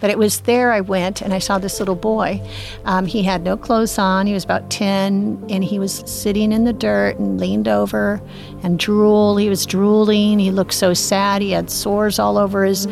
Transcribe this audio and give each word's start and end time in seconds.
But 0.00 0.10
it 0.10 0.18
was 0.18 0.40
there 0.40 0.72
I 0.72 0.80
went 0.80 1.22
and 1.22 1.32
I 1.32 1.38
saw 1.38 1.58
this 1.58 1.78
little 1.78 1.94
boy. 1.94 2.40
Um, 2.84 3.06
he 3.06 3.22
had 3.22 3.42
no 3.42 3.56
clothes 3.56 3.98
on. 3.98 4.26
He 4.26 4.32
was 4.32 4.44
about 4.44 4.70
10 4.70 5.46
and 5.48 5.64
he 5.64 5.78
was 5.78 6.02
sitting 6.06 6.52
in 6.52 6.64
the 6.64 6.72
dirt 6.72 7.18
and 7.18 7.40
leaned 7.40 7.68
over 7.68 8.20
and 8.62 8.78
drool. 8.78 9.36
He 9.36 9.48
was 9.48 9.66
drooling. 9.66 10.38
He 10.38 10.50
looked 10.50 10.74
so 10.74 10.94
sad. 10.94 11.42
He 11.42 11.50
had 11.50 11.70
sores 11.70 12.18
all 12.18 12.38
over 12.38 12.64
his 12.64 12.86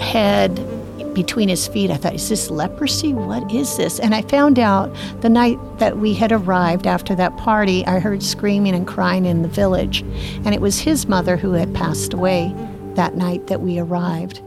head 0.00 0.54
between 1.14 1.48
his 1.48 1.66
feet. 1.66 1.90
I 1.90 1.96
thought, 1.96 2.14
is 2.14 2.28
this 2.28 2.50
leprosy? 2.50 3.12
What 3.12 3.52
is 3.52 3.76
this? 3.76 3.98
And 3.98 4.14
I 4.14 4.22
found 4.22 4.58
out 4.58 4.94
the 5.20 5.28
night 5.28 5.58
that 5.78 5.98
we 5.98 6.14
had 6.14 6.32
arrived 6.32 6.86
after 6.86 7.14
that 7.16 7.36
party, 7.36 7.84
I 7.86 7.98
heard 7.98 8.22
screaming 8.22 8.74
and 8.74 8.86
crying 8.86 9.26
in 9.26 9.42
the 9.42 9.48
village. 9.48 10.02
And 10.44 10.54
it 10.54 10.60
was 10.60 10.78
his 10.78 11.06
mother 11.06 11.36
who 11.36 11.52
had 11.52 11.74
passed 11.74 12.12
away 12.12 12.54
that 12.94 13.16
night 13.16 13.46
that 13.48 13.60
we 13.60 13.78
arrived. 13.78 14.42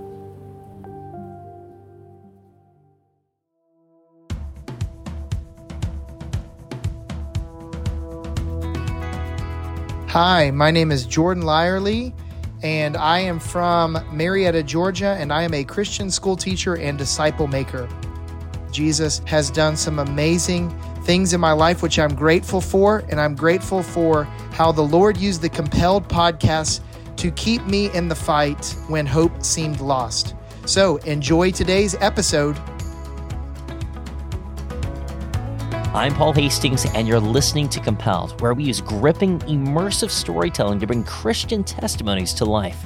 Hi, 10.14 10.52
my 10.52 10.70
name 10.70 10.92
is 10.92 11.08
Jordan 11.08 11.42
Lyerly, 11.42 12.14
and 12.62 12.96
I 12.96 13.18
am 13.18 13.40
from 13.40 13.94
Marietta, 14.16 14.62
Georgia, 14.62 15.18
and 15.20 15.34
I 15.34 15.42
am 15.42 15.56
a 15.56 15.64
Christian 15.64 16.12
school 16.12 16.38
teacher 16.38 16.78
and 16.78 17.00
disciple 17.00 17.48
maker. 17.48 17.90
Jesus 18.72 19.24
has 19.26 19.50
done 19.50 19.76
some 19.76 19.98
amazing 19.98 20.70
things 21.02 21.34
in 21.34 21.42
my 21.42 21.52
life, 21.52 21.82
which 21.82 21.98
I'm 21.98 22.14
grateful 22.14 22.62
for, 22.62 23.00
and 23.10 23.20
I'm 23.20 23.34
grateful 23.34 23.82
for 23.82 24.26
how 24.52 24.72
the 24.72 24.84
Lord 24.84 25.18
used 25.18 25.42
the 25.42 25.50
Compelled 25.50 26.08
podcast 26.08 26.82
to 27.16 27.32
keep 27.32 27.66
me 27.66 27.90
in 27.96 28.08
the 28.08 28.14
fight 28.14 28.76
when 28.90 29.08
hope 29.08 29.44
seemed 29.44 29.82
lost. 29.82 30.36
So 30.68 30.98
enjoy 30.98 31.50
today's 31.50 31.96
episode 32.02 32.56
I'm 35.94 36.16
Paul 36.16 36.34
Hastings, 36.34 36.88
and 36.96 37.08
you're 37.08 37.20
listening 37.20 37.70
to 37.70 37.80
Compelled, 37.80 38.42
where 38.42 38.56
we 38.56 38.64
use 38.64 38.82
gripping, 38.82 39.38
immersive 39.42 40.10
storytelling 40.10 40.80
to 40.80 40.88
bring 40.88 41.04
Christian 41.04 41.64
testimonies 41.64 42.34
to 42.34 42.46
life. 42.46 42.84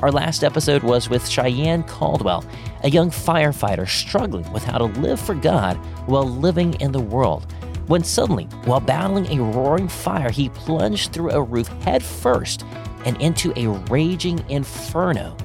Our 0.00 0.10
last 0.10 0.42
episode 0.42 0.82
was 0.82 1.08
with 1.08 1.28
Cheyenne 1.28 1.84
Caldwell, 1.84 2.44
a 2.82 2.90
young 2.90 3.10
firefighter 3.10 3.88
struggling 3.88 4.52
with 4.52 4.64
how 4.64 4.76
to 4.76 4.86
live 5.00 5.20
for 5.20 5.36
God 5.36 5.76
while 6.06 6.24
living 6.24 6.74
in 6.80 6.90
the 6.90 6.98
world. 6.98 7.46
When 7.86 8.02
suddenly, 8.02 8.46
while 8.64 8.80
battling 8.80 9.26
a 9.38 9.40
roaring 9.40 9.86
fire, 9.86 10.30
he 10.30 10.48
plunged 10.48 11.12
through 11.12 11.30
a 11.30 11.40
roof 11.40 11.68
headfirst 11.84 12.64
and 13.04 13.22
into 13.22 13.52
a 13.54 13.68
raging 13.88 14.44
inferno, 14.48 15.36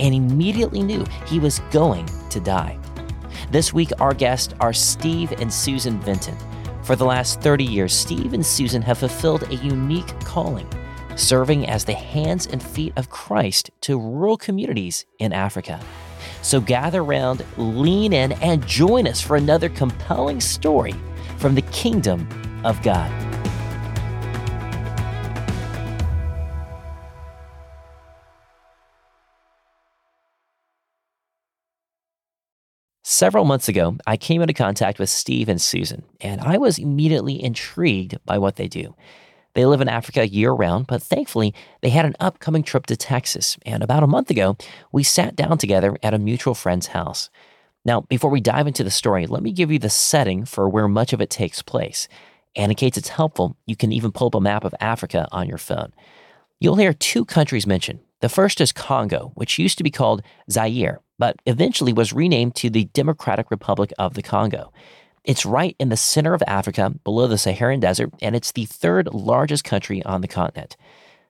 and 0.00 0.14
immediately 0.14 0.82
knew 0.82 1.04
he 1.26 1.38
was 1.38 1.60
going 1.70 2.08
to 2.30 2.40
die. 2.40 2.78
This 3.50 3.74
week, 3.74 3.90
our 4.00 4.14
guests 4.14 4.54
are 4.58 4.72
Steve 4.72 5.32
and 5.32 5.52
Susan 5.52 6.00
Vinton. 6.00 6.38
For 6.82 6.96
the 6.96 7.04
last 7.04 7.40
30 7.40 7.64
years, 7.64 7.92
Steve 7.92 8.32
and 8.32 8.44
Susan 8.44 8.82
have 8.82 8.98
fulfilled 8.98 9.44
a 9.44 9.54
unique 9.54 10.18
calling, 10.24 10.68
serving 11.14 11.68
as 11.68 11.84
the 11.84 11.92
hands 11.92 12.48
and 12.48 12.60
feet 12.60 12.92
of 12.96 13.08
Christ 13.08 13.70
to 13.82 14.00
rural 14.00 14.36
communities 14.36 15.06
in 15.20 15.32
Africa. 15.32 15.80
So 16.42 16.60
gather 16.60 17.02
around, 17.02 17.44
lean 17.56 18.12
in, 18.12 18.32
and 18.32 18.66
join 18.66 19.06
us 19.06 19.20
for 19.20 19.36
another 19.36 19.68
compelling 19.68 20.40
story 20.40 20.94
from 21.36 21.54
the 21.54 21.62
kingdom 21.62 22.26
of 22.64 22.82
God. 22.82 23.21
Several 33.12 33.44
months 33.44 33.68
ago, 33.68 33.98
I 34.06 34.16
came 34.16 34.40
into 34.40 34.54
contact 34.54 34.98
with 34.98 35.10
Steve 35.10 35.50
and 35.50 35.60
Susan, 35.60 36.02
and 36.22 36.40
I 36.40 36.56
was 36.56 36.78
immediately 36.78 37.44
intrigued 37.44 38.16
by 38.24 38.38
what 38.38 38.56
they 38.56 38.68
do. 38.68 38.96
They 39.52 39.66
live 39.66 39.82
in 39.82 39.88
Africa 39.90 40.26
year 40.26 40.50
round, 40.50 40.86
but 40.86 41.02
thankfully, 41.02 41.54
they 41.82 41.90
had 41.90 42.06
an 42.06 42.16
upcoming 42.20 42.62
trip 42.62 42.86
to 42.86 42.96
Texas. 42.96 43.58
And 43.66 43.82
about 43.82 44.02
a 44.02 44.06
month 44.06 44.30
ago, 44.30 44.56
we 44.92 45.02
sat 45.02 45.36
down 45.36 45.58
together 45.58 45.98
at 46.02 46.14
a 46.14 46.18
mutual 46.18 46.54
friend's 46.54 46.86
house. 46.86 47.28
Now, 47.84 48.00
before 48.00 48.30
we 48.30 48.40
dive 48.40 48.66
into 48.66 48.82
the 48.82 48.90
story, 48.90 49.26
let 49.26 49.42
me 49.42 49.52
give 49.52 49.70
you 49.70 49.78
the 49.78 49.90
setting 49.90 50.46
for 50.46 50.66
where 50.66 50.88
much 50.88 51.12
of 51.12 51.20
it 51.20 51.28
takes 51.28 51.60
place. 51.60 52.08
And 52.56 52.72
in 52.72 52.76
case 52.76 52.96
it's 52.96 53.10
helpful, 53.10 53.58
you 53.66 53.76
can 53.76 53.92
even 53.92 54.12
pull 54.12 54.28
up 54.28 54.36
a 54.36 54.40
map 54.40 54.64
of 54.64 54.74
Africa 54.80 55.28
on 55.30 55.46
your 55.46 55.58
phone. 55.58 55.92
You'll 56.60 56.76
hear 56.76 56.94
two 56.94 57.26
countries 57.26 57.66
mentioned. 57.66 58.00
The 58.22 58.28
first 58.28 58.60
is 58.60 58.70
Congo, 58.70 59.32
which 59.34 59.58
used 59.58 59.78
to 59.78 59.84
be 59.84 59.90
called 59.90 60.22
Zaire, 60.48 61.00
but 61.18 61.42
eventually 61.44 61.92
was 61.92 62.12
renamed 62.12 62.54
to 62.54 62.70
the 62.70 62.84
Democratic 62.84 63.50
Republic 63.50 63.92
of 63.98 64.14
the 64.14 64.22
Congo. 64.22 64.72
It's 65.24 65.44
right 65.44 65.74
in 65.80 65.88
the 65.88 65.96
center 65.96 66.32
of 66.32 66.42
Africa, 66.46 66.94
below 67.02 67.26
the 67.26 67.36
Saharan 67.36 67.80
Desert, 67.80 68.12
and 68.22 68.36
it's 68.36 68.52
the 68.52 68.64
third 68.66 69.12
largest 69.12 69.64
country 69.64 70.04
on 70.04 70.20
the 70.20 70.28
continent. 70.28 70.76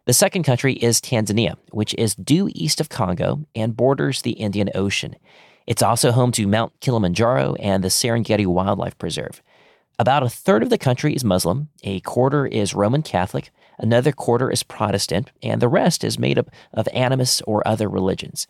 The 0.05 0.13
second 0.13 0.43
country 0.43 0.75
is 0.75 1.01
Tanzania, 1.01 1.57
which 1.71 1.95
is 1.95 2.15
due 2.15 2.51
east 2.55 2.79
of 2.79 2.91
Congo 2.91 3.47
and 3.55 3.75
borders 3.75 4.21
the 4.21 4.33
Indian 4.33 4.69
Ocean. 4.75 5.17
It's 5.67 5.83
also 5.83 6.13
home 6.13 6.33
to 6.33 6.47
Mount 6.47 6.79
Kilimanjaro 6.81 7.55
and 7.55 7.83
the 7.83 7.89
Serengeti 7.89 8.47
Wildlife 8.47 8.99
Preserve. 8.99 9.43
About 9.99 10.25
a 10.25 10.29
third 10.29 10.63
of 10.63 10.69
the 10.69 10.77
country 10.77 11.15
is 11.15 11.25
Muslim, 11.25 11.71
a 11.85 12.01
quarter 12.01 12.47
is 12.47 12.75
Roman 12.75 13.03
Catholic, 13.03 13.51
another 13.82 14.12
quarter 14.12 14.50
is 14.50 14.62
Protestant, 14.62 15.31
and 15.43 15.60
the 15.60 15.69
rest 15.69 16.04
is 16.04 16.19
made 16.19 16.38
up 16.38 16.50
of 16.72 16.88
animists 16.94 17.43
or 17.43 17.66
other 17.66 17.88
religions. 17.88 18.47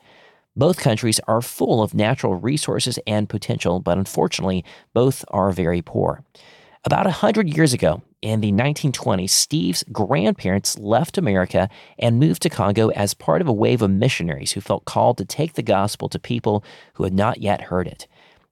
Both 0.55 0.79
countries 0.79 1.19
are 1.27 1.41
full 1.41 1.83
of 1.83 1.95
natural 1.95 2.35
resources 2.35 2.99
and 3.07 3.29
potential, 3.29 3.81
but 3.81 3.99
unfortunately, 3.99 4.65
both 4.93 5.25
are 5.29 5.51
very 5.51 5.83
poor. 5.83 6.23
About 6.85 7.07
a 7.07 7.23
100 7.23 7.49
years 7.49 7.73
ago, 7.73 8.03
in 8.21 8.41
the 8.41 8.53
1920s, 8.53 9.31
Steve's 9.31 9.85
grandparents 9.91 10.79
left 10.79 11.17
America 11.17 11.69
and 11.99 12.21
moved 12.21 12.43
to 12.43 12.51
Congo 12.51 12.91
as 12.91 13.15
part 13.15 13.41
of 13.41 13.49
a 13.49 13.53
wave 13.53 13.83
of 13.83 13.91
missionaries 13.91 14.53
who 14.53 14.61
felt 14.61 14.85
called 14.85 15.19
to 15.19 15.25
take 15.25 15.55
the 15.55 15.63
gospel 15.63 16.09
to 16.09 16.19
people 16.19 16.65
who 16.95 17.05
had 17.05 17.15
not 17.15 17.41
yet 17.41 17.63
heard 17.63 17.89
it. 17.89 18.07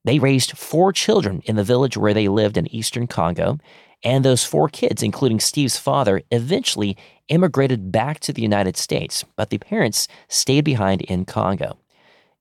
They 0.05 0.19
raised 0.19 0.57
four 0.57 0.93
children 0.93 1.43
in 1.45 1.57
the 1.57 1.65
village 1.65 1.97
where 1.97 2.15
they 2.15 2.29
lived 2.29 2.57
in 2.57 2.73
eastern 2.75 3.07
Congo, 3.07 3.59
and 4.03 4.25
those 4.25 4.45
four 4.45 4.69
kids, 4.69 5.03
including 5.03 5.41
Steve's 5.41 5.77
father, 5.77 6.23
eventually 6.31 6.97
immigrated 7.29 7.93
back 7.93 8.21
to 8.21 8.33
the 8.33 8.43
United 8.43 8.77
States, 8.77 9.25
but 9.37 9.51
the 9.51 9.59
parents 9.59 10.09
stayed 10.29 10.65
behind 10.65 11.03
in 11.03 11.25
Congo. 11.25 11.79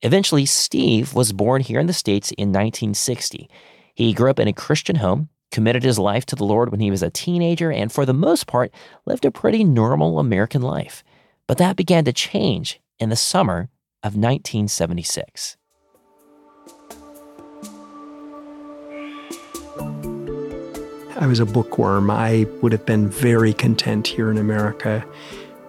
Eventually, 0.02 0.46
Steve 0.46 1.14
was 1.14 1.34
born 1.34 1.62
here 1.62 1.80
in 1.80 1.88
the 1.88 1.94
States 1.94 2.32
in 2.32 2.50
1960. 2.50 3.50
He 3.94 4.14
grew 4.14 4.30
up 4.30 4.40
in 4.40 4.48
a 4.48 4.54
Christian 4.54 4.98
home, 4.98 5.30
committed 5.52 5.84
his 5.84 6.00
life 6.00 6.26
to 6.28 6.36
the 6.36 6.46
Lord 6.46 6.72
when 6.72 6.80
he 6.80 6.92
was 6.92 7.04
a 7.04 7.10
teenager, 7.10 7.72
and 7.72 7.92
for 7.92 8.06
the 8.06 8.14
most 8.14 8.48
part, 8.48 8.72
lived 9.06 9.26
a 9.26 9.32
pretty 9.32 9.64
normal 9.64 10.20
American 10.20 10.62
life. 10.62 11.04
But 11.48 11.58
that 11.58 11.76
began 11.76 12.06
to 12.06 12.14
change 12.14 12.80
in 13.00 13.10
the 13.10 13.16
summer 13.16 13.70
of 14.02 14.16
1976. 14.16 15.58
I 21.18 21.28
was 21.28 21.40
a 21.40 21.46
bookworm. 21.46 22.12
I 22.12 22.46
would 22.62 22.72
have 22.72 22.86
been 22.86 23.10
very 23.10 23.54
content 23.54 24.08
here 24.08 24.30
in 24.30 24.38
America. 24.38 25.06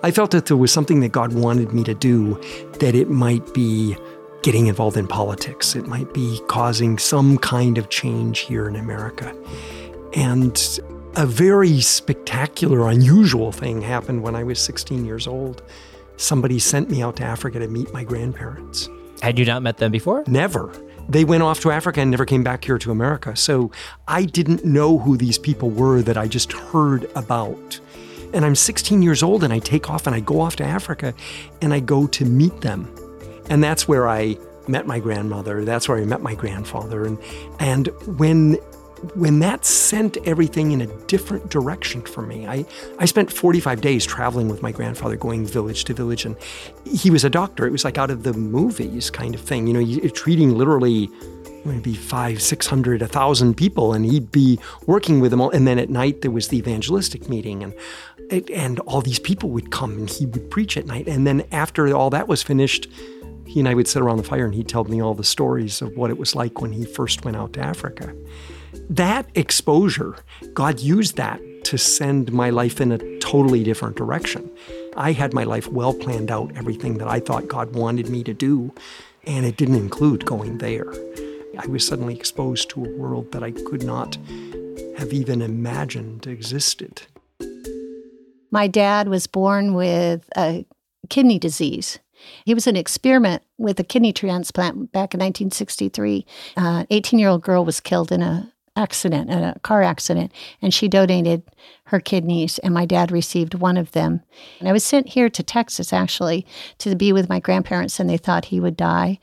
I 0.02 0.10
felt 0.10 0.30
that 0.30 0.46
there 0.46 0.56
was 0.56 0.72
something 0.72 1.00
that 1.00 1.12
God 1.12 1.32
wanted 1.32 1.72
me 1.72 1.84
to 1.84 1.94
do, 1.94 2.40
that 2.78 2.94
it 2.94 3.08
might 3.08 3.52
be 3.52 3.96
getting 4.42 4.66
involved 4.66 4.96
in 4.96 5.06
politics. 5.06 5.76
It 5.76 5.86
might 5.86 6.12
be 6.14 6.40
causing 6.48 6.98
some 6.98 7.38
kind 7.38 7.78
of 7.78 7.90
change 7.90 8.40
here 8.40 8.66
in 8.68 8.76
America. 8.76 9.34
And 10.14 10.80
a 11.16 11.26
very 11.26 11.80
spectacular, 11.80 12.88
unusual 12.88 13.52
thing 13.52 13.82
happened 13.82 14.22
when 14.22 14.34
I 14.34 14.44
was 14.44 14.58
16 14.60 15.04
years 15.04 15.26
old. 15.26 15.62
Somebody 16.16 16.58
sent 16.58 16.90
me 16.90 17.02
out 17.02 17.16
to 17.16 17.24
Africa 17.24 17.58
to 17.58 17.68
meet 17.68 17.92
my 17.92 18.04
grandparents. 18.04 18.88
Had 19.20 19.38
you 19.38 19.44
not 19.44 19.62
met 19.62 19.78
them 19.78 19.92
before? 19.92 20.24
Never. 20.26 20.72
They 21.10 21.24
went 21.24 21.42
off 21.42 21.58
to 21.60 21.72
Africa 21.72 22.00
and 22.00 22.10
never 22.10 22.24
came 22.24 22.44
back 22.44 22.64
here 22.64 22.78
to 22.78 22.92
America. 22.92 23.34
So 23.34 23.72
I 24.06 24.24
didn't 24.24 24.64
know 24.64 24.96
who 24.96 25.16
these 25.16 25.38
people 25.38 25.68
were 25.68 26.02
that 26.02 26.16
I 26.16 26.28
just 26.28 26.52
heard 26.52 27.10
about. 27.16 27.80
And 28.32 28.44
I'm 28.44 28.54
16 28.54 29.02
years 29.02 29.20
old 29.20 29.42
and 29.42 29.52
I 29.52 29.58
take 29.58 29.90
off 29.90 30.06
and 30.06 30.14
I 30.14 30.20
go 30.20 30.40
off 30.40 30.54
to 30.56 30.64
Africa 30.64 31.12
and 31.60 31.74
I 31.74 31.80
go 31.80 32.06
to 32.06 32.24
meet 32.24 32.60
them. 32.60 32.94
And 33.48 33.62
that's 33.62 33.88
where 33.88 34.08
I 34.08 34.38
met 34.68 34.86
my 34.86 35.00
grandmother. 35.00 35.64
That's 35.64 35.88
where 35.88 35.98
I 35.98 36.04
met 36.04 36.22
my 36.22 36.36
grandfather. 36.36 37.04
And 37.04 37.18
and 37.58 37.88
when 38.18 38.56
when 39.14 39.38
that 39.40 39.64
sent 39.64 40.18
everything 40.26 40.72
in 40.72 40.82
a 40.82 40.86
different 41.06 41.50
direction 41.50 42.02
for 42.02 42.22
me, 42.22 42.46
I, 42.46 42.66
I 42.98 43.06
spent 43.06 43.32
45 43.32 43.80
days 43.80 44.04
traveling 44.04 44.48
with 44.48 44.62
my 44.62 44.72
grandfather, 44.72 45.16
going 45.16 45.46
village 45.46 45.84
to 45.84 45.94
village. 45.94 46.24
And 46.24 46.36
he 46.84 47.10
was 47.10 47.24
a 47.24 47.30
doctor. 47.30 47.66
It 47.66 47.72
was 47.72 47.84
like 47.84 47.98
out 47.98 48.10
of 48.10 48.22
the 48.22 48.32
movies 48.32 49.10
kind 49.10 49.34
of 49.34 49.40
thing. 49.40 49.66
You 49.66 49.72
know, 49.72 49.80
you're 49.80 50.10
treating 50.10 50.56
literally 50.56 51.10
maybe 51.64 51.94
five, 51.94 52.42
600, 52.42 53.02
a 53.02 53.08
thousand 53.08 53.56
people, 53.56 53.92
and 53.92 54.04
he'd 54.04 54.30
be 54.30 54.58
working 54.86 55.20
with 55.20 55.30
them 55.30 55.40
all. 55.40 55.50
And 55.50 55.66
then 55.66 55.78
at 55.78 55.90
night, 55.90 56.22
there 56.22 56.30
was 56.30 56.48
the 56.48 56.58
evangelistic 56.58 57.28
meeting. 57.28 57.62
And 57.62 57.74
and 58.54 58.78
all 58.80 59.00
these 59.00 59.18
people 59.18 59.50
would 59.50 59.72
come 59.72 59.98
and 59.98 60.08
he 60.08 60.24
would 60.24 60.50
preach 60.50 60.76
at 60.76 60.86
night. 60.86 61.08
And 61.08 61.26
then 61.26 61.44
after 61.50 61.92
all 61.92 62.10
that 62.10 62.28
was 62.28 62.44
finished, 62.44 62.86
he 63.44 63.58
and 63.58 63.68
I 63.68 63.74
would 63.74 63.88
sit 63.88 64.02
around 64.02 64.18
the 64.18 64.22
fire 64.22 64.44
and 64.44 64.54
he'd 64.54 64.68
tell 64.68 64.84
me 64.84 65.02
all 65.02 65.14
the 65.14 65.24
stories 65.24 65.82
of 65.82 65.96
what 65.96 66.10
it 66.10 66.18
was 66.18 66.36
like 66.36 66.60
when 66.60 66.70
he 66.70 66.84
first 66.84 67.24
went 67.24 67.36
out 67.36 67.52
to 67.54 67.60
Africa. 67.60 68.14
That 68.90 69.28
exposure, 69.36 70.16
God 70.52 70.80
used 70.80 71.16
that 71.16 71.40
to 71.62 71.78
send 71.78 72.32
my 72.32 72.50
life 72.50 72.80
in 72.80 72.90
a 72.90 73.18
totally 73.20 73.62
different 73.62 73.94
direction. 73.96 74.50
I 74.96 75.12
had 75.12 75.32
my 75.32 75.44
life 75.44 75.68
well 75.68 75.94
planned 75.94 76.28
out, 76.28 76.50
everything 76.56 76.98
that 76.98 77.06
I 77.06 77.20
thought 77.20 77.46
God 77.46 77.72
wanted 77.72 78.08
me 78.08 78.24
to 78.24 78.34
do, 78.34 78.74
and 79.28 79.46
it 79.46 79.56
didn't 79.56 79.76
include 79.76 80.26
going 80.26 80.58
there. 80.58 80.92
I 81.56 81.68
was 81.68 81.86
suddenly 81.86 82.16
exposed 82.16 82.68
to 82.70 82.84
a 82.84 82.96
world 82.96 83.30
that 83.30 83.44
I 83.44 83.52
could 83.52 83.84
not 83.84 84.18
have 84.98 85.12
even 85.12 85.40
imagined 85.40 86.26
existed. 86.26 87.02
My 88.50 88.66
dad 88.66 89.06
was 89.06 89.28
born 89.28 89.74
with 89.74 90.28
a 90.36 90.66
kidney 91.08 91.38
disease. 91.38 92.00
He 92.44 92.54
was 92.54 92.66
an 92.66 92.76
experiment 92.76 93.44
with 93.56 93.78
a 93.78 93.84
kidney 93.84 94.12
transplant 94.12 94.90
back 94.90 95.14
in 95.14 95.20
1963. 95.20 96.26
An 96.56 96.64
uh, 96.64 96.86
18 96.90 97.20
year 97.20 97.28
old 97.28 97.42
girl 97.42 97.64
was 97.64 97.78
killed 97.78 98.10
in 98.10 98.20
a 98.20 98.52
accident, 98.76 99.30
a 99.30 99.58
car 99.60 99.82
accident, 99.82 100.32
and 100.62 100.72
she 100.72 100.88
donated 100.88 101.42
her 101.84 102.00
kidneys, 102.00 102.58
and 102.60 102.72
my 102.72 102.86
dad 102.86 103.10
received 103.10 103.54
one 103.54 103.76
of 103.76 103.92
them. 103.92 104.20
And 104.58 104.68
I 104.68 104.72
was 104.72 104.84
sent 104.84 105.08
here 105.08 105.28
to 105.28 105.42
Texas 105.42 105.92
actually 105.92 106.46
to 106.78 106.94
be 106.94 107.12
with 107.12 107.28
my 107.28 107.40
grandparents, 107.40 107.98
and 107.98 108.08
they 108.08 108.16
thought 108.16 108.46
he 108.46 108.60
would 108.60 108.76
die. 108.76 109.18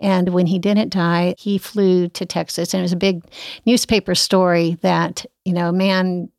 And 0.00 0.30
when 0.30 0.46
he 0.46 0.58
didn't 0.58 0.92
die, 0.92 1.34
he 1.38 1.58
flew 1.58 2.08
to 2.08 2.26
Texas, 2.26 2.74
and 2.74 2.80
it 2.80 2.82
was 2.82 2.92
a 2.92 2.96
big 2.96 3.24
newspaper 3.64 4.14
story 4.14 4.78
that 4.82 5.24
you 5.44 5.54
know, 5.54 5.70
a 5.70 5.72
man 5.72 6.30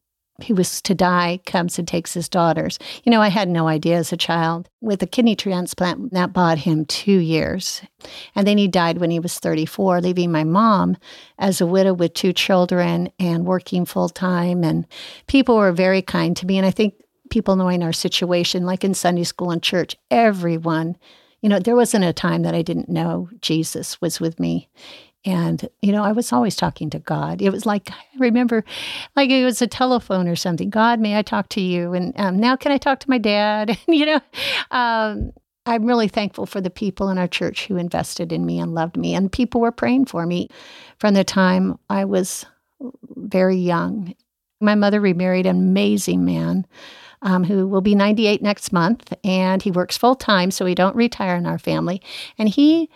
who 0.44 0.56
was 0.56 0.82
to 0.82 0.96
die 0.96 1.40
comes 1.46 1.78
and 1.78 1.88
takes 1.88 2.14
his 2.14 2.30
daughters. 2.30 2.80
You 3.04 3.12
know, 3.12 3.22
I 3.22 3.30
had 3.30 3.50
no 3.50 3.68
idea 3.68 3.98
as 3.98 4.12
a 4.12 4.18
child. 4.18 4.70
With 4.82 5.02
a 5.04 5.08
kidney 5.08 5.36
transplant, 5.36 6.12
that 6.14 6.34
bought 6.34 6.60
him 6.60 6.86
two 6.86 7.20
years. 7.20 7.82
And 8.36 8.48
then 8.48 8.58
he 8.58 8.68
died 8.68 8.98
when 8.98 9.12
he 9.12 9.20
was 9.20 9.38
34, 9.40 10.02
leaving 10.02 10.32
my 10.32 10.44
mom 10.44 10.98
as 11.38 11.62
a 11.62 11.68
widow 11.68 11.94
with 11.94 12.14
two 12.14 12.34
children 12.34 13.12
and 13.20 13.46
working 13.46 13.86
full 13.86 14.10
time. 14.10 14.64
And 14.64 14.88
people 15.28 15.58
were 15.58 15.72
very 15.72 16.02
kind 16.02 16.36
to 16.38 16.46
me. 16.46 16.58
And 16.58 16.66
I 16.66 16.72
think 16.72 16.96
people 17.30 17.56
knowing 17.56 17.84
our 17.84 17.94
situation, 17.94 18.66
like 18.66 18.84
in 18.84 18.94
Sunday 18.94 19.24
school 19.24 19.52
and 19.52 19.64
church, 19.64 19.96
everyone, 20.10 20.98
you 21.42 21.50
know, 21.50 21.60
there 21.60 21.76
wasn't 21.76 22.06
a 22.06 22.14
time 22.14 22.44
that 22.44 22.54
I 22.54 22.62
didn't 22.62 22.90
know 22.90 23.30
Jesus 23.42 24.00
was 24.00 24.20
with 24.20 24.40
me. 24.40 24.70
And, 25.24 25.70
you 25.82 25.92
know, 25.92 26.04
I 26.04 26.14
was 26.14 26.34
always 26.34 26.56
talking 26.56 26.90
to 26.90 27.00
God. 27.00 27.42
It 27.42 27.52
was 27.52 27.66
like, 27.66 27.92
I 27.92 28.04
remember, 28.18 28.64
like 29.16 29.30
it 29.30 29.46
was 29.46 29.62
a 29.62 29.68
telephone 29.68 30.28
or 30.28 30.36
something. 30.36 30.70
God, 30.70 31.00
may 31.00 31.18
I 31.18 31.22
talk 31.22 31.48
to 31.50 31.62
you? 31.62 31.94
And 31.94 32.20
um, 32.20 32.40
now 32.40 32.56
can 32.56 32.72
I 32.72 32.78
talk 32.78 33.00
to 33.02 33.10
my 33.10 33.18
dad? 33.18 33.78
And, 33.88 33.96
you 33.96 34.06
know, 34.06 34.22
um, 34.72 35.32
I'm 35.66 35.86
really 35.86 36.08
thankful 36.08 36.46
for 36.46 36.60
the 36.60 36.70
people 36.70 37.10
in 37.10 37.18
our 37.18 37.28
church 37.28 37.68
who 37.68 37.78
invested 37.78 38.32
in 38.32 38.46
me 38.46 38.60
and 38.60 38.74
loved 38.74 38.98
me. 38.98 39.14
And 39.14 39.32
people 39.32 39.62
were 39.62 39.72
praying 39.72 40.06
for 40.06 40.26
me 40.26 40.50
from 40.98 41.14
the 41.14 41.24
time 41.24 41.78
I 41.90 42.06
was 42.06 42.46
very 43.16 43.58
young. 43.58 44.16
My 44.60 44.76
mother 44.76 45.00
remarried 45.00 45.46
an 45.46 45.58
amazing 45.58 46.26
man. 46.26 46.66
Um, 47.24 47.44
who 47.44 47.68
will 47.68 47.82
be 47.82 47.94
98 47.94 48.42
next 48.42 48.74
month, 48.74 49.14
and 49.24 49.62
he 49.62 49.70
works 49.70 49.96
full 49.96 50.16
time, 50.16 50.50
so 50.50 50.66
he 50.66 50.74
don't 50.74 50.96
retire 50.96 51.36
in 51.36 51.46
our 51.46 51.60
family. 51.60 52.02
And 52.40 52.50
he 52.50 52.90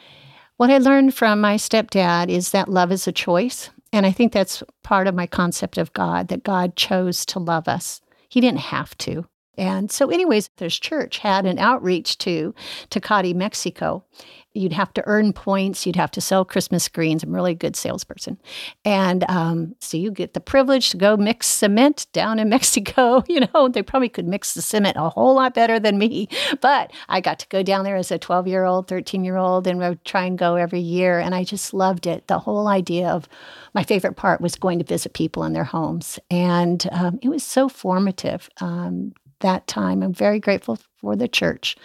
what 0.57 0.69
I 0.69 0.77
learned 0.77 1.13
from 1.13 1.41
my 1.41 1.55
stepdad 1.55 2.29
is 2.29 2.51
that 2.51 2.69
love 2.69 2.91
is 2.91 3.07
a 3.07 3.11
choice. 3.11 3.69
And 3.91 4.05
I 4.05 4.11
think 4.11 4.33
that's 4.33 4.63
part 4.83 5.07
of 5.07 5.15
my 5.15 5.27
concept 5.27 5.77
of 5.77 5.93
God, 5.93 6.27
that 6.27 6.43
God 6.43 6.75
chose 6.75 7.25
to 7.27 7.39
love 7.39 7.67
us. 7.67 8.01
He 8.29 8.41
didn't 8.41 8.59
have 8.59 8.97
to. 8.99 9.25
And 9.57 9.91
so, 9.91 10.09
anyways, 10.09 10.49
this 10.57 10.77
church 10.77 11.19
had 11.19 11.45
an 11.45 11.59
outreach 11.59 12.17
to 12.19 12.53
Tecate, 12.89 13.35
Mexico. 13.35 14.03
You'd 14.55 14.71
have 14.71 14.93
to 14.93 15.03
earn 15.05 15.33
points. 15.33 15.85
You'd 15.85 15.97
have 15.97 16.11
to 16.11 16.21
sell 16.21 16.45
Christmas 16.45 16.87
greens. 16.87 17.23
I'm 17.23 17.31
a 17.31 17.33
really 17.33 17.53
good 17.53 17.75
salesperson. 17.75 18.37
And 18.85 19.29
um, 19.29 19.75
so 19.81 19.97
you 19.97 20.11
get 20.11 20.33
the 20.33 20.39
privilege 20.39 20.91
to 20.91 20.97
go 20.97 21.17
mix 21.17 21.47
cement 21.47 22.07
down 22.13 22.39
in 22.39 22.47
Mexico. 22.55 23.21
You 23.27 23.41
know, 23.53 23.67
they 23.67 23.83
probably 23.83 24.07
could 24.07 24.27
mix 24.27 24.53
the 24.53 24.61
cement 24.61 24.95
a 24.97 25.09
whole 25.09 25.35
lot 25.35 25.53
better 25.53 25.77
than 25.77 25.97
me. 25.97 26.29
But 26.61 26.93
I 27.09 27.19
got 27.19 27.39
to 27.39 27.47
go 27.49 27.63
down 27.63 27.83
there 27.83 27.97
as 27.97 28.11
a 28.11 28.17
12 28.17 28.47
year 28.47 28.63
old, 28.63 28.87
13 28.87 29.25
year 29.25 29.35
old, 29.35 29.67
and 29.67 29.77
would 29.79 30.05
try 30.05 30.23
and 30.23 30.37
go 30.37 30.55
every 30.55 30.79
year. 30.79 31.19
And 31.19 31.35
I 31.35 31.43
just 31.43 31.73
loved 31.73 32.07
it. 32.07 32.27
The 32.27 32.39
whole 32.39 32.69
idea 32.69 33.09
of 33.09 33.27
my 33.73 33.83
favorite 33.83 34.15
part 34.15 34.39
was 34.39 34.55
going 34.55 34.79
to 34.79 34.85
visit 34.85 35.13
people 35.13 35.43
in 35.43 35.51
their 35.51 35.65
homes. 35.65 36.17
And 36.31 36.87
um, 36.93 37.19
it 37.21 37.27
was 37.27 37.43
so 37.43 37.67
formative 37.67 38.49
um, 38.61 39.13
that 39.39 39.67
time. 39.67 40.03
I'm 40.03 40.13
very 40.13 40.39
grateful 40.39 40.79
for 40.99 41.15
the 41.15 41.27
church. 41.27 41.75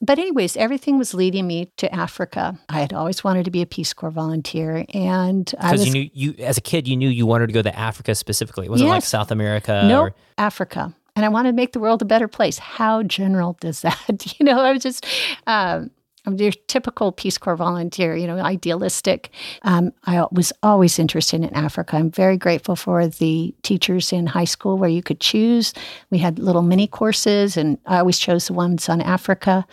But, 0.00 0.18
anyways, 0.18 0.56
everything 0.56 0.98
was 0.98 1.14
leading 1.14 1.46
me 1.46 1.70
to 1.78 1.92
Africa. 1.94 2.58
I 2.68 2.80
had 2.80 2.92
always 2.92 3.24
wanted 3.24 3.44
to 3.44 3.50
be 3.50 3.62
a 3.62 3.66
Peace 3.66 3.92
Corps 3.94 4.10
volunteer. 4.10 4.84
And 4.92 5.46
because 5.46 5.86
you 5.86 5.92
knew, 5.92 6.10
you, 6.12 6.34
as 6.44 6.58
a 6.58 6.60
kid, 6.60 6.86
you 6.86 6.96
knew 6.96 7.08
you 7.08 7.24
wanted 7.26 7.46
to 7.46 7.52
go 7.52 7.62
to 7.62 7.78
Africa 7.78 8.14
specifically. 8.14 8.66
It 8.66 8.70
Was 8.70 8.82
yes. 8.82 8.90
like 8.90 9.04
South 9.04 9.30
America? 9.30 9.84
No, 9.86 10.04
nope, 10.04 10.14
Africa. 10.36 10.94
And 11.16 11.24
I 11.24 11.28
wanted 11.28 11.50
to 11.50 11.56
make 11.56 11.72
the 11.72 11.78
world 11.78 12.02
a 12.02 12.04
better 12.04 12.28
place. 12.28 12.58
How 12.58 13.02
general 13.04 13.56
does 13.60 13.80
that? 13.82 14.34
you 14.38 14.44
know, 14.44 14.60
I 14.60 14.72
was 14.72 14.82
just, 14.82 15.06
um, 15.46 15.90
your 16.26 16.52
typical 16.68 17.12
Peace 17.12 17.38
Corps 17.38 17.56
volunteer, 17.56 18.16
you 18.16 18.26
know, 18.26 18.38
idealistic. 18.38 19.30
Um, 19.62 19.92
I 20.04 20.26
was 20.32 20.52
always 20.62 20.98
interested 20.98 21.42
in 21.42 21.54
Africa. 21.54 21.96
I'm 21.96 22.10
very 22.10 22.36
grateful 22.36 22.76
for 22.76 23.06
the 23.06 23.54
teachers 23.62 24.12
in 24.12 24.26
high 24.26 24.44
school 24.44 24.78
where 24.78 24.88
you 24.88 25.02
could 25.02 25.20
choose. 25.20 25.74
We 26.10 26.18
had 26.18 26.38
little 26.38 26.62
mini 26.62 26.86
courses, 26.86 27.56
and 27.56 27.78
I 27.86 27.98
always 27.98 28.18
chose 28.18 28.46
the 28.46 28.54
ones 28.54 28.88
on 28.88 29.00
Africa. 29.00 29.66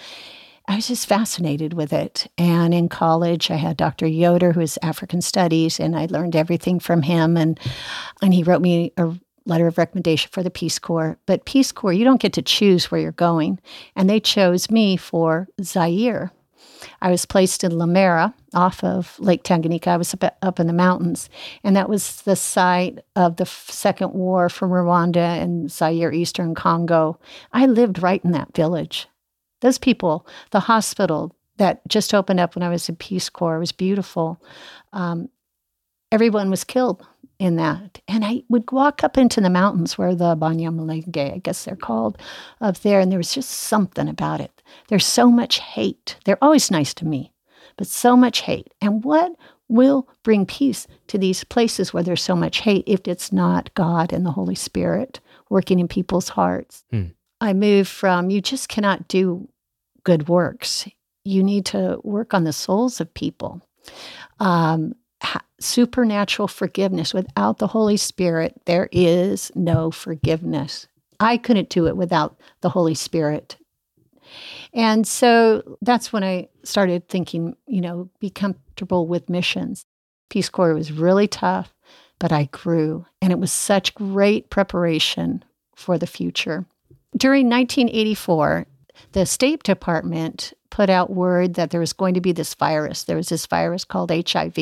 I 0.68 0.76
was 0.76 0.88
just 0.88 1.08
fascinated 1.08 1.74
with 1.74 1.92
it. 1.92 2.28
And 2.38 2.74
in 2.74 2.88
college, 2.88 3.50
I 3.50 3.56
had 3.56 3.78
Dr. 3.78 4.08
Yoder, 4.08 4.54
who 4.54 4.62
is 4.62 4.80
African 4.82 5.22
Studies, 5.22 5.80
and 5.80 5.98
I 5.98 6.06
learned 6.06 6.36
everything 6.36 6.80
from 6.80 7.02
him. 7.02 7.38
And 7.38 7.60
and 8.22 8.34
he 8.34 8.44
wrote 8.44 8.62
me 8.62 8.94
a 8.98 9.14
letter 9.46 9.68
of 9.68 9.78
recommendation 9.78 10.30
for 10.32 10.44
the 10.44 10.52
Peace 10.52 10.80
Corps. 10.80 11.18
But 11.26 11.46
Peace 11.46 11.72
Corps, 11.72 11.94
you 11.94 12.04
don't 12.04 12.22
get 12.22 12.34
to 12.34 12.42
choose 12.42 12.92
where 12.92 13.02
you're 13.02 13.12
going. 13.12 13.60
And 13.96 14.10
they 14.10 14.20
chose 14.20 14.70
me 14.70 14.98
for 14.98 15.48
Zaire. 15.62 16.32
I 17.02 17.12
was 17.12 17.26
placed 17.26 17.64
in 17.64 17.74
Lemera 17.74 18.34
off 18.54 18.84
of 18.84 19.20
Lake 19.20 19.44
Tanganyika. 19.44 19.88
I 19.88 19.98
was 19.98 20.14
up, 20.14 20.38
up 20.42 20.60
in 20.60 20.68
the 20.68 20.74
mountains, 20.74 21.30
and 21.64 21.76
that 21.76 21.90
was 21.90 22.22
the 22.22 22.36
site 22.36 23.00
of 23.16 23.38
the 23.38 23.46
second 23.46 24.14
war 24.14 24.50
from 24.50 24.72
Rwanda 24.72 25.42
and 25.42 25.72
Zaire, 25.72 26.12
Eastern 26.12 26.56
Congo. 26.56 27.20
I 27.54 27.66
lived 27.66 28.02
right 28.02 28.24
in 28.24 28.32
that 28.32 28.56
village. 28.56 29.08
Those 29.62 29.78
people, 29.78 30.28
the 30.52 30.62
hospital 30.62 31.36
that 31.58 31.88
just 31.88 32.14
opened 32.14 32.40
up 32.40 32.56
when 32.56 32.64
I 32.64 32.70
was 32.70 32.90
in 32.90 32.96
Peace 32.96 33.30
Corps, 33.30 33.60
was 33.60 33.72
beautiful. 33.72 34.42
Um, 34.94 35.30
everyone 36.12 36.50
was 36.50 36.64
killed 36.64 37.06
in 37.42 37.56
that. 37.56 38.00
And 38.08 38.24
I 38.24 38.44
would 38.50 38.72
walk 38.72 39.04
up 39.04 39.18
into 39.18 39.42
the 39.42 39.50
mountains 39.50 39.98
where 39.98 40.14
the 40.14 40.36
Banyamulenge, 40.36 41.34
I 41.34 41.40
guess 41.40 41.66
they're 41.66 41.76
called, 41.76 42.20
up 42.62 42.78
there, 42.82 43.00
and 43.00 43.12
there 43.12 43.18
was 43.18 43.34
just 43.34 43.50
something 43.50 44.08
about 44.08 44.40
it. 44.40 44.62
There's 44.90 45.08
so 45.08 45.32
much 45.32 45.60
hate. 45.60 46.18
They're 46.24 46.44
always 46.44 46.70
nice 46.70 46.94
to 46.94 47.06
me, 47.06 47.34
but 47.78 47.88
so 47.88 48.16
much 48.16 48.42
hate. 48.42 48.72
And 48.80 49.04
what 49.04 49.32
will 49.68 50.08
bring 50.22 50.46
peace 50.46 50.86
to 51.08 51.18
these 51.18 51.44
places 51.44 51.92
where 51.92 52.04
there's 52.04 52.22
so 52.22 52.36
much 52.36 52.60
hate 52.60 52.84
if 52.86 53.08
it's 53.08 53.32
not 53.32 53.74
God 53.74 54.14
and 54.14 54.24
the 54.24 54.32
Holy 54.32 54.54
Spirit 54.54 55.20
working 55.50 55.80
in 55.80 55.88
people's 55.88 56.30
hearts? 56.30 56.84
Hmm. 56.92 57.06
I 57.42 57.54
moved 57.54 57.90
from 57.90 58.30
you 58.30 58.40
just 58.40 58.70
cannot 58.70 59.08
do 59.08 59.50
good 60.04 60.28
works. 60.28 60.88
You 61.26 61.42
need 61.42 61.66
to 61.68 62.00
work 62.04 62.36
on 62.36 62.44
the 62.44 62.54
souls 62.54 63.02
of 63.02 63.12
people. 63.16 63.62
Um, 64.40 64.94
supernatural 65.60 66.48
forgiveness. 66.48 67.14
Without 67.14 67.60
the 67.60 67.68
Holy 67.68 67.98
Spirit, 67.98 68.60
there 68.66 68.90
is 68.92 69.52
no 69.56 69.92
forgiveness. 69.92 70.88
I 71.20 71.38
couldn't 71.38 71.70
do 71.70 71.88
it 71.88 71.96
without 71.96 72.40
the 72.62 72.70
Holy 72.70 72.96
Spirit. 72.96 73.58
And 74.74 75.06
so 75.06 75.78
that's 75.82 76.12
when 76.12 76.24
I 76.24 76.50
started 76.64 77.08
thinking, 77.08 77.56
you 77.68 77.82
know, 77.82 78.10
be 78.20 78.30
comfortable 78.30 79.08
with 79.08 79.30
missions. 79.30 79.86
Peace 80.30 80.50
Corps 80.50 80.74
was 80.74 80.92
really 80.92 81.28
tough, 81.28 81.74
but 82.20 82.32
I 82.32 82.46
grew, 82.46 83.06
and 83.22 83.32
it 83.32 83.40
was 83.40 83.52
such 83.52 83.94
great 83.94 84.50
preparation 84.50 85.44
for 85.76 85.98
the 85.98 86.08
future. 86.08 86.66
During 87.18 87.50
1984, 87.50 88.66
the 89.12 89.26
State 89.26 89.64
Department 89.64 90.54
put 90.72 90.90
out 90.90 91.12
word 91.12 91.54
that 91.54 91.70
there 91.70 91.80
was 91.80 91.94
going 91.94 92.16
to 92.16 92.22
be 92.22 92.32
this 92.32 92.56
virus. 92.56 93.04
There 93.04 93.18
was 93.18 93.30
this 93.30 93.46
virus 93.46 93.84
called 93.84 94.10
HIV, 94.10 94.58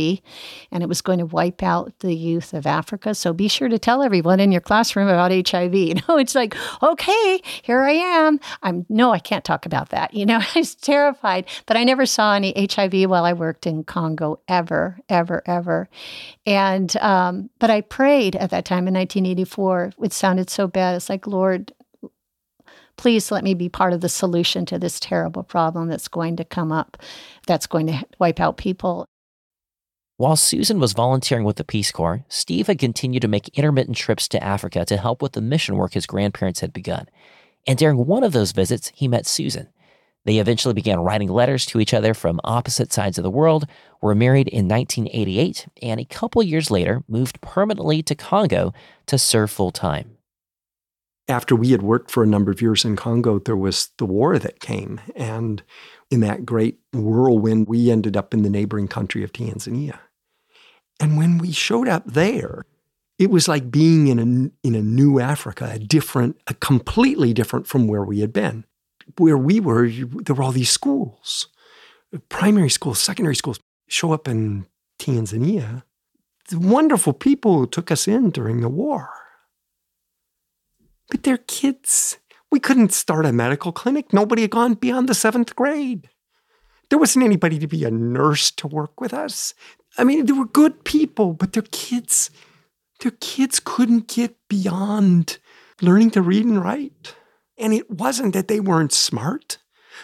and 0.71 0.83
it 0.83 0.89
was 0.89 1.01
going 1.01 1.19
to 1.19 1.25
wipe 1.25 1.63
out 1.63 1.97
the 1.99 2.13
youth 2.13 2.53
of 2.53 2.67
Africa. 2.67 3.15
So 3.15 3.31
be 3.31 3.47
sure 3.47 3.69
to 3.69 3.79
tell 3.79 4.03
everyone 4.03 4.41
in 4.41 4.51
your 4.51 4.59
classroom 4.59 5.07
about 5.07 5.31
HIV. 5.31 5.69
You 5.89 5.95
know, 5.95 6.17
it's 6.17 6.35
like, 6.35 6.55
okay, 6.83 7.41
here 7.61 7.81
I 7.81 7.91
am. 7.91 8.39
I'm 8.61 8.85
no, 8.89 9.11
I 9.11 9.19
can't 9.19 9.45
talk 9.45 9.65
about 9.65 9.89
that. 9.89 10.13
You 10.13 10.25
know, 10.25 10.39
I 10.55 10.59
was 10.59 10.75
terrified, 10.75 11.45
but 11.65 11.77
I 11.77 11.83
never 11.83 12.05
saw 12.05 12.33
any 12.33 12.53
HIV 12.53 13.09
while 13.09 13.23
I 13.23 13.33
worked 13.33 13.65
in 13.65 13.83
Congo 13.83 14.39
ever, 14.47 14.99
ever, 15.09 15.41
ever. 15.45 15.89
And 16.45 16.95
um, 16.97 17.49
but 17.59 17.69
I 17.69 17.81
prayed 17.81 18.35
at 18.35 18.49
that 18.49 18.65
time 18.65 18.87
in 18.87 18.93
1984. 18.93 19.93
It 20.03 20.13
sounded 20.13 20.49
so 20.49 20.67
bad. 20.67 20.95
It's 20.95 21.09
like, 21.09 21.27
Lord, 21.27 21.71
Please 22.99 23.31
let 23.31 23.45
me 23.45 23.53
be 23.53 23.69
part 23.69 23.93
of 23.93 24.01
the 24.01 24.09
solution 24.09 24.65
to 24.65 24.77
this 24.77 24.99
terrible 24.99 25.41
problem 25.41 25.87
that's 25.87 26.09
going 26.09 26.35
to 26.35 26.43
come 26.43 26.69
up, 26.69 26.97
that's 27.47 27.65
going 27.65 27.87
to 27.87 28.03
wipe 28.19 28.41
out 28.41 28.57
people. 28.57 29.05
While 30.17 30.35
Susan 30.35 30.81
was 30.81 30.91
volunteering 30.91 31.45
with 31.45 31.55
the 31.55 31.63
Peace 31.63 31.93
Corps, 31.93 32.25
Steve 32.27 32.67
had 32.67 32.77
continued 32.77 33.21
to 33.21 33.29
make 33.29 33.57
intermittent 33.57 33.95
trips 33.95 34.27
to 34.27 34.43
Africa 34.43 34.83
to 34.83 34.97
help 34.97 35.21
with 35.21 35.31
the 35.31 35.39
mission 35.39 35.77
work 35.77 35.93
his 35.93 36.05
grandparents 36.05 36.59
had 36.59 36.73
begun. 36.73 37.07
And 37.65 37.79
during 37.79 38.05
one 38.05 38.25
of 38.25 38.33
those 38.33 38.51
visits, 38.51 38.91
he 38.93 39.07
met 39.07 39.25
Susan. 39.25 39.69
They 40.25 40.39
eventually 40.39 40.73
began 40.73 40.99
writing 40.99 41.29
letters 41.29 41.65
to 41.67 41.79
each 41.79 41.93
other 41.93 42.13
from 42.13 42.41
opposite 42.43 42.91
sides 42.91 43.17
of 43.17 43.23
the 43.23 43.31
world, 43.31 43.65
were 44.01 44.13
married 44.13 44.49
in 44.49 44.67
1988, 44.67 45.67
and 45.81 46.01
a 46.01 46.05
couple 46.05 46.43
years 46.43 46.69
later 46.69 47.01
moved 47.07 47.39
permanently 47.39 48.03
to 48.03 48.13
Congo 48.13 48.73
to 49.05 49.17
serve 49.17 49.51
full 49.51 49.71
time. 49.71 50.17
After 51.29 51.55
we 51.55 51.69
had 51.69 51.83
worked 51.83 52.09
for 52.09 52.23
a 52.23 52.27
number 52.27 52.49
of 52.49 52.61
years 52.61 52.83
in 52.83 52.95
Congo, 52.95 53.37
there 53.37 53.55
was 53.55 53.91
the 53.97 54.05
war 54.05 54.39
that 54.39 54.59
came. 54.59 54.99
And 55.15 55.61
in 56.09 56.21
that 56.21 56.43
great 56.43 56.79
whirlwind, 56.91 57.67
we 57.67 57.91
ended 57.91 58.17
up 58.17 58.33
in 58.33 58.41
the 58.41 58.49
neighboring 58.49 58.87
country 58.87 59.23
of 59.23 59.31
Tanzania. 59.31 59.99
And 60.99 61.17
when 61.17 61.37
we 61.37 61.51
showed 61.51 61.87
up 61.87 62.03
there, 62.05 62.65
it 63.19 63.29
was 63.29 63.47
like 63.47 63.69
being 63.69 64.07
in 64.07 64.19
a, 64.19 64.67
in 64.67 64.73
a 64.73 64.81
new 64.81 65.19
Africa, 65.19 65.69
a 65.71 65.77
different, 65.77 66.41
a 66.47 66.55
completely 66.55 67.31
different 67.31 67.67
from 67.67 67.87
where 67.87 68.03
we 68.03 68.21
had 68.21 68.33
been. 68.33 68.65
Where 69.17 69.37
we 69.37 69.59
were, 69.59 69.87
there 69.87 70.35
were 70.35 70.43
all 70.43 70.51
these 70.51 70.71
schools, 70.71 71.47
primary 72.29 72.69
schools, 72.69 72.99
secondary 72.99 73.35
schools. 73.35 73.59
Show 73.87 74.13
up 74.13 74.27
in 74.27 74.67
Tanzania, 74.99 75.83
the 76.49 76.59
wonderful 76.59 77.13
people 77.13 77.57
who 77.57 77.67
took 77.67 77.91
us 77.91 78.07
in 78.07 78.29
during 78.29 78.61
the 78.61 78.69
war. 78.69 79.09
But 81.09 81.23
they're 81.23 81.37
kids. 81.37 82.17
We 82.51 82.59
couldn't 82.59 82.93
start 82.93 83.25
a 83.25 83.31
medical 83.31 83.71
clinic. 83.71 84.13
Nobody 84.13 84.43
had 84.43 84.51
gone 84.51 84.73
beyond 84.75 85.07
the 85.09 85.13
seventh 85.13 85.55
grade. 85.55 86.09
There 86.89 86.99
wasn't 86.99 87.25
anybody 87.25 87.59
to 87.59 87.67
be 87.67 87.83
a 87.83 87.91
nurse 87.91 88.49
to 88.51 88.67
work 88.67 88.99
with 88.99 89.13
us. 89.13 89.53
I 89.97 90.03
mean, 90.03 90.25
they 90.25 90.33
were 90.33 90.45
good 90.45 90.83
people, 90.83 91.33
but 91.33 91.53
their 91.53 91.63
kids, 91.71 92.31
their 93.01 93.11
kids 93.19 93.59
couldn't 93.63 94.07
get 94.07 94.35
beyond 94.47 95.37
learning 95.81 96.11
to 96.11 96.21
read 96.21 96.45
and 96.45 96.63
write. 96.63 97.15
And 97.57 97.73
it 97.73 97.89
wasn't 97.91 98.33
that 98.33 98.47
they 98.47 98.59
weren't 98.59 98.93
smart. 98.93 99.59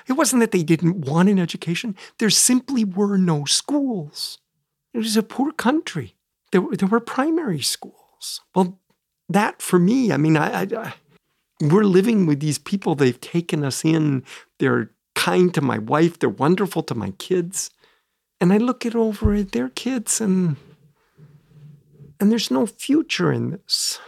It 0.08 0.14
wasn't 0.14 0.42
that 0.42 0.52
they 0.52 0.64
didn't 0.64 1.06
want 1.06 1.30
an 1.30 1.40
education. 1.40 1.96
There 2.20 2.30
simply 2.30 2.84
were 2.84 3.18
no 3.18 3.46
schools. 3.46 4.40
It 4.94 5.00
was 5.00 5.18
a 5.18 5.24
poor 5.24 5.52
country. 5.52 6.16
There, 6.52 6.64
there 6.72 6.88
were 6.88 7.00
primary 7.00 7.62
schools. 7.62 8.42
Well, 8.54 8.80
that 9.30 9.62
for 9.62 9.80
me, 9.80 10.12
I 10.12 10.18
mean, 10.18 10.38
I, 10.38 10.62
I, 10.64 10.94
we're 11.62 11.84
living 11.84 12.26
with 12.26 12.40
these 12.40 12.58
people. 12.58 12.96
They've 12.96 13.20
taken 13.20 13.64
us 13.64 13.84
in. 13.84 14.24
They're 14.60 14.92
kind 15.16 15.54
to 15.54 15.62
my 15.62 15.78
wife. 15.78 16.20
They're 16.20 16.30
wonderful 16.30 16.84
to 16.84 16.96
my 16.96 17.12
kids 17.12 17.72
and 18.42 18.52
I 18.52 18.58
look 18.58 18.86
it 18.86 18.96
over 18.96 19.34
at 19.34 19.52
their 19.52 19.70
kids 19.70 20.22
and 20.22 20.58
and 22.20 22.32
there's 22.32 22.52
no 22.52 22.66
future 22.66 23.32
in 23.32 23.52
this. 23.52 24.00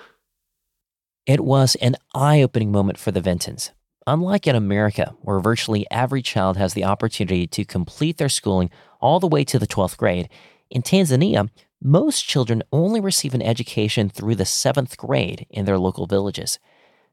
It 1.25 1.41
was 1.41 1.75
an 1.81 1.97
eye-opening 2.15 2.71
moment 2.71 2.97
for 2.97 3.11
the 3.11 3.19
Vintons. 3.19 3.71
Unlike 4.05 4.47
in 4.47 4.55
America, 4.55 5.13
where 5.21 5.41
virtually 5.41 5.85
every 5.91 6.21
child 6.21 6.55
has 6.55 6.73
the 6.73 6.85
opportunity 6.85 7.47
to 7.47 7.65
complete 7.65 8.17
their 8.17 8.29
schooling 8.29 8.69
all 9.01 9.19
the 9.19 9.27
way 9.27 9.43
to 9.43 9.59
the 9.59 9.67
12th 9.67 9.97
grade, 9.97 10.29
in 10.69 10.83
Tanzania, 10.83 11.49
most 11.81 12.25
children 12.25 12.63
only 12.71 12.99
receive 12.99 13.33
an 13.33 13.41
education 13.41 14.09
through 14.09 14.35
the 14.35 14.43
7th 14.43 14.97
grade 14.97 15.45
in 15.49 15.65
their 15.65 15.77
local 15.77 16.07
villages. 16.07 16.59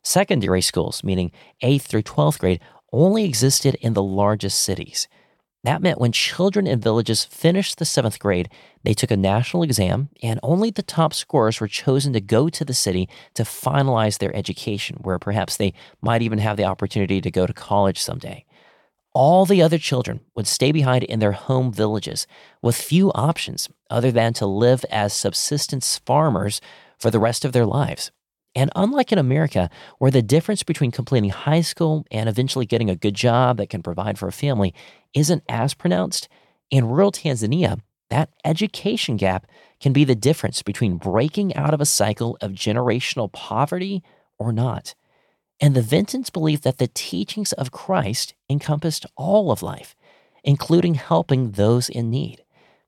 Secondary 0.02 0.60
schools, 0.60 1.02
meaning 1.04 1.32
8th 1.62 1.82
through 1.82 2.02
12th 2.02 2.38
grade, 2.38 2.60
only 2.92 3.24
existed 3.24 3.76
in 3.80 3.94
the 3.94 4.02
largest 4.02 4.60
cities. 4.62 5.08
That 5.64 5.80
meant 5.80 5.98
when 5.98 6.12
children 6.12 6.66
in 6.66 6.78
villages 6.78 7.24
finished 7.24 7.78
the 7.78 7.86
seventh 7.86 8.18
grade, 8.18 8.50
they 8.82 8.92
took 8.92 9.10
a 9.10 9.16
national 9.16 9.62
exam, 9.62 10.10
and 10.22 10.38
only 10.42 10.70
the 10.70 10.82
top 10.82 11.14
scorers 11.14 11.58
were 11.58 11.68
chosen 11.68 12.12
to 12.12 12.20
go 12.20 12.50
to 12.50 12.64
the 12.66 12.74
city 12.74 13.08
to 13.32 13.44
finalize 13.44 14.18
their 14.18 14.36
education, 14.36 14.98
where 15.00 15.18
perhaps 15.18 15.56
they 15.56 15.72
might 16.02 16.20
even 16.20 16.38
have 16.38 16.58
the 16.58 16.64
opportunity 16.64 17.22
to 17.22 17.30
go 17.30 17.46
to 17.46 17.54
college 17.54 17.98
someday. 17.98 18.44
All 19.14 19.46
the 19.46 19.62
other 19.62 19.78
children 19.78 20.20
would 20.34 20.48
stay 20.48 20.72
behind 20.72 21.04
in 21.04 21.20
their 21.20 21.32
home 21.32 21.72
villages 21.72 22.26
with 22.60 22.74
few 22.74 23.12
options 23.12 23.68
other 23.88 24.10
than 24.10 24.32
to 24.34 24.46
live 24.46 24.84
as 24.90 25.12
subsistence 25.12 25.98
farmers 26.04 26.60
for 26.98 27.12
the 27.12 27.20
rest 27.20 27.44
of 27.44 27.52
their 27.52 27.64
lives. 27.64 28.10
And 28.56 28.70
unlike 28.74 29.12
in 29.12 29.18
America, 29.18 29.70
where 29.98 30.10
the 30.10 30.22
difference 30.22 30.64
between 30.64 30.90
completing 30.90 31.30
high 31.30 31.60
school 31.60 32.04
and 32.10 32.28
eventually 32.28 32.66
getting 32.66 32.90
a 32.90 32.96
good 32.96 33.14
job 33.14 33.58
that 33.58 33.70
can 33.70 33.84
provide 33.84 34.18
for 34.18 34.26
a 34.26 34.32
family 34.32 34.74
isn't 35.12 35.44
as 35.48 35.74
pronounced, 35.74 36.28
in 36.70 36.88
rural 36.88 37.12
Tanzania, 37.12 37.80
that 38.10 38.30
education 38.44 39.16
gap 39.16 39.46
can 39.80 39.92
be 39.92 40.04
the 40.04 40.16
difference 40.16 40.62
between 40.62 40.96
breaking 40.96 41.54
out 41.54 41.72
of 41.72 41.80
a 41.80 41.86
cycle 41.86 42.36
of 42.40 42.52
generational 42.52 43.30
poverty 43.30 44.02
or 44.38 44.52
not. 44.52 44.94
And 45.60 45.74
the 45.74 45.82
Vintons 45.82 46.30
believed 46.30 46.64
that 46.64 46.78
the 46.78 46.90
teachings 46.92 47.52
of 47.52 47.70
Christ 47.70 48.34
encompassed 48.50 49.06
all 49.16 49.50
of 49.50 49.62
life, 49.62 49.94
including 50.42 50.94
helping 50.94 51.52
those 51.52 51.88
in 51.88 52.10
need. 52.10 52.44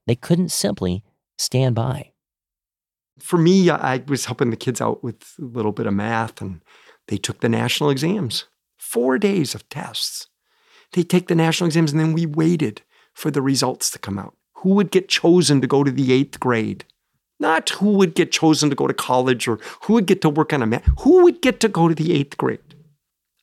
They 0.07 0.17
couldn't 0.17 0.51
simply 0.51 1.05
stand 1.37 1.75
by 1.75 2.13
for 3.19 3.39
me, 3.39 3.71
I 3.71 4.03
was 4.07 4.27
helping 4.27 4.51
the 4.51 4.57
kids 4.57 4.81
out 4.81 5.03
with 5.03 5.35
a 5.41 5.45
little 5.45 5.73
bit 5.73 5.87
of 5.87 5.95
math, 5.95 6.41
and 6.41 6.61
they 7.09 7.17
took 7.17 7.41
the 7.41 7.49
national 7.49 7.91
exams. 7.91 8.45
Four 8.77 9.19
days 9.19 9.55
of 9.55 9.69
tests. 9.69 10.29
They 10.93 11.03
take 11.03 11.29
the 11.29 11.35
national 11.35 11.67
exams, 11.67 11.93
and 11.93 12.01
then 12.01 12.13
we 12.13 12.27
waited 12.27 12.83
for 13.15 13.31
the 13.31 13.43
results 13.43 13.91
to 13.91 13.99
come 13.99 14.19
out. 14.19 14.35
Who 14.57 14.71
would 14.71 14.91
get 14.91 15.09
chosen 15.09 15.61
to 15.61 15.67
go 15.67 15.83
to 15.83 15.91
the 15.91 16.13
eighth 16.13 16.39
grade? 16.41 16.85
Not 17.39 17.69
who 17.71 17.93
would 17.93 18.15
get 18.15 18.33
chosen 18.33 18.71
to 18.71 18.77
go 18.77 18.87
to 18.87 18.95
college 18.95 19.47
or 19.47 19.59
who 19.83 19.95
would 19.95 20.07
get 20.07 20.23
to 20.23 20.31
work 20.31 20.53
on 20.53 20.63
a 20.63 20.67
math. 20.67 20.89
Who 21.01 21.23
would 21.25 21.43
get 21.43 21.61
to 21.61 21.69
go 21.69 21.89
to 21.89 21.95
the 21.95 22.15
eighth 22.15 22.37
grade? 22.37 22.61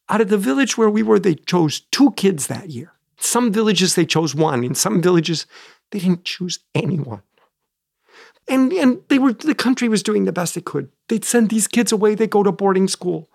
Out 0.09 0.21
of 0.21 0.29
the 0.29 0.37
village 0.37 0.77
where 0.77 0.89
we 0.89 1.03
were, 1.03 1.19
they 1.19 1.35
chose 1.35 1.81
two 1.91 2.11
kids 2.11 2.47
that 2.47 2.69
year. 2.69 2.91
Some 3.17 3.51
villages, 3.51 3.95
they 3.95 4.05
chose 4.05 4.35
one. 4.35 4.63
In 4.63 4.75
some 4.75 5.01
villages, 5.01 5.45
they 5.91 5.99
didn't 5.99 6.25
choose 6.25 6.59
anyone. 6.75 7.21
And 8.47 8.73
and 8.73 9.01
they 9.07 9.19
were 9.19 9.31
the 9.31 9.55
country 9.55 9.87
was 9.87 10.03
doing 10.03 10.25
the 10.25 10.33
best 10.33 10.57
it 10.57 10.65
could. 10.65 10.89
They'd 11.07 11.23
send 11.23 11.49
these 11.49 11.67
kids 11.67 11.93
away, 11.93 12.15
they 12.15 12.27
go 12.27 12.43
to 12.43 12.51
boarding 12.51 12.89
school. 12.89 13.29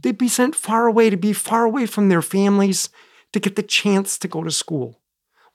They'd 0.00 0.18
be 0.18 0.28
sent 0.28 0.54
far 0.54 0.86
away 0.86 1.10
to 1.10 1.16
be 1.16 1.32
far 1.32 1.64
away 1.64 1.86
from 1.86 2.08
their 2.08 2.22
families 2.22 2.88
to 3.32 3.40
get 3.40 3.56
the 3.56 3.62
chance 3.62 4.18
to 4.18 4.28
go 4.28 4.44
to 4.44 4.50
school. 4.50 5.00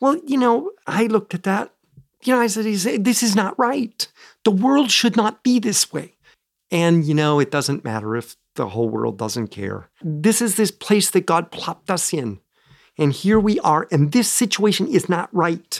Well, 0.01 0.17
you 0.25 0.37
know, 0.37 0.71
I 0.87 1.05
looked 1.05 1.33
at 1.33 1.43
that. 1.43 1.71
You 2.23 2.35
know, 2.35 2.41
I 2.41 2.47
said, 2.47 3.05
this 3.05 3.23
is 3.23 3.35
not 3.35 3.57
right. 3.57 4.07
The 4.43 4.51
world 4.51 4.91
should 4.91 5.15
not 5.15 5.43
be 5.43 5.59
this 5.59 5.91
way. 5.91 6.15
And, 6.71 7.05
you 7.05 7.13
know, 7.13 7.39
it 7.39 7.51
doesn't 7.51 7.83
matter 7.83 8.15
if 8.15 8.35
the 8.55 8.69
whole 8.69 8.89
world 8.89 9.17
doesn't 9.17 9.47
care. 9.47 9.89
This 10.03 10.41
is 10.41 10.55
this 10.55 10.71
place 10.71 11.09
that 11.11 11.25
God 11.25 11.51
plopped 11.51 11.89
us 11.89 12.13
in. 12.13 12.39
And 12.97 13.13
here 13.13 13.39
we 13.39 13.59
are, 13.61 13.87
and 13.91 14.11
this 14.11 14.29
situation 14.29 14.85
is 14.87 15.07
not 15.07 15.33
right. 15.33 15.79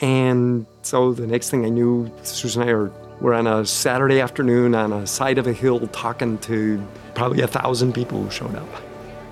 And 0.00 0.66
so 0.82 1.12
the 1.12 1.26
next 1.26 1.50
thing 1.50 1.64
I 1.64 1.68
knew, 1.68 2.12
Susan 2.22 2.62
and 2.62 2.70
I 2.70 2.72
are, 2.72 2.92
were 3.20 3.34
on 3.34 3.46
a 3.46 3.64
Saturday 3.64 4.20
afternoon 4.20 4.74
on 4.74 4.92
a 4.92 5.06
side 5.06 5.38
of 5.38 5.46
a 5.46 5.52
hill 5.52 5.86
talking 5.88 6.38
to 6.38 6.84
probably 7.14 7.42
a 7.42 7.46
thousand 7.46 7.92
people 7.92 8.22
who 8.22 8.30
showed 8.30 8.56
up. 8.56 8.68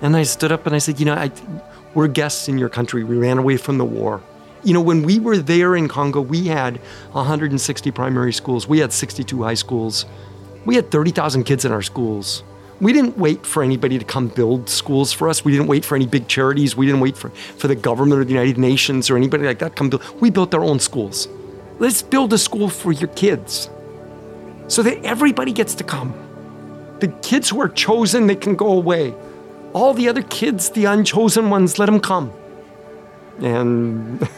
And 0.01 0.15
I 0.15 0.23
stood 0.23 0.51
up 0.51 0.65
and 0.65 0.75
I 0.75 0.77
said, 0.77 0.99
You 0.99 1.05
know, 1.07 1.13
I, 1.13 1.31
we're 1.93 2.07
guests 2.07 2.47
in 2.47 2.57
your 2.57 2.69
country. 2.69 3.03
We 3.03 3.17
ran 3.17 3.37
away 3.37 3.57
from 3.57 3.77
the 3.77 3.85
war. 3.85 4.21
You 4.63 4.73
know, 4.73 4.81
when 4.81 5.03
we 5.03 5.19
were 5.19 5.37
there 5.37 5.75
in 5.75 5.87
Congo, 5.87 6.21
we 6.21 6.47
had 6.47 6.77
160 7.11 7.91
primary 7.91 8.33
schools, 8.33 8.67
we 8.67 8.79
had 8.79 8.91
62 8.91 9.43
high 9.43 9.53
schools, 9.53 10.05
we 10.65 10.75
had 10.75 10.91
30,000 10.91 11.43
kids 11.43 11.65
in 11.65 11.71
our 11.71 11.81
schools. 11.81 12.43
We 12.79 12.93
didn't 12.93 13.17
wait 13.17 13.45
for 13.45 13.63
anybody 13.63 13.97
to 13.97 14.05
come 14.05 14.27
build 14.27 14.69
schools 14.69 15.11
for 15.11 15.27
us. 15.29 15.43
We 15.43 15.51
didn't 15.51 15.67
wait 15.67 15.83
for 15.83 15.95
any 15.95 16.05
big 16.05 16.27
charities. 16.27 16.75
We 16.75 16.85
didn't 16.85 17.01
wait 17.01 17.17
for, 17.17 17.29
for 17.29 17.67
the 17.67 17.75
government 17.75 18.21
or 18.21 18.23
the 18.23 18.33
United 18.33 18.59
Nations 18.59 19.09
or 19.09 19.17
anybody 19.17 19.45
like 19.45 19.59
that 19.59 19.69
to 19.69 19.75
come 19.75 19.89
build. 19.89 20.03
We 20.21 20.29
built 20.29 20.53
our 20.53 20.63
own 20.63 20.79
schools. 20.79 21.27
Let's 21.79 22.03
build 22.03 22.33
a 22.33 22.37
school 22.37 22.69
for 22.69 22.91
your 22.91 23.09
kids 23.09 23.69
so 24.67 24.83
that 24.83 25.03
everybody 25.03 25.53
gets 25.53 25.73
to 25.75 25.83
come. 25.83 26.13
The 26.99 27.07
kids 27.07 27.49
who 27.49 27.61
are 27.61 27.69
chosen, 27.69 28.27
they 28.27 28.35
can 28.35 28.55
go 28.55 28.73
away. 28.73 29.15
All 29.73 29.93
the 29.93 30.09
other 30.09 30.23
kids, 30.23 30.71
the 30.71 30.85
unchosen 30.85 31.49
ones, 31.49 31.79
let 31.79 31.87
them 31.87 31.99
come. 31.99 32.33
And 33.39 34.27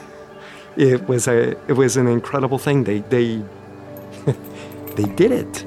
it 0.78 1.08
was 1.08 1.28
a 1.28 1.52
it 1.68 1.74
was 1.74 1.98
an 1.98 2.08
incredible 2.08 2.58
thing. 2.58 2.84
They 2.84 3.00
they 3.00 3.42
they 4.96 5.06
did 5.16 5.32
it. 5.32 5.66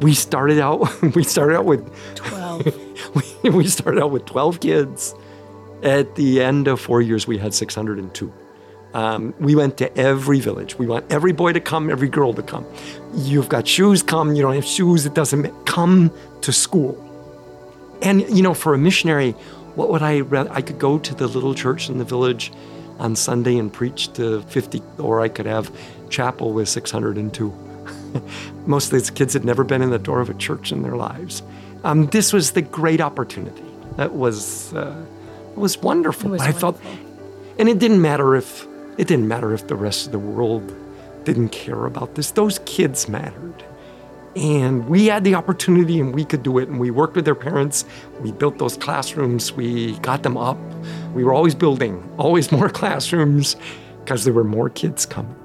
We 0.00 0.14
started 0.14 0.58
out 0.58 1.02
we 1.14 1.24
started 1.24 1.56
out 1.56 1.64
with 1.64 1.82
12 2.16 2.66
we, 3.44 3.50
we 3.50 3.66
started 3.66 4.02
out 4.02 4.10
with 4.10 4.24
12 4.26 4.60
kids. 4.60 5.14
At 5.82 6.14
the 6.14 6.40
end 6.40 6.68
of 6.68 6.80
four 6.80 7.02
years 7.02 7.26
we 7.26 7.38
had 7.38 7.54
602 7.54 8.32
um, 8.94 9.34
we 9.40 9.54
went 9.54 9.78
to 9.78 9.96
every 9.96 10.40
village. 10.40 10.78
We 10.78 10.86
want 10.86 11.10
every 11.10 11.32
boy 11.32 11.52
to 11.52 11.60
come 11.60 11.90
every 11.90 12.08
girl 12.08 12.34
to 12.34 12.42
come. 12.42 12.66
You've 13.14 13.48
got 13.48 13.66
shoes 13.66 14.02
come. 14.02 14.34
You 14.34 14.42
don't 14.42 14.54
have 14.54 14.64
shoes 14.64 15.06
it 15.06 15.14
doesn't 15.14 15.40
matter 15.40 15.54
come 15.64 16.12
to 16.42 16.52
school. 16.52 16.98
And, 18.02 18.28
you 18.36 18.42
know, 18.42 18.52
for 18.52 18.74
a 18.74 18.78
missionary, 18.78 19.32
what 19.76 19.88
would 19.88 20.02
I 20.02 20.20
rather? 20.20 20.52
I 20.52 20.60
could 20.60 20.78
go 20.78 20.98
to 20.98 21.14
the 21.14 21.26
little 21.26 21.54
church 21.54 21.88
in 21.88 21.98
the 21.98 22.04
village 22.04 22.52
on 23.02 23.16
Sunday 23.16 23.58
and 23.58 23.72
preach 23.72 24.12
to 24.14 24.42
50, 24.42 24.80
or 24.98 25.20
I 25.20 25.28
could 25.28 25.46
have 25.46 25.70
chapel 26.08 26.52
with 26.52 26.68
602. 26.68 27.50
Most 28.66 28.86
of 28.86 28.92
these 28.92 29.10
kids 29.10 29.32
had 29.34 29.44
never 29.44 29.64
been 29.64 29.82
in 29.82 29.90
the 29.90 29.98
door 29.98 30.20
of 30.20 30.30
a 30.30 30.34
church 30.34 30.70
in 30.70 30.82
their 30.82 30.96
lives. 30.96 31.42
Um, 31.82 32.06
this 32.06 32.32
was 32.32 32.52
the 32.52 32.62
great 32.62 33.00
opportunity. 33.00 33.64
That 33.96 34.14
was 34.14 34.72
uh, 34.72 35.04
it 35.50 35.58
was 35.58 35.76
wonderful. 35.78 36.30
It 36.30 36.32
was 36.32 36.42
I 36.42 36.52
felt, 36.52 36.80
and 37.58 37.68
it 37.68 37.78
didn't 37.78 38.00
matter 38.00 38.36
if 38.36 38.66
it 38.96 39.08
didn't 39.08 39.26
matter 39.26 39.52
if 39.52 39.66
the 39.66 39.74
rest 39.74 40.06
of 40.06 40.12
the 40.12 40.18
world 40.18 40.74
didn't 41.24 41.48
care 41.48 41.86
about 41.86 42.14
this. 42.14 42.30
Those 42.30 42.60
kids 42.60 43.08
mattered. 43.08 43.64
And 44.34 44.88
we 44.88 45.06
had 45.06 45.24
the 45.24 45.34
opportunity 45.34 46.00
and 46.00 46.14
we 46.14 46.24
could 46.24 46.42
do 46.42 46.56
it. 46.58 46.68
And 46.68 46.80
we 46.80 46.90
worked 46.90 47.16
with 47.16 47.26
their 47.26 47.34
parents. 47.34 47.84
We 48.20 48.32
built 48.32 48.58
those 48.58 48.78
classrooms. 48.78 49.52
We 49.52 49.98
got 49.98 50.22
them 50.22 50.38
up. 50.38 50.56
We 51.12 51.24
were 51.24 51.34
always 51.34 51.54
building, 51.54 52.02
always 52.18 52.50
more 52.50 52.68
classrooms 52.80 53.56
because 54.00 54.24
there 54.24 54.32
were 54.32 54.44
more 54.44 54.70
kids 54.70 55.06
coming. 55.06 55.36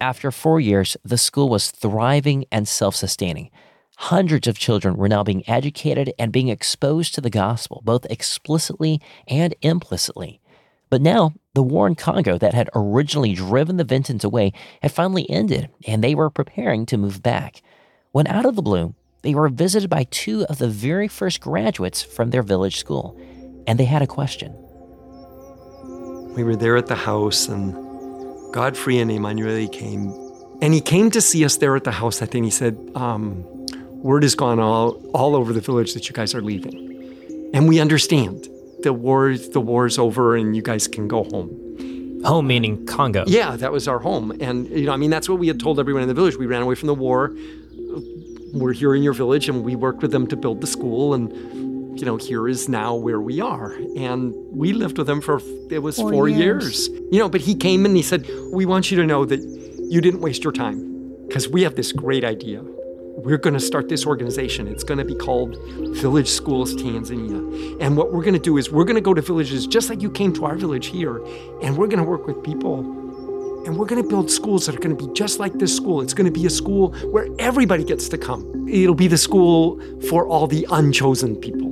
After 0.00 0.30
four 0.30 0.60
years, 0.60 0.96
the 1.04 1.18
school 1.18 1.48
was 1.48 1.70
thriving 1.70 2.44
and 2.52 2.68
self 2.68 2.94
sustaining. 2.94 3.50
Hundreds 3.96 4.46
of 4.46 4.58
children 4.58 4.96
were 4.96 5.08
now 5.08 5.24
being 5.24 5.48
educated 5.48 6.14
and 6.20 6.30
being 6.30 6.48
exposed 6.48 7.14
to 7.14 7.20
the 7.20 7.30
gospel, 7.30 7.82
both 7.84 8.06
explicitly 8.08 9.00
and 9.26 9.56
implicitly. 9.60 10.40
But 10.88 11.02
now, 11.02 11.34
the 11.54 11.64
war 11.64 11.88
in 11.88 11.96
Congo 11.96 12.38
that 12.38 12.54
had 12.54 12.70
originally 12.74 13.34
driven 13.34 13.76
the 13.76 13.84
Vintons 13.84 14.22
away 14.22 14.52
had 14.82 14.92
finally 14.92 15.28
ended, 15.28 15.68
and 15.86 16.02
they 16.02 16.14
were 16.14 16.30
preparing 16.30 16.86
to 16.86 16.96
move 16.96 17.22
back. 17.22 17.60
When 18.12 18.28
out 18.28 18.46
of 18.46 18.54
the 18.54 18.62
blue, 18.62 18.94
they 19.28 19.34
were 19.34 19.50
visited 19.50 19.90
by 19.90 20.04
two 20.04 20.46
of 20.46 20.56
the 20.56 20.68
very 20.68 21.06
first 21.06 21.42
graduates 21.42 22.02
from 22.02 22.30
their 22.30 22.42
village 22.42 22.78
school, 22.78 23.14
and 23.66 23.78
they 23.78 23.84
had 23.84 24.00
a 24.00 24.06
question. 24.06 24.54
We 26.34 26.44
were 26.44 26.56
there 26.56 26.78
at 26.78 26.86
the 26.86 26.94
house, 26.94 27.46
and 27.46 27.74
Godfrey 28.54 28.98
and 28.98 29.10
Emmanuel 29.10 29.68
came, 29.68 30.14
and 30.62 30.72
he 30.72 30.80
came 30.80 31.10
to 31.10 31.20
see 31.20 31.44
us 31.44 31.58
there 31.58 31.76
at 31.76 31.84
the 31.84 31.90
house 31.90 32.20
that 32.20 32.30
day, 32.30 32.38
and 32.38 32.46
he 32.46 32.50
said, 32.50 32.78
um, 32.94 33.44
word 34.02 34.22
has 34.22 34.34
gone 34.34 34.60
all, 34.60 34.92
all 35.12 35.36
over 35.36 35.52
the 35.52 35.60
village 35.60 35.92
that 35.92 36.08
you 36.08 36.14
guys 36.14 36.34
are 36.34 36.40
leaving. 36.40 37.50
And 37.52 37.68
we 37.68 37.80
understand. 37.80 38.48
The 38.82 38.94
war 38.94 39.36
the 39.36 39.60
war's 39.60 39.98
over 39.98 40.36
and 40.36 40.56
you 40.56 40.62
guys 40.62 40.86
can 40.88 41.06
go 41.06 41.24
home. 41.24 42.22
Home 42.24 42.46
meaning 42.46 42.86
Congo. 42.86 43.24
Yeah, 43.26 43.56
that 43.56 43.72
was 43.72 43.88
our 43.88 43.98
home. 43.98 44.30
And 44.40 44.68
you 44.68 44.86
know, 44.86 44.92
I 44.92 44.96
mean 44.96 45.10
that's 45.10 45.28
what 45.28 45.40
we 45.40 45.48
had 45.48 45.58
told 45.58 45.80
everyone 45.80 46.02
in 46.02 46.08
the 46.08 46.14
village. 46.14 46.36
We 46.36 46.46
ran 46.46 46.62
away 46.62 46.76
from 46.76 46.86
the 46.86 46.94
war. 46.94 47.34
We're 48.52 48.72
here 48.72 48.94
in 48.94 49.02
your 49.02 49.12
village 49.12 49.48
and 49.48 49.64
we 49.64 49.76
worked 49.76 50.02
with 50.02 50.10
them 50.10 50.26
to 50.28 50.36
build 50.36 50.60
the 50.60 50.66
school 50.66 51.14
and 51.14 51.32
you 51.98 52.04
know, 52.04 52.16
here 52.16 52.46
is 52.46 52.68
now 52.68 52.94
where 52.94 53.20
we 53.20 53.40
are. 53.40 53.72
And 53.96 54.32
we 54.50 54.72
lived 54.72 54.98
with 54.98 55.10
him 55.10 55.20
for 55.20 55.40
it 55.70 55.80
was 55.80 55.96
four, 55.96 56.12
Four 56.12 56.28
years. 56.28 56.88
years. 56.88 56.88
You 57.10 57.18
know, 57.18 57.28
but 57.28 57.40
he 57.40 57.56
came 57.56 57.84
and 57.84 57.96
he 57.96 58.02
said, 58.02 58.28
We 58.52 58.66
want 58.66 58.90
you 58.90 58.96
to 58.98 59.06
know 59.06 59.24
that 59.24 59.40
you 59.90 60.00
didn't 60.00 60.20
waste 60.20 60.44
your 60.44 60.52
time. 60.52 60.86
Because 61.26 61.48
we 61.48 61.62
have 61.62 61.74
this 61.74 61.92
great 61.92 62.24
idea 62.24 62.62
we're 63.18 63.36
going 63.36 63.54
to 63.54 63.60
start 63.60 63.88
this 63.88 64.06
organization. 64.06 64.68
It's 64.68 64.84
going 64.84 64.98
to 64.98 65.04
be 65.04 65.14
called 65.14 65.56
Village 65.96 66.28
Schools 66.28 66.74
Tanzania. 66.76 67.76
And 67.80 67.96
what 67.96 68.12
we're 68.12 68.22
going 68.22 68.34
to 68.34 68.40
do 68.40 68.58
is 68.58 68.70
we're 68.70 68.84
going 68.84 68.94
to 68.94 69.00
go 69.00 69.12
to 69.12 69.20
villages 69.20 69.66
just 69.66 69.90
like 69.90 70.00
you 70.00 70.10
came 70.10 70.32
to 70.34 70.44
our 70.44 70.54
village 70.54 70.86
here, 70.86 71.20
and 71.60 71.76
we're 71.76 71.88
going 71.88 71.98
to 71.98 72.04
work 72.04 72.28
with 72.28 72.40
people. 72.44 72.84
And 73.68 73.76
we're 73.76 73.84
going 73.84 74.02
to 74.02 74.08
build 74.08 74.30
schools 74.30 74.64
that 74.64 74.74
are 74.74 74.78
going 74.78 74.96
to 74.96 75.06
be 75.06 75.12
just 75.12 75.38
like 75.38 75.52
this 75.58 75.76
school. 75.76 76.00
It's 76.00 76.14
going 76.14 76.24
to 76.24 76.32
be 76.32 76.46
a 76.46 76.50
school 76.50 76.92
where 77.10 77.28
everybody 77.38 77.84
gets 77.84 78.08
to 78.08 78.16
come. 78.16 78.66
It'll 78.66 78.94
be 78.94 79.08
the 79.08 79.18
school 79.18 79.78
for 80.08 80.26
all 80.26 80.46
the 80.46 80.66
unchosen 80.70 81.36
people. 81.36 81.68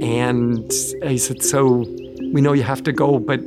And 0.00 0.72
I 1.02 1.16
said, 1.16 1.42
So 1.42 1.86
we 2.32 2.40
know 2.40 2.52
you 2.52 2.62
have 2.62 2.84
to 2.84 2.92
go, 2.92 3.18
but 3.18 3.40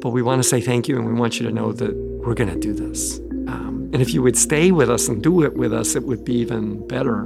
but 0.00 0.10
we 0.10 0.22
want 0.22 0.42
to 0.42 0.48
say 0.48 0.62
thank 0.62 0.88
you 0.88 0.96
and 0.96 1.06
we 1.06 1.12
want 1.12 1.38
you 1.38 1.46
to 1.46 1.52
know 1.52 1.72
that 1.72 1.94
we're 2.24 2.32
going 2.32 2.48
to 2.48 2.58
do 2.58 2.72
this. 2.72 3.18
Um, 3.48 3.90
and 3.92 4.00
if 4.00 4.14
you 4.14 4.22
would 4.22 4.38
stay 4.38 4.72
with 4.72 4.88
us 4.88 5.06
and 5.06 5.22
do 5.22 5.42
it 5.42 5.52
with 5.52 5.74
us, 5.74 5.94
it 5.96 6.04
would 6.04 6.24
be 6.24 6.36
even 6.36 6.88
better. 6.88 7.24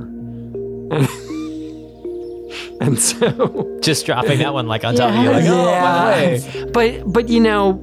And, 0.90 1.08
and 2.80 2.98
so, 2.98 3.78
Just 3.80 4.06
dropping 4.06 4.40
that 4.40 4.54
one 4.54 4.66
like 4.66 4.82
on 4.82 4.96
top 4.96 5.10
of 5.10 5.22
you, 5.22 5.30
like, 5.30 5.44
oh, 5.46 5.64
by 5.66 6.38
the 6.38 6.70
but 6.72 7.12
but 7.12 7.28
you 7.28 7.38
know, 7.38 7.74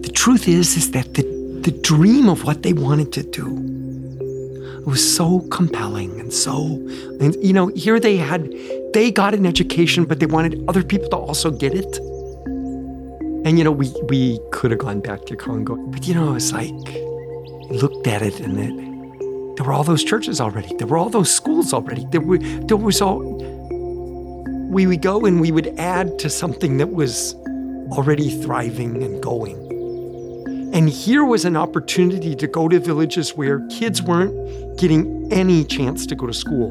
the 0.00 0.10
truth 0.10 0.48
is 0.48 0.78
is 0.78 0.92
that 0.92 1.12
the 1.12 1.29
the 1.62 1.72
dream 1.82 2.28
of 2.28 2.44
what 2.44 2.62
they 2.62 2.72
wanted 2.72 3.12
to 3.12 3.22
do. 3.22 3.46
It 4.80 4.86
was 4.86 5.16
so 5.16 5.40
compelling 5.50 6.18
and 6.20 6.32
so 6.32 6.64
and 7.20 7.36
you 7.44 7.52
know 7.52 7.68
here 7.68 8.00
they 8.00 8.16
had 8.16 8.50
they 8.94 9.10
got 9.10 9.34
an 9.34 9.44
education 9.44 10.04
but 10.04 10.20
they 10.20 10.26
wanted 10.26 10.64
other 10.68 10.82
people 10.82 11.08
to 11.10 11.16
also 11.16 11.50
get 11.50 11.74
it 11.74 11.98
and 13.44 13.58
you 13.58 13.64
know 13.64 13.70
we 13.70 13.92
we 14.08 14.40
could 14.52 14.70
have 14.70 14.80
gone 14.80 15.00
back 15.00 15.26
to 15.26 15.36
congo 15.36 15.76
but 15.76 16.08
you 16.08 16.14
know 16.14 16.34
it's 16.34 16.50
like 16.52 16.70
looked 17.70 18.06
at 18.06 18.22
it 18.22 18.40
and 18.40 18.58
it 18.58 19.56
there 19.56 19.66
were 19.66 19.74
all 19.74 19.84
those 19.84 20.02
churches 20.02 20.40
already 20.40 20.74
there 20.76 20.86
were 20.86 20.96
all 20.96 21.10
those 21.10 21.30
schools 21.30 21.74
already 21.74 22.06
there 22.10 22.22
were 22.22 22.38
there 22.38 22.78
was 22.78 23.02
all 23.02 23.20
we 24.70 24.86
would 24.86 25.02
go 25.02 25.26
and 25.26 25.40
we 25.40 25.50
would 25.50 25.66
add 25.78 26.16
to 26.20 26.30
something 26.30 26.76
that 26.76 26.92
was 26.92 27.34
already 27.90 28.30
thriving 28.40 29.02
and 29.02 29.20
going. 29.20 29.69
And 30.72 30.88
here 30.88 31.24
was 31.24 31.44
an 31.44 31.56
opportunity 31.56 32.34
to 32.36 32.46
go 32.46 32.68
to 32.68 32.78
villages 32.78 33.36
where 33.36 33.60
kids 33.68 34.02
weren't 34.02 34.78
getting 34.78 35.32
any 35.32 35.64
chance 35.64 36.06
to 36.06 36.14
go 36.14 36.26
to 36.26 36.32
school. 36.32 36.70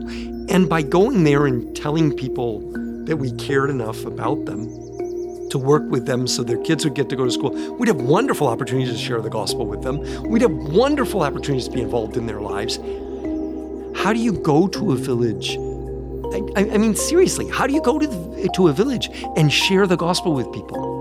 And 0.49 0.69
by 0.69 0.81
going 0.81 1.23
there 1.25 1.45
and 1.45 1.75
telling 1.75 2.15
people 2.15 2.59
that 3.05 3.17
we 3.17 3.31
cared 3.33 3.69
enough 3.69 4.05
about 4.05 4.45
them 4.45 4.67
to 5.49 5.57
work 5.57 5.83
with 5.89 6.05
them 6.05 6.27
so 6.27 6.43
their 6.43 6.61
kids 6.63 6.85
would 6.85 6.93
get 6.95 7.09
to 7.09 7.15
go 7.15 7.25
to 7.25 7.31
school, 7.31 7.51
we'd 7.77 7.87
have 7.87 8.01
wonderful 8.01 8.47
opportunities 8.47 8.93
to 8.93 8.97
share 8.97 9.21
the 9.21 9.29
gospel 9.29 9.65
with 9.65 9.81
them. 9.81 9.99
We'd 10.23 10.43
have 10.43 10.53
wonderful 10.53 11.21
opportunities 11.21 11.67
to 11.67 11.73
be 11.73 11.81
involved 11.81 12.15
in 12.15 12.25
their 12.25 12.39
lives. 12.39 12.77
How 14.01 14.13
do 14.13 14.19
you 14.19 14.33
go 14.33 14.67
to 14.67 14.93
a 14.93 14.95
village 14.95 15.57
I, 16.31 16.69
I- 16.73 16.77
mean, 16.77 16.95
seriously, 16.95 17.47
how 17.49 17.65
do 17.65 17.73
you 17.73 17.81
go 17.81 17.97
to, 17.97 18.07
the, 18.07 18.49
to 18.55 18.67
a 18.67 18.73
village 18.73 19.09
and 19.35 19.51
share 19.51 19.87
the 19.87 19.97
gospel 19.97 20.33
with 20.33 20.51
people? 20.51 20.98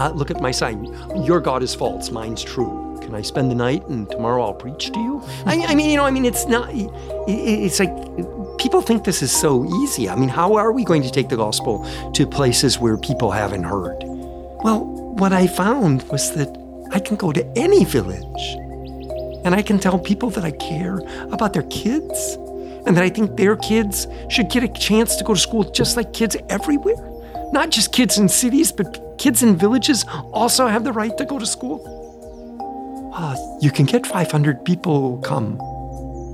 Uh, 0.00 0.10
look 0.14 0.30
at 0.30 0.40
my 0.40 0.50
sign. 0.50 0.84
Your 1.24 1.40
God 1.40 1.62
is 1.62 1.74
false, 1.74 2.10
mine's 2.10 2.42
true. 2.42 2.98
Can 3.02 3.14
I 3.14 3.20
spend 3.22 3.50
the 3.50 3.54
night 3.54 3.86
and 3.88 4.08
tomorrow 4.10 4.42
I'll 4.42 4.54
preach 4.54 4.90
to 4.92 4.98
you? 4.98 5.22
I, 5.44 5.62
I 5.68 5.74
mean, 5.74 5.90
you 5.90 5.96
know, 5.98 6.04
I 6.06 6.10
mean, 6.10 6.24
it's 6.24 6.46
not, 6.46 6.70
it, 6.70 6.88
it- 7.28 7.64
it's 7.66 7.78
like 7.78 7.92
people 8.58 8.80
think 8.80 9.04
this 9.04 9.20
is 9.22 9.30
so 9.30 9.64
easy. 9.82 10.08
I 10.08 10.16
mean, 10.16 10.28
how 10.30 10.54
are 10.54 10.72
we 10.72 10.84
going 10.84 11.02
to 11.02 11.10
take 11.10 11.28
the 11.28 11.36
gospel 11.36 11.86
to 12.14 12.26
places 12.26 12.78
where 12.78 12.96
people 12.96 13.30
haven't 13.30 13.64
heard? 13.64 13.96
Well, 14.64 14.84
what 15.20 15.32
I 15.34 15.46
found 15.46 16.02
was 16.04 16.32
that 16.34 16.48
I 16.92 16.98
can 16.98 17.16
go 17.16 17.30
to 17.32 17.44
any 17.58 17.84
village 17.84 18.42
and 19.44 19.54
I 19.54 19.60
can 19.62 19.78
tell 19.78 19.98
people 19.98 20.30
that 20.30 20.44
I 20.44 20.50
care 20.52 20.98
about 21.30 21.52
their 21.52 21.64
kids 21.64 22.36
and 22.86 22.96
that 22.96 23.04
I 23.04 23.10
think 23.10 23.36
their 23.36 23.56
kids 23.56 24.06
should 24.30 24.48
get 24.50 24.62
a 24.64 24.68
chance 24.68 25.16
to 25.16 25.24
go 25.24 25.34
to 25.34 25.40
school 25.40 25.64
just 25.64 25.96
like 25.98 26.14
kids 26.14 26.36
everywhere. 26.48 26.96
Not 27.52 27.70
just 27.70 27.92
kids 27.92 28.16
in 28.18 28.28
cities, 28.28 28.72
but 28.72 29.09
kids 29.20 29.42
in 29.42 29.54
villages 29.56 30.04
also 30.32 30.66
have 30.66 30.82
the 30.82 30.92
right 30.92 31.16
to 31.18 31.24
go 31.26 31.38
to 31.38 31.46
school. 31.46 31.78
Ah, 33.14 33.36
you 33.60 33.70
can 33.70 33.84
get 33.84 34.06
500 34.06 34.64
people 34.64 35.18
come. 35.18 35.60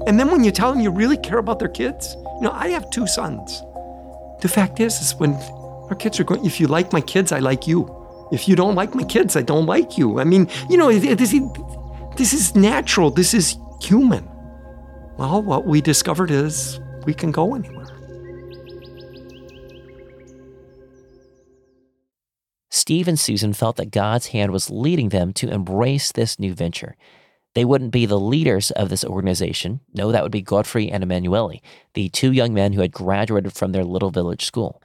And 0.06 0.20
then 0.20 0.30
when 0.30 0.44
you 0.44 0.52
tell 0.52 0.72
them 0.72 0.80
you 0.80 0.92
really 0.92 1.16
care 1.16 1.38
about 1.38 1.58
their 1.58 1.68
kids, 1.68 2.16
you 2.36 2.42
know, 2.42 2.52
I 2.52 2.68
have 2.68 2.88
two 2.90 3.06
sons. 3.08 3.60
The 4.40 4.48
fact 4.48 4.78
is, 4.78 5.00
is 5.00 5.14
when 5.16 5.34
our 5.90 5.96
kids 5.96 6.20
are 6.20 6.24
going, 6.24 6.44
if 6.46 6.60
you 6.60 6.68
like 6.68 6.92
my 6.92 7.00
kids, 7.00 7.32
I 7.32 7.40
like 7.40 7.66
you. 7.66 7.90
If 8.30 8.46
you 8.48 8.54
don't 8.54 8.76
like 8.76 8.94
my 8.94 9.04
kids, 9.04 9.34
I 9.34 9.42
don't 9.42 9.66
like 9.66 9.98
you. 9.98 10.20
I 10.20 10.24
mean, 10.24 10.48
you 10.70 10.76
know, 10.76 10.92
this 10.92 11.34
this 12.16 12.32
is 12.32 12.54
natural. 12.54 13.10
This 13.10 13.34
is 13.34 13.56
human. 13.82 14.28
Well, 15.16 15.42
what 15.42 15.66
we 15.66 15.80
discovered 15.80 16.30
is 16.30 16.80
we 17.04 17.14
can 17.14 17.32
go 17.32 17.54
anywhere. 17.54 17.85
Steve 22.76 23.08
and 23.08 23.18
Susan 23.18 23.54
felt 23.54 23.76
that 23.76 23.90
God's 23.90 24.26
hand 24.26 24.52
was 24.52 24.68
leading 24.68 25.08
them 25.08 25.32
to 25.32 25.48
embrace 25.48 26.12
this 26.12 26.38
new 26.38 26.52
venture. 26.52 26.94
They 27.54 27.64
wouldn't 27.64 27.90
be 27.90 28.04
the 28.04 28.20
leaders 28.20 28.70
of 28.70 28.90
this 28.90 29.02
organization. 29.02 29.80
No, 29.94 30.12
that 30.12 30.22
would 30.22 30.30
be 30.30 30.42
Godfrey 30.42 30.90
and 30.90 31.02
Emanuele, 31.02 31.62
the 31.94 32.10
two 32.10 32.32
young 32.32 32.52
men 32.52 32.74
who 32.74 32.82
had 32.82 32.92
graduated 32.92 33.54
from 33.54 33.72
their 33.72 33.82
little 33.82 34.10
village 34.10 34.44
school. 34.44 34.82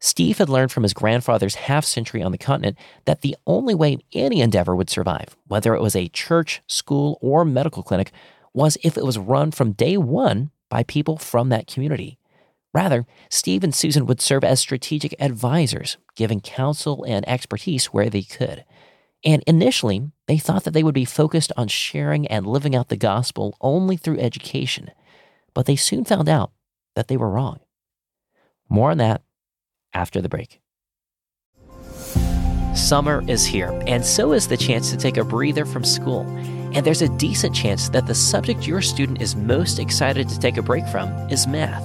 Steve 0.00 0.38
had 0.38 0.48
learned 0.48 0.72
from 0.72 0.84
his 0.84 0.94
grandfather's 0.94 1.56
half 1.56 1.84
century 1.84 2.22
on 2.22 2.32
the 2.32 2.38
continent 2.38 2.78
that 3.04 3.20
the 3.20 3.36
only 3.46 3.74
way 3.74 3.98
any 4.14 4.40
endeavor 4.40 4.74
would 4.74 4.88
survive, 4.88 5.36
whether 5.46 5.74
it 5.74 5.82
was 5.82 5.94
a 5.94 6.08
church, 6.08 6.62
school, 6.66 7.18
or 7.20 7.44
medical 7.44 7.82
clinic, 7.82 8.10
was 8.54 8.78
if 8.82 8.96
it 8.96 9.04
was 9.04 9.18
run 9.18 9.50
from 9.50 9.72
day 9.72 9.98
one 9.98 10.50
by 10.70 10.82
people 10.82 11.18
from 11.18 11.50
that 11.50 11.66
community. 11.66 12.16
Rather, 12.74 13.06
Steve 13.30 13.62
and 13.62 13.74
Susan 13.74 14.04
would 14.04 14.20
serve 14.20 14.44
as 14.44 14.58
strategic 14.58 15.14
advisors, 15.20 15.96
giving 16.16 16.40
counsel 16.40 17.04
and 17.04 17.26
expertise 17.28 17.86
where 17.86 18.10
they 18.10 18.22
could. 18.22 18.64
And 19.24 19.42
initially, 19.46 20.10
they 20.26 20.36
thought 20.36 20.64
that 20.64 20.72
they 20.72 20.82
would 20.82 20.94
be 20.94 21.04
focused 21.04 21.52
on 21.56 21.68
sharing 21.68 22.26
and 22.26 22.46
living 22.46 22.74
out 22.74 22.88
the 22.88 22.96
gospel 22.96 23.56
only 23.60 23.96
through 23.96 24.18
education. 24.18 24.90
but 25.54 25.66
they 25.66 25.76
soon 25.76 26.04
found 26.04 26.28
out 26.28 26.50
that 26.96 27.08
they 27.08 27.16
were 27.16 27.30
wrong. 27.30 27.60
More 28.68 28.90
on 28.90 28.98
that 28.98 29.22
after 29.94 30.20
the 30.20 30.28
break. 30.28 30.60
Summer 32.74 33.22
is 33.28 33.46
here, 33.46 33.70
and 33.86 34.04
so 34.04 34.32
is 34.32 34.48
the 34.48 34.56
chance 34.56 34.90
to 34.90 34.96
take 34.96 35.16
a 35.16 35.24
breather 35.24 35.64
from 35.64 35.84
school. 35.84 36.22
And 36.74 36.84
there's 36.84 37.02
a 37.02 37.08
decent 37.18 37.54
chance 37.54 37.88
that 37.90 38.08
the 38.08 38.14
subject 38.16 38.66
your 38.66 38.82
student 38.82 39.22
is 39.22 39.36
most 39.36 39.78
excited 39.78 40.28
to 40.28 40.40
take 40.40 40.56
a 40.56 40.62
break 40.62 40.84
from 40.88 41.08
is 41.30 41.46
math. 41.46 41.84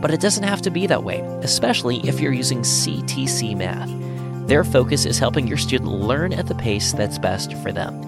But 0.00 0.12
it 0.12 0.20
doesn't 0.20 0.44
have 0.44 0.62
to 0.62 0.70
be 0.70 0.86
that 0.86 1.04
way, 1.04 1.20
especially 1.42 1.98
if 2.06 2.20
you're 2.20 2.32
using 2.32 2.60
CTC 2.60 3.56
Math. 3.56 3.90
Their 4.48 4.64
focus 4.64 5.04
is 5.04 5.18
helping 5.18 5.46
your 5.46 5.56
student 5.56 5.90
learn 5.90 6.32
at 6.32 6.46
the 6.46 6.54
pace 6.54 6.92
that's 6.92 7.18
best 7.18 7.52
for 7.54 7.72
them. 7.72 8.02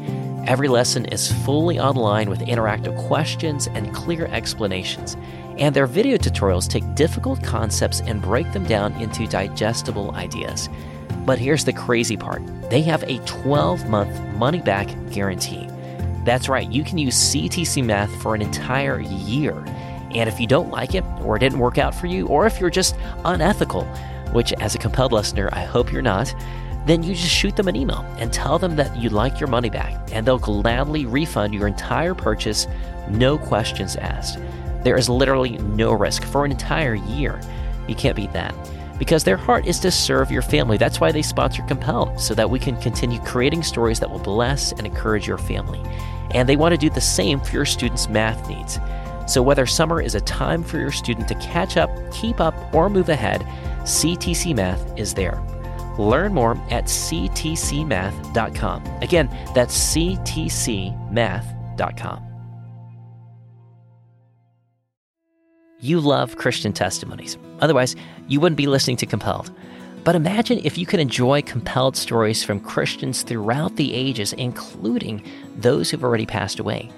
Every 0.47 0.69
lesson 0.69 1.05
is 1.07 1.31
fully 1.45 1.79
online 1.79 2.31
with 2.31 2.41
interactive 2.41 2.97
questions 3.07 3.69
and 3.69 3.95
clear 3.95 4.27
explanations. 4.27 5.17
And 5.59 5.77
their 5.77 5.87
video 5.87 6.17
tutorials 6.17 6.67
take 6.67 6.95
difficult 6.95 7.43
concepts 7.45 8.01
and 8.01 8.23
break 8.23 8.51
them 8.53 8.65
down 8.65 8.95
into 8.95 9.27
digestible 9.27 10.15
ideas. 10.15 10.71
But 11.27 11.39
here's 11.39 11.65
the 11.65 11.73
crazy 11.73 12.17
part 12.17 12.43
they 12.71 12.83
have 12.83 13.03
a 13.03 13.19
12 13.27 13.89
month 13.89 14.19
money 14.37 14.61
back 14.61 14.89
guarantee. 15.11 15.69
That's 16.25 16.49
right, 16.49 16.71
you 16.71 16.85
can 16.85 16.99
use 16.99 17.17
CTC 17.17 17.85
Math 17.85 18.15
for 18.23 18.35
an 18.35 18.43
entire 18.43 19.01
year. 19.01 19.63
And 20.15 20.29
if 20.29 20.41
you 20.41 20.47
don't 20.47 20.71
like 20.71 20.95
it, 20.95 21.05
or 21.23 21.37
it 21.37 21.41
didn't 21.41 21.59
work 21.59 21.79
out 21.79 21.95
for 21.95 22.07
you, 22.07 22.27
or 22.27 22.47
if 22.47 22.61
you're 22.61 22.71
just 22.71 22.97
unethical, 23.25 23.85
which 24.33 24.53
as 24.55 24.75
a 24.75 24.79
compelled 24.79 25.13
listener, 25.13 25.49
I 25.53 25.65
hope 25.65 25.93
you're 25.93 26.03
not, 26.03 26.35
then 26.87 27.03
you 27.03 27.15
just 27.15 27.33
shoot 27.33 27.55
them 27.57 27.69
an 27.69 27.77
email 27.77 28.05
and 28.19 28.33
tell 28.33 28.59
them 28.59 28.77
that 28.77 28.97
you'd 28.97 29.13
like 29.13 29.39
your 29.39 29.49
money 29.49 29.71
back, 29.71 30.11
and 30.13 30.27
they'll 30.27 30.39
gladly 30.39 31.07
refund 31.07 31.55
your 31.55 31.67
entire 31.67 32.15
purchase, 32.15 32.67
no 33.09 33.39
questions 33.39 33.97
asked. 33.97 34.39
There 34.83 34.97
is 34.97 35.09
literally 35.09 35.59
no 35.59 35.93
risk 35.93 36.25
for 36.25 36.45
an 36.45 36.51
entire 36.51 36.95
year. 36.95 37.41
You 37.87 37.95
can't 37.95 38.17
beat 38.17 38.33
that 38.33 38.55
because 38.99 39.25
their 39.25 39.37
heart 39.37 39.67
is 39.67 39.81
to 39.81 39.91
serve 39.91 40.31
your 40.31 40.43
family. 40.43 40.77
That's 40.77 41.01
why 41.01 41.11
they 41.11 41.23
sponsor 41.23 41.63
Compelled, 41.63 42.21
so 42.21 42.35
that 42.35 42.51
we 42.51 42.59
can 42.59 42.77
continue 42.81 43.19
creating 43.21 43.63
stories 43.63 43.99
that 44.01 44.11
will 44.11 44.19
bless 44.19 44.73
and 44.73 44.87
encourage 44.87 45.27
your 45.27 45.39
family. 45.39 45.83
And 46.33 46.49
they 46.49 46.57
want 46.57 46.73
to 46.73 46.79
do 46.79 46.91
the 46.91 47.01
same 47.01 47.41
for 47.41 47.53
your 47.53 47.65
students' 47.65 48.09
math 48.09 48.49
needs. 48.49 48.79
So, 49.31 49.41
whether 49.43 49.65
summer 49.65 50.03
is 50.03 50.17
a 50.17 50.21
time 50.23 50.65
for 50.65 50.79
your 50.79 50.91
student 50.91 51.29
to 51.29 51.37
catch 51.37 51.77
up, 51.77 51.89
keep 52.13 52.41
up, 52.41 52.53
or 52.75 52.91
move 52.91 53.09
ahead, 53.09 53.43
CTC 53.83 54.57
Math 54.57 54.99
is 54.99 55.15
there. 55.15 55.41
Learn 55.99 56.35
more 56.35 56.57
at 56.69 56.87
ctcmath.com. 56.87 58.85
Again, 59.03 59.29
that's 59.55 59.95
ctcmath.com. 59.95 60.97
You 65.79 66.01
love 66.01 66.35
Christian 66.37 66.73
testimonies. 66.73 67.39
Otherwise, 67.61 67.95
you 68.27 68.41
wouldn't 68.41 68.57
be 68.57 68.67
listening 68.67 68.97
to 68.97 69.07
Compelled. 69.07 69.53
But 70.03 70.17
imagine 70.17 70.59
if 70.65 70.77
you 70.77 70.87
could 70.87 70.99
enjoy 70.99 71.43
compelled 71.43 71.97
stories 71.97 72.43
from 72.43 72.59
Christians 72.59 73.23
throughout 73.23 73.77
the 73.77 73.95
ages, 73.95 74.33
including 74.33 75.23
those 75.57 75.89
who've 75.89 76.03
already 76.03 76.27
passed 76.27 76.59
away. 76.59 76.91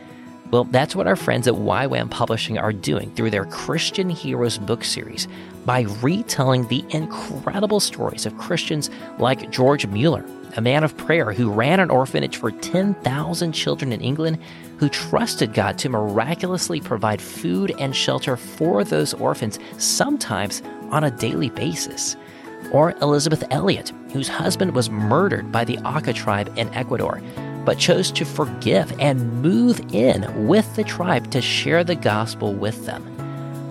Well, 0.52 0.64
that's 0.64 0.94
what 0.94 1.06
our 1.06 1.16
friends 1.16 1.48
at 1.48 1.54
YWAM 1.54 2.10
Publishing 2.10 2.58
are 2.58 2.74
doing 2.74 3.10
through 3.14 3.30
their 3.30 3.46
Christian 3.46 4.10
Heroes 4.10 4.58
book 4.58 4.84
series 4.84 5.26
by 5.64 5.86
retelling 6.02 6.68
the 6.68 6.84
incredible 6.90 7.80
stories 7.80 8.26
of 8.26 8.36
Christians 8.36 8.90
like 9.18 9.50
George 9.50 9.86
Mueller, 9.86 10.26
a 10.54 10.60
man 10.60 10.84
of 10.84 10.94
prayer 10.98 11.32
who 11.32 11.50
ran 11.50 11.80
an 11.80 11.88
orphanage 11.88 12.36
for 12.36 12.50
10,000 12.50 13.52
children 13.52 13.92
in 13.92 14.02
England, 14.02 14.38
who 14.76 14.90
trusted 14.90 15.54
God 15.54 15.78
to 15.78 15.88
miraculously 15.88 16.82
provide 16.82 17.22
food 17.22 17.74
and 17.78 17.96
shelter 17.96 18.36
for 18.36 18.84
those 18.84 19.14
orphans, 19.14 19.58
sometimes 19.78 20.60
on 20.90 21.04
a 21.04 21.10
daily 21.10 21.48
basis. 21.48 22.14
Or 22.72 22.90
Elisabeth 23.00 23.42
Elliot, 23.50 23.90
whose 24.12 24.28
husband 24.28 24.74
was 24.74 24.90
murdered 24.90 25.50
by 25.50 25.64
the 25.64 25.78
Auca 25.78 26.12
tribe 26.12 26.52
in 26.58 26.68
Ecuador, 26.74 27.22
but 27.64 27.78
chose 27.78 28.10
to 28.12 28.24
forgive 28.24 28.92
and 28.98 29.42
move 29.42 29.80
in 29.92 30.46
with 30.46 30.74
the 30.76 30.84
tribe 30.84 31.30
to 31.30 31.40
share 31.40 31.84
the 31.84 31.96
gospel 31.96 32.52
with 32.52 32.86
them 32.86 33.12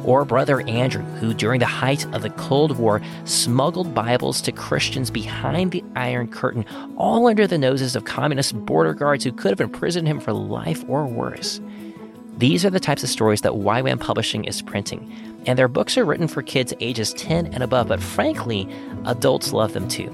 or 0.03 0.25
Brother 0.25 0.61
Andrew, 0.61 1.03
who 1.19 1.33
during 1.33 1.59
the 1.59 1.65
height 1.65 2.05
of 2.13 2.21
the 2.21 2.29
Cold 2.31 2.77
War 2.77 3.01
smuggled 3.25 3.93
Bibles 3.93 4.41
to 4.41 4.51
Christians 4.51 5.11
behind 5.11 5.71
the 5.71 5.83
Iron 5.95 6.27
Curtain, 6.27 6.65
all 6.97 7.27
under 7.27 7.47
the 7.47 7.57
noses 7.57 7.95
of 7.95 8.05
communist 8.05 8.53
border 8.65 8.93
guards 8.93 9.23
who 9.23 9.31
could 9.31 9.51
have 9.51 9.61
imprisoned 9.61 10.07
him 10.07 10.19
for 10.19 10.33
life 10.33 10.83
or 10.87 11.05
worse. 11.05 11.61
These 12.37 12.65
are 12.65 12.69
the 12.69 12.79
types 12.79 13.03
of 13.03 13.09
stories 13.09 13.41
that 13.41 13.51
YWAM 13.51 13.99
Publishing 13.99 14.45
is 14.45 14.61
printing, 14.61 15.13
and 15.45 15.57
their 15.57 15.67
books 15.67 15.97
are 15.97 16.05
written 16.05 16.27
for 16.27 16.41
kids 16.41 16.73
ages 16.79 17.13
10 17.13 17.53
and 17.53 17.61
above, 17.61 17.87
but 17.87 18.01
frankly, 18.01 18.67
adults 19.05 19.53
love 19.53 19.73
them 19.73 19.87
too. 19.87 20.11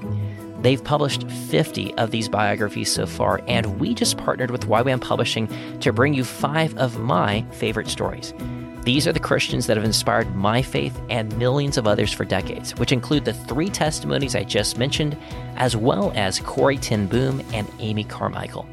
They've 0.60 0.82
published 0.82 1.30
50 1.30 1.94
of 1.94 2.10
these 2.10 2.28
biographies 2.28 2.90
so 2.90 3.06
far, 3.06 3.40
and 3.46 3.78
we 3.78 3.94
just 3.94 4.18
partnered 4.18 4.50
with 4.50 4.66
YWAM 4.66 5.00
Publishing 5.00 5.48
to 5.80 5.92
bring 5.92 6.14
you 6.14 6.24
five 6.24 6.76
of 6.76 6.98
my 6.98 7.42
favorite 7.52 7.88
stories. 7.88 8.34
These 8.82 9.06
are 9.06 9.12
the 9.12 9.20
Christians 9.20 9.66
that 9.66 9.76
have 9.76 9.84
inspired 9.84 10.34
my 10.34 10.62
faith 10.62 10.98
and 11.10 11.36
millions 11.38 11.76
of 11.76 11.86
others 11.86 12.12
for 12.12 12.24
decades, 12.24 12.74
which 12.76 12.90
include 12.90 13.24
the 13.24 13.34
three 13.34 13.68
testimonies 13.68 14.34
I 14.34 14.44
just 14.44 14.78
mentioned, 14.78 15.16
as 15.56 15.76
well 15.76 16.10
as 16.16 16.40
Corrie 16.40 16.78
ten 16.78 17.06
Boom 17.06 17.42
and 17.52 17.70
Amy 17.80 18.04
Carmichael. 18.04 18.66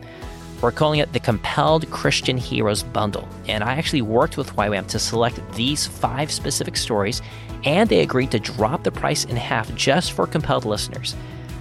We're 0.61 0.71
calling 0.71 0.99
it 1.01 1.11
the 1.11 1.19
Compelled 1.19 1.89
Christian 1.91 2.37
Heroes 2.37 2.81
Bundle, 2.81 3.27
and 3.47 3.63
I 3.63 3.73
actually 3.73 4.01
worked 4.01 4.37
with 4.37 4.55
YWAM 4.55 4.87
to 4.87 4.99
select 4.99 5.39
these 5.53 5.85
five 5.85 6.31
specific 6.31 6.77
stories, 6.77 7.21
and 7.65 7.89
they 7.89 7.99
agreed 7.99 8.31
to 8.31 8.39
drop 8.39 8.83
the 8.83 8.91
price 8.91 9.25
in 9.25 9.35
half 9.35 9.73
just 9.75 10.13
for 10.13 10.25
compelled 10.25 10.65
listeners. 10.65 11.13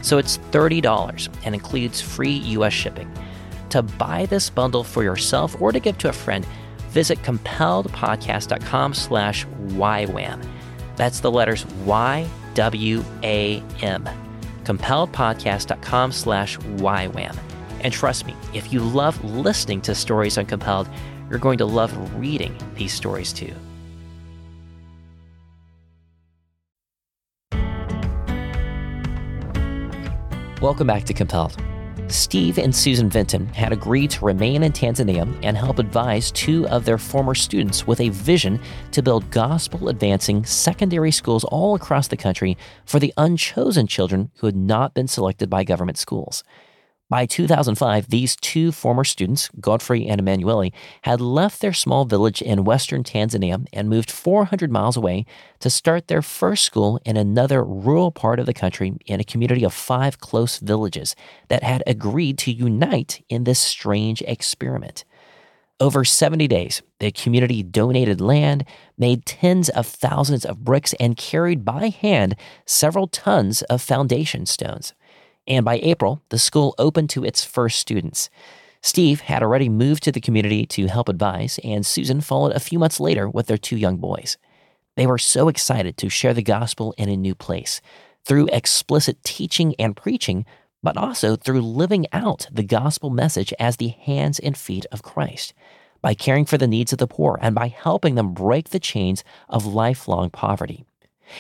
So 0.04 0.18
it's 0.18 0.36
$30 0.52 1.28
and 1.44 1.54
includes 1.54 2.02
free 2.02 2.34
US 2.58 2.74
shipping. 2.74 3.10
To 3.70 3.82
buy 3.82 4.26
this 4.26 4.50
bundle 4.50 4.84
for 4.84 5.02
yourself 5.02 5.58
or 5.62 5.72
to 5.72 5.80
give 5.80 5.96
to 5.98 6.10
a 6.10 6.12
friend, 6.12 6.46
visit 6.90 7.22
compelledpodcast.com 7.22 8.92
slash 8.92 9.46
YWAM. 9.46 10.46
That's 10.96 11.20
the 11.20 11.30
letters 11.30 11.64
Y-W-A-M. 11.86 12.28
compelledpodcast.com 14.64 16.12
slash 16.12 16.58
YWAM. 16.58 17.38
And 17.80 17.92
trust 17.92 18.26
me, 18.26 18.36
if 18.52 18.74
you 18.74 18.80
love 18.80 19.24
listening 19.24 19.80
to 19.82 19.94
stories 19.94 20.36
on 20.36 20.44
Compelled, 20.44 20.90
you're 21.30 21.38
going 21.38 21.56
to 21.58 21.64
love 21.64 22.14
reading 22.20 22.54
these 22.74 22.92
stories 22.92 23.32
too. 23.32 23.54
Welcome 30.64 30.87
back 30.87 31.05
to 31.05 31.12
Compelled. 31.12 31.62
Steve 32.09 32.57
and 32.57 32.74
Susan 32.74 33.11
Vinton 33.11 33.44
had 33.48 33.70
agreed 33.70 34.11
to 34.12 34.24
remain 34.24 34.62
in 34.62 34.72
Tanzania 34.72 35.31
and 35.42 35.59
help 35.59 35.79
advise 35.79 36.33
two 36.33 36.66
of 36.68 36.87
their 36.87 36.96
former 36.96 37.35
students 37.35 37.87
with 37.87 38.00
a 38.00 38.09
vision 38.09 38.59
to 38.92 39.03
build 39.03 39.31
gospel 39.31 39.90
advancing 39.90 40.42
secondary 40.46 41.11
schools 41.11 41.44
all 41.44 41.74
across 41.74 42.09
the 42.09 42.16
country 42.16 42.57
for 42.87 42.98
the 42.98 43.12
unchosen 43.18 43.87
children 43.87 44.31
who 44.37 44.46
had 44.46 44.57
not 44.57 44.94
been 44.94 45.07
selected 45.07 45.50
by 45.50 45.64
government 45.64 45.98
schools. 45.98 46.42
By 47.10 47.26
2005, 47.26 48.08
these 48.08 48.34
two 48.34 48.72
former 48.72 49.04
students, 49.04 49.50
Godfrey 49.60 50.06
and 50.06 50.18
Emanuele, 50.18 50.70
had 51.02 51.20
left 51.20 51.60
their 51.60 51.74
small 51.74 52.06
village 52.06 52.40
in 52.40 52.64
western 52.64 53.02
Tanzania 53.02 53.66
and 53.74 53.90
moved 53.90 54.10
400 54.10 54.70
miles 54.70 54.96
away 54.96 55.26
to 55.60 55.68
start 55.68 56.08
their 56.08 56.22
first 56.22 56.64
school 56.64 56.98
in 57.04 57.18
another 57.18 57.62
rural 57.62 58.10
part 58.10 58.40
of 58.40 58.46
the 58.46 58.54
country 58.54 58.94
in 59.04 59.20
a 59.20 59.24
community 59.24 59.64
of 59.64 59.74
five 59.74 60.18
close 60.18 60.58
villages 60.58 61.14
that 61.48 61.62
had 61.62 61.82
agreed 61.86 62.38
to 62.38 62.52
unite 62.52 63.22
in 63.28 63.44
this 63.44 63.58
strange 63.58 64.22
experiment. 64.22 65.04
Over 65.80 66.04
70 66.04 66.48
days, 66.48 66.80
the 67.00 67.12
community 67.12 67.62
donated 67.62 68.20
land, 68.20 68.64
made 68.96 69.26
tens 69.26 69.68
of 69.68 69.86
thousands 69.86 70.46
of 70.46 70.64
bricks, 70.64 70.94
and 70.98 71.18
carried 71.18 71.66
by 71.66 71.88
hand 71.90 72.36
several 72.64 73.08
tons 73.08 73.60
of 73.62 73.82
foundation 73.82 74.46
stones 74.46 74.94
and 75.46 75.64
by 75.64 75.78
April, 75.83 76.22
the 76.30 76.38
school 76.38 76.74
opened 76.78 77.11
to 77.11 77.24
its 77.24 77.44
first 77.44 77.78
students. 77.78 78.30
Steve 78.83 79.22
had 79.22 79.42
already 79.42 79.68
moved 79.68 80.02
to 80.02 80.12
the 80.12 80.20
community 80.20 80.66
to 80.66 80.87
help 80.88 81.09
advise, 81.09 81.59
and 81.64 81.87
Susan 81.87 82.20
followed 82.20 82.52
a 82.52 82.61
few 82.61 82.78
months 82.78 83.00
later 83.00 83.28
with 83.28 83.46
their 83.46 83.57
two 83.57 83.76
young 83.76 83.96
boys. 83.96 84.37
They 84.96 85.07
were 85.07 85.18
so 85.18 85.48
excited 85.48 85.96
to 85.96 86.09
share 86.09 86.35
the 86.35 86.42
gospel 86.42 86.94
in 86.98 87.09
a 87.09 87.16
new 87.16 87.35
place 87.35 87.80
through 88.24 88.48
explicit 88.52 89.22
teaching 89.24 89.74
and 89.78 89.96
preaching, 89.96 90.44
but 90.83 90.96
also 90.96 91.37
through 91.37 91.62
living 91.62 92.07
out 92.12 92.46
the 92.52 92.62
gospel 92.62 93.11
message 93.11 93.52
as 93.59 93.76
the 93.76 93.88
hands 93.88 94.38
and 94.38 94.57
feet 94.57 94.87
of 94.92 95.02
Christ, 95.02 95.54
by 96.00 96.14
caring 96.14 96.44
for 96.44 96.59
the 96.59 96.66
needs 96.66 96.92
of 96.92 96.98
the 96.98 97.07
poor 97.07 97.38
and 97.40 97.54
by 97.54 97.68
helping 97.68 98.14
them 98.14 98.35
break 98.35 98.68
the 98.68 98.78
chains 98.78 99.24
of 99.48 99.66
lifelong 99.66 100.30
poverty. 100.30 100.85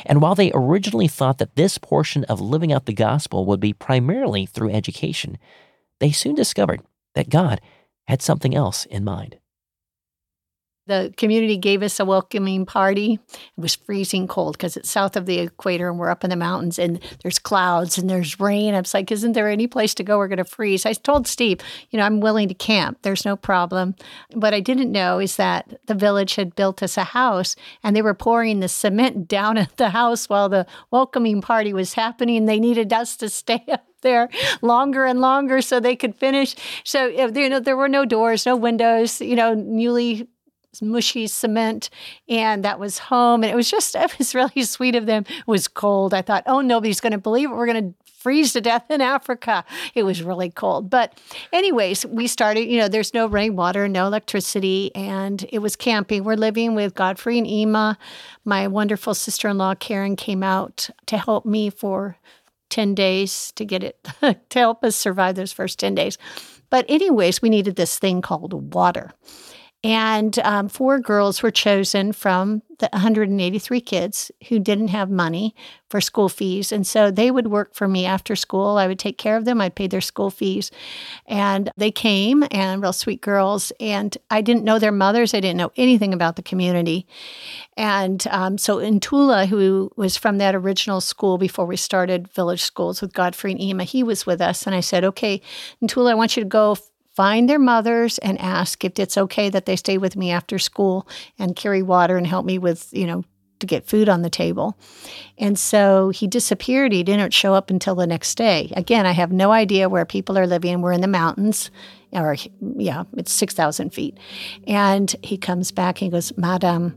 And 0.06 0.20
while 0.20 0.34
they 0.34 0.50
originally 0.54 1.08
thought 1.08 1.38
that 1.38 1.56
this 1.56 1.78
portion 1.78 2.24
of 2.24 2.40
living 2.40 2.72
out 2.72 2.86
the 2.86 2.92
gospel 2.92 3.44
would 3.46 3.60
be 3.60 3.72
primarily 3.72 4.46
through 4.46 4.70
education, 4.70 5.38
they 6.00 6.10
soon 6.10 6.34
discovered 6.34 6.82
that 7.14 7.30
God 7.30 7.60
had 8.08 8.22
something 8.22 8.54
else 8.54 8.86
in 8.86 9.04
mind. 9.04 9.38
The 10.86 11.14
community 11.16 11.56
gave 11.56 11.82
us 11.82 11.98
a 11.98 12.04
welcoming 12.04 12.66
party. 12.66 13.18
It 13.32 13.60
was 13.60 13.74
freezing 13.74 14.28
cold 14.28 14.58
because 14.58 14.76
it's 14.76 14.90
south 14.90 15.16
of 15.16 15.24
the 15.24 15.38
equator 15.38 15.88
and 15.88 15.98
we're 15.98 16.10
up 16.10 16.24
in 16.24 16.30
the 16.30 16.36
mountains 16.36 16.78
and 16.78 17.00
there's 17.22 17.38
clouds 17.38 17.96
and 17.96 18.10
there's 18.10 18.38
rain. 18.38 18.74
I 18.74 18.80
was 18.80 18.92
like, 18.92 19.10
isn't 19.10 19.32
there 19.32 19.48
any 19.48 19.66
place 19.66 19.94
to 19.94 20.04
go? 20.04 20.18
We're 20.18 20.28
going 20.28 20.38
to 20.38 20.44
freeze. 20.44 20.84
I 20.84 20.92
told 20.92 21.26
Steve, 21.26 21.60
you 21.90 21.98
know, 21.98 22.04
I'm 22.04 22.20
willing 22.20 22.48
to 22.48 22.54
camp. 22.54 22.98
There's 23.00 23.24
no 23.24 23.34
problem. 23.34 23.94
What 24.34 24.52
I 24.52 24.60
didn't 24.60 24.92
know 24.92 25.20
is 25.20 25.36
that 25.36 25.80
the 25.86 25.94
village 25.94 26.34
had 26.34 26.54
built 26.54 26.82
us 26.82 26.98
a 26.98 27.04
house 27.04 27.56
and 27.82 27.96
they 27.96 28.02
were 28.02 28.14
pouring 28.14 28.60
the 28.60 28.68
cement 28.68 29.26
down 29.26 29.56
at 29.64 29.76
the 29.78 29.90
house 29.90 30.28
while 30.28 30.50
the 30.50 30.66
welcoming 30.90 31.40
party 31.40 31.72
was 31.72 31.94
happening. 31.94 32.44
They 32.44 32.60
needed 32.60 32.92
us 32.92 33.16
to 33.18 33.30
stay 33.30 33.64
up 33.72 33.84
there 34.02 34.28
longer 34.60 35.06
and 35.06 35.20
longer 35.20 35.62
so 35.62 35.80
they 35.80 35.96
could 35.96 36.14
finish. 36.14 36.54
So 36.84 37.06
you 37.06 37.48
know 37.48 37.58
there 37.58 37.76
were 37.76 37.88
no 37.88 38.04
doors, 38.04 38.44
no 38.44 38.54
windows. 38.54 39.20
You 39.20 39.34
know, 39.34 39.54
newly 39.54 40.28
mushy 40.82 41.26
cement 41.26 41.90
and 42.28 42.64
that 42.64 42.78
was 42.78 42.98
home 42.98 43.42
and 43.42 43.52
it 43.52 43.56
was 43.56 43.70
just 43.70 43.94
it 43.94 44.18
was 44.18 44.34
really 44.34 44.62
sweet 44.62 44.94
of 44.94 45.06
them. 45.06 45.24
It 45.28 45.46
was 45.46 45.68
cold. 45.68 46.14
I 46.14 46.22
thought 46.22 46.44
oh 46.46 46.60
nobody's 46.60 47.00
going 47.00 47.12
to 47.12 47.18
believe 47.18 47.50
it. 47.50 47.54
We're 47.54 47.66
going 47.66 47.90
to 47.90 47.94
freeze 48.24 48.54
to 48.54 48.60
death 48.60 48.90
in 48.90 49.00
africa. 49.02 49.64
It 49.94 50.02
was 50.04 50.22
really 50.22 50.50
cold. 50.50 50.88
But 50.88 51.20
anyways 51.52 52.06
we 52.06 52.26
started 52.26 52.62
you 52.62 52.78
know 52.78 52.88
there's 52.88 53.14
no 53.14 53.26
rainwater 53.26 53.86
no 53.88 54.06
electricity 54.06 54.90
and 54.94 55.44
it 55.50 55.58
was 55.58 55.76
camping. 55.76 56.24
We're 56.24 56.36
living 56.36 56.74
with 56.74 56.94
godfrey 56.94 57.38
and 57.38 57.46
ema. 57.46 57.98
My 58.44 58.66
wonderful 58.68 59.14
sister-in-law 59.14 59.76
karen 59.76 60.16
came 60.16 60.42
out 60.42 60.90
to 61.06 61.18
help 61.18 61.44
me 61.44 61.70
for 61.70 62.16
10 62.70 62.94
days 62.94 63.52
to 63.56 63.64
get 63.64 63.84
it 63.84 64.08
to 64.20 64.58
help 64.58 64.82
us 64.82 64.96
survive 64.96 65.36
those 65.36 65.52
first 65.52 65.78
10 65.78 65.94
days. 65.94 66.18
But 66.70 66.84
anyways 66.88 67.40
we 67.40 67.48
needed 67.48 67.76
this 67.76 67.98
thing 67.98 68.22
called 68.22 68.74
water 68.74 69.12
and 69.84 70.38
um, 70.38 70.70
four 70.70 70.98
girls 70.98 71.42
were 71.42 71.50
chosen 71.50 72.12
from 72.12 72.62
the 72.78 72.88
183 72.92 73.80
kids 73.82 74.32
who 74.48 74.58
didn't 74.58 74.88
have 74.88 75.10
money 75.10 75.54
for 75.90 76.00
school 76.00 76.30
fees. 76.30 76.72
And 76.72 76.86
so 76.86 77.10
they 77.10 77.30
would 77.30 77.48
work 77.48 77.74
for 77.74 77.86
me 77.86 78.06
after 78.06 78.34
school. 78.34 78.78
I 78.78 78.86
would 78.86 78.98
take 78.98 79.18
care 79.18 79.36
of 79.36 79.44
them, 79.44 79.60
I'd 79.60 79.74
pay 79.74 79.86
their 79.86 80.00
school 80.00 80.30
fees. 80.30 80.70
And 81.26 81.70
they 81.76 81.90
came 81.90 82.44
and 82.50 82.82
real 82.82 82.94
sweet 82.94 83.20
girls. 83.20 83.72
And 83.78 84.16
I 84.30 84.40
didn't 84.40 84.64
know 84.64 84.78
their 84.78 84.90
mothers, 84.90 85.34
I 85.34 85.40
didn't 85.40 85.58
know 85.58 85.72
anything 85.76 86.14
about 86.14 86.36
the 86.36 86.42
community. 86.42 87.06
And 87.76 88.26
um, 88.28 88.56
so 88.56 88.78
Ntula, 88.78 89.46
who 89.46 89.90
was 89.96 90.16
from 90.16 90.38
that 90.38 90.54
original 90.54 91.02
school 91.02 91.36
before 91.36 91.66
we 91.66 91.76
started 91.76 92.28
Village 92.28 92.62
Schools 92.62 93.02
with 93.02 93.12
Godfrey 93.12 93.52
and 93.52 93.60
Ema, 93.60 93.84
he 93.84 94.02
was 94.02 94.24
with 94.24 94.40
us. 94.40 94.66
And 94.66 94.74
I 94.74 94.80
said, 94.80 95.04
okay, 95.04 95.42
Ntula, 95.82 96.12
I 96.12 96.14
want 96.14 96.38
you 96.38 96.42
to 96.42 96.48
go 96.48 96.78
find 97.14 97.48
their 97.48 97.58
mothers 97.58 98.18
and 98.18 98.40
ask 98.40 98.84
if 98.84 98.98
it's 98.98 99.16
okay 99.16 99.48
that 99.48 99.66
they 99.66 99.76
stay 99.76 99.98
with 99.98 100.16
me 100.16 100.30
after 100.30 100.58
school 100.58 101.08
and 101.38 101.56
carry 101.56 101.82
water 101.82 102.16
and 102.16 102.26
help 102.26 102.44
me 102.44 102.58
with, 102.58 102.88
you 102.92 103.06
know, 103.06 103.24
to 103.60 103.66
get 103.66 103.86
food 103.86 104.08
on 104.08 104.22
the 104.22 104.30
table. 104.30 104.76
And 105.38 105.58
so 105.58 106.10
he 106.10 106.26
disappeared. 106.26 106.92
He 106.92 107.02
didn't 107.02 107.32
show 107.32 107.54
up 107.54 107.70
until 107.70 107.94
the 107.94 108.06
next 108.06 108.34
day. 108.36 108.72
Again, 108.76 109.06
I 109.06 109.12
have 109.12 109.32
no 109.32 109.52
idea 109.52 109.88
where 109.88 110.04
people 110.04 110.36
are 110.36 110.46
living. 110.46 110.80
We're 110.80 110.92
in 110.92 111.00
the 111.00 111.06
mountains, 111.06 111.70
or 112.12 112.36
yeah, 112.60 113.04
it's 113.16 113.32
6,000 113.32 113.90
feet. 113.90 114.18
And 114.66 115.14
he 115.22 115.38
comes 115.38 115.70
back 115.70 116.00
and 116.00 116.06
he 116.06 116.10
goes, 116.10 116.36
Madam, 116.36 116.96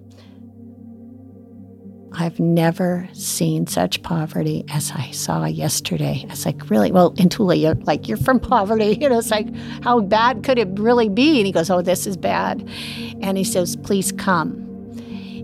I've 2.14 2.40
never 2.40 3.08
seen 3.14 3.68
such 3.68 4.02
poverty 4.02 4.64
as 4.70 4.92
I 4.96 5.12
saw 5.12 5.46
yesterday. 5.46 6.26
It's 6.30 6.46
like, 6.46 6.70
really? 6.70 6.92
Well, 6.92 7.12
Ntula, 7.14 7.60
you're 7.60 7.76
like, 7.76 8.08
you're 8.08 8.18
from 8.18 8.40
poverty. 8.40 8.98
You 9.08 9.10
know, 9.10 9.20
it's 9.20 9.32
like, 9.32 9.48
how 9.84 10.02
bad 10.02 10.44
could 10.44 10.58
it 10.58 10.68
really 10.80 11.08
be? 11.08 11.38
And 11.38 11.46
he 11.46 11.52
goes, 11.52 11.70
oh, 11.70 11.82
this 11.82 12.08
is 12.08 12.18
bad. 12.18 12.68
And 13.22 13.38
he 13.38 13.44
says, 13.44 13.76
please 13.76 14.12
come. 14.12 14.64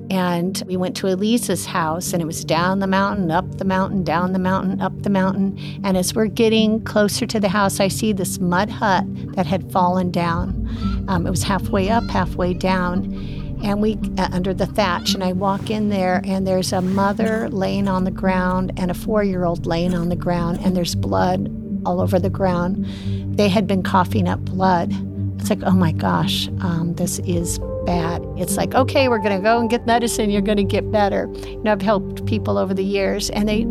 And 0.10 0.62
we 0.66 0.76
went 0.76 0.98
to 0.98 1.08
Elisa's 1.08 1.66
house, 1.66 2.14
and 2.14 2.22
it 2.22 2.26
was 2.26 2.44
down 2.44 2.80
the 2.80 2.88
mountain, 2.88 3.32
up 3.32 3.58
the 3.58 3.66
mountain, 3.66 4.04
down 4.04 4.34
the 4.34 4.40
mountain, 4.40 4.82
up 4.82 5.04
the 5.04 5.10
mountain. 5.10 5.58
And 5.84 5.96
as 5.96 6.14
we're 6.14 6.28
getting 6.28 6.84
closer 6.84 7.26
to 7.28 7.40
the 7.40 7.48
house, 7.48 7.80
I 7.80 7.88
see 7.88 8.12
this 8.12 8.40
mud 8.40 8.70
hut 8.70 9.06
that 9.36 9.46
had 9.46 9.72
fallen 9.72 10.12
down. 10.12 11.06
Um, 11.08 11.26
it 11.26 11.30
was 11.30 11.44
halfway 11.44 11.90
up, 11.90 12.04
halfway 12.10 12.54
down 12.54 13.43
and 13.64 13.82
we 13.82 13.98
uh, 14.18 14.28
under 14.32 14.54
the 14.54 14.66
thatch 14.66 15.14
and 15.14 15.24
i 15.24 15.32
walk 15.32 15.70
in 15.70 15.90
there 15.90 16.22
and 16.26 16.46
there's 16.46 16.74
a 16.74 16.82
mother 16.82 17.50
laying 17.50 17.88
on 17.88 18.04
the 18.04 18.12
ground 18.12 18.72
and 18.78 18.92
a 18.92 18.94
four-year-old 18.94 19.66
laying 19.66 19.96
on 19.96 20.10
the 20.10 20.16
ground 20.16 20.60
and 20.62 20.76
there's 20.76 20.96
blood 20.96 21.50
all 21.86 22.02
over 22.02 22.20
the 22.20 22.30
ground. 22.30 22.86
They 23.38 23.50
had 23.50 23.68
been 23.68 23.84
coughing 23.84 24.28
up 24.28 24.40
blood. 24.42 24.92
It's 25.40 25.50
like 25.50 25.64
oh 25.64 25.72
my 25.72 25.92
gosh 25.92 26.48
um, 26.62 26.94
this 26.96 27.20
is 27.20 27.60
bad. 27.86 28.24
It's 28.38 28.56
like 28.58 28.76
okay 28.76 29.10
we're 29.10 29.20
going 29.20 29.36
to 29.36 29.44
go 29.44 29.60
and 29.60 29.70
get 29.70 29.86
medicine. 29.86 30.30
You're 30.30 30.42
going 30.42 30.58
to 30.58 30.64
get 30.64 30.92
better. 30.92 31.30
You 31.46 31.64
know 31.64 31.72
i've 31.72 31.82
helped 31.82 32.26
people 32.26 32.58
over 32.58 32.74
the 32.74 32.84
years 32.84 33.30
and 33.32 33.48
they 33.50 33.66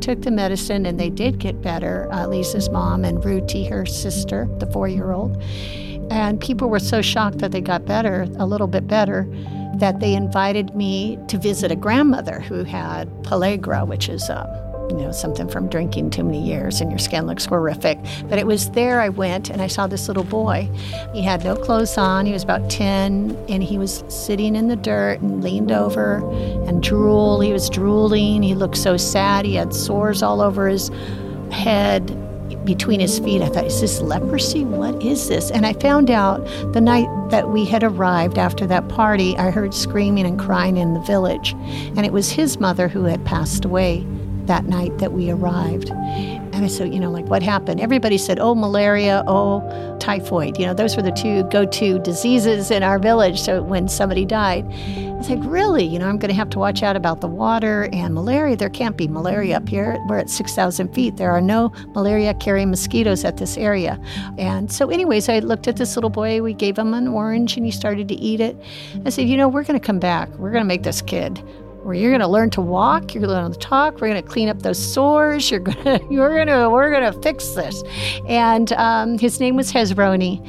took 0.00 0.22
the 0.22 0.30
medicine 0.30 0.86
and 0.86 1.00
they 1.00 1.10
did 1.10 1.38
get 1.38 1.62
better. 1.62 2.08
Uh, 2.12 2.26
lisa's 2.26 2.68
mom 2.70 3.04
and 3.04 3.18
ruti 3.18 3.68
her 3.68 3.86
sister 3.86 4.48
the 4.58 4.66
four-year-old 4.66 5.42
and 6.10 6.40
people 6.40 6.68
were 6.68 6.78
so 6.78 7.02
shocked 7.02 7.38
that 7.38 7.52
they 7.52 7.60
got 7.60 7.84
better, 7.84 8.22
a 8.38 8.46
little 8.46 8.66
bit 8.66 8.86
better, 8.86 9.26
that 9.78 10.00
they 10.00 10.14
invited 10.14 10.74
me 10.74 11.18
to 11.28 11.38
visit 11.38 11.70
a 11.70 11.76
grandmother 11.76 12.40
who 12.40 12.64
had 12.64 13.08
pellagra, 13.22 13.86
which 13.86 14.08
is 14.08 14.30
uh, 14.30 14.66
you 14.90 14.96
know, 14.96 15.12
something 15.12 15.48
from 15.48 15.68
drinking 15.68 16.10
too 16.10 16.22
many 16.22 16.40
years 16.40 16.80
and 16.80 16.90
your 16.90 16.98
skin 16.98 17.26
looks 17.26 17.44
horrific. 17.44 17.98
But 18.28 18.38
it 18.38 18.46
was 18.46 18.70
there 18.70 19.00
I 19.00 19.08
went 19.08 19.50
and 19.50 19.60
I 19.60 19.66
saw 19.66 19.86
this 19.86 20.08
little 20.08 20.24
boy. 20.24 20.70
He 21.12 21.22
had 21.22 21.44
no 21.44 21.56
clothes 21.56 21.98
on. 21.98 22.26
He 22.26 22.32
was 22.32 22.44
about 22.44 22.70
10 22.70 23.36
and 23.48 23.62
he 23.62 23.78
was 23.78 24.04
sitting 24.08 24.54
in 24.54 24.68
the 24.68 24.76
dirt 24.76 25.20
and 25.20 25.42
leaned 25.42 25.72
over 25.72 26.18
and 26.66 26.82
drool. 26.82 27.40
He 27.40 27.52
was 27.52 27.68
drooling. 27.68 28.42
He 28.42 28.54
looked 28.54 28.76
so 28.76 28.96
sad. 28.96 29.44
He 29.44 29.54
had 29.56 29.74
sores 29.74 30.22
all 30.22 30.40
over 30.40 30.68
his 30.68 30.90
head 31.50 32.10
between 32.66 33.00
his 33.00 33.18
feet. 33.18 33.40
I 33.40 33.48
thought, 33.48 33.64
is 33.64 33.80
this 33.80 34.00
leprosy? 34.02 34.64
What 34.64 35.02
is 35.02 35.28
this? 35.28 35.50
And 35.50 35.64
I 35.64 35.72
found 35.72 36.10
out 36.10 36.44
the 36.74 36.80
night 36.80 37.08
that 37.30 37.48
we 37.48 37.64
had 37.64 37.82
arrived 37.82 38.38
after 38.38 38.66
that 38.66 38.88
party, 38.88 39.36
I 39.38 39.50
heard 39.50 39.72
screaming 39.72 40.26
and 40.26 40.38
crying 40.38 40.76
in 40.76 40.92
the 40.92 41.00
village. 41.00 41.52
And 41.96 42.04
it 42.04 42.12
was 42.12 42.30
his 42.30 42.60
mother 42.60 42.88
who 42.88 43.04
had 43.04 43.24
passed 43.24 43.64
away 43.64 44.06
that 44.46 44.64
night 44.64 44.96
that 44.98 45.12
we 45.12 45.30
arrived. 45.30 45.90
And 45.90 46.64
I 46.64 46.68
said, 46.68 46.92
you 46.94 47.00
know, 47.00 47.10
like 47.10 47.26
what 47.26 47.42
happened? 47.42 47.80
Everybody 47.80 48.16
said, 48.16 48.38
oh, 48.38 48.54
malaria, 48.54 49.22
oh, 49.26 49.96
typhoid. 50.00 50.58
You 50.58 50.66
know, 50.66 50.74
those 50.74 50.96
were 50.96 51.02
the 51.02 51.12
two 51.12 51.42
go 51.44 51.66
to 51.66 51.98
diseases 51.98 52.70
in 52.70 52.82
our 52.82 52.98
village. 52.98 53.40
So 53.40 53.62
when 53.62 53.88
somebody 53.88 54.24
died, 54.24 54.64
it's 55.18 55.28
like, 55.28 55.40
really? 55.42 55.84
You 55.84 55.98
know, 55.98 56.08
I'm 56.08 56.18
going 56.18 56.30
to 56.30 56.34
have 56.34 56.50
to 56.50 56.58
watch 56.58 56.82
out 56.82 56.94
about 56.94 57.20
the 57.20 57.26
water 57.26 57.88
and 57.92 58.14
malaria. 58.14 58.56
There 58.56 58.70
can't 58.70 58.96
be 58.96 59.08
malaria 59.08 59.56
up 59.56 59.68
here. 59.68 59.98
We're 60.08 60.18
at 60.18 60.30
6,000 60.30 60.94
feet. 60.94 61.16
There 61.16 61.30
are 61.30 61.40
no 61.40 61.72
malaria 61.94 62.34
carrying 62.34 62.70
mosquitoes 62.70 63.24
at 63.24 63.36
this 63.36 63.56
area. 63.56 64.00
And 64.38 64.70
so, 64.70 64.90
anyways, 64.90 65.28
I 65.28 65.40
looked 65.40 65.68
at 65.68 65.76
this 65.76 65.96
little 65.96 66.10
boy. 66.10 66.42
We 66.42 66.54
gave 66.54 66.78
him 66.78 66.94
an 66.94 67.08
orange 67.08 67.56
and 67.56 67.66
he 67.66 67.72
started 67.72 68.08
to 68.08 68.14
eat 68.14 68.40
it. 68.40 68.56
I 69.04 69.10
said, 69.10 69.28
you 69.28 69.36
know, 69.36 69.48
we're 69.48 69.64
going 69.64 69.78
to 69.78 69.86
come 69.86 69.98
back. 69.98 70.28
We're 70.38 70.52
going 70.52 70.62
to 70.62 70.68
make 70.68 70.82
this 70.82 71.02
kid 71.02 71.42
where 71.86 71.94
you're 71.94 72.10
going 72.10 72.20
to 72.20 72.26
learn 72.26 72.50
to 72.50 72.60
walk, 72.60 73.14
you're 73.14 73.20
going 73.20 73.36
to 73.36 73.42
learn 73.42 73.52
to 73.52 73.58
talk, 73.60 73.94
we're 74.00 74.08
going 74.08 74.20
to 74.20 74.28
clean 74.28 74.48
up 74.48 74.62
those 74.62 74.78
sores, 74.78 75.50
you're 75.52 75.60
going 75.60 75.76
to, 75.84 76.04
you're 76.10 76.34
going 76.34 76.48
to, 76.48 76.68
we're 76.68 76.90
going 76.90 77.12
to 77.12 77.22
fix 77.22 77.50
this. 77.50 77.84
And 78.28 78.72
um, 78.72 79.18
his 79.18 79.38
name 79.38 79.54
was 79.54 79.72
Hezroni. 79.72 80.42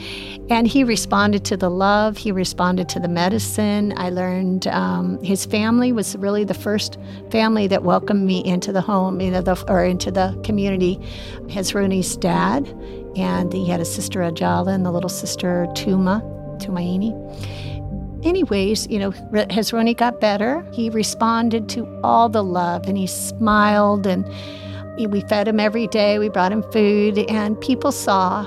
And 0.50 0.66
he 0.66 0.84
responded 0.84 1.46
to 1.46 1.58
the 1.58 1.70
love, 1.70 2.18
he 2.18 2.32
responded 2.32 2.90
to 2.90 3.00
the 3.00 3.08
medicine. 3.08 3.94
I 3.98 4.10
learned 4.10 4.66
um, 4.68 5.22
his 5.22 5.46
family 5.46 5.92
was 5.92 6.16
really 6.16 6.44
the 6.44 6.56
first 6.56 6.98
family 7.30 7.68
that 7.68 7.84
welcomed 7.84 8.26
me 8.26 8.44
into 8.44 8.72
the 8.72 8.82
home, 8.82 9.22
you 9.22 9.30
know, 9.30 9.42
the, 9.42 9.64
or 9.70 9.86
into 9.86 10.10
the 10.10 10.40
community. 10.44 10.98
Hezroni's 11.48 12.18
dad, 12.18 12.68
and 13.16 13.54
he 13.54 13.68
had 13.68 13.80
a 13.80 13.86
sister 13.86 14.22
Ajala 14.22 14.74
and 14.74 14.86
the 14.86 14.92
little 14.92 15.10
sister 15.10 15.68
Tuma, 15.76 16.24
Tumaini 16.60 17.14
anyways, 18.24 18.88
you 18.88 19.00
know, 19.00 19.12
Hezroni 19.12 19.96
got 19.96 20.20
better. 20.20 20.66
He 20.72 20.90
responded 20.90 21.70
to 21.70 21.88
all 22.04 22.30
the 22.30 22.44
love 22.44 22.88
and 22.88 22.98
he 22.98 23.08
smiled 23.08 24.08
and 24.08 24.26
we 25.12 25.22
fed 25.22 25.48
him 25.48 25.60
every 25.60 25.88
day. 25.88 26.20
We 26.20 26.30
brought 26.30 26.52
him 26.52 26.64
food 26.72 27.20
and 27.30 27.60
people 27.62 27.92
saw 27.92 28.44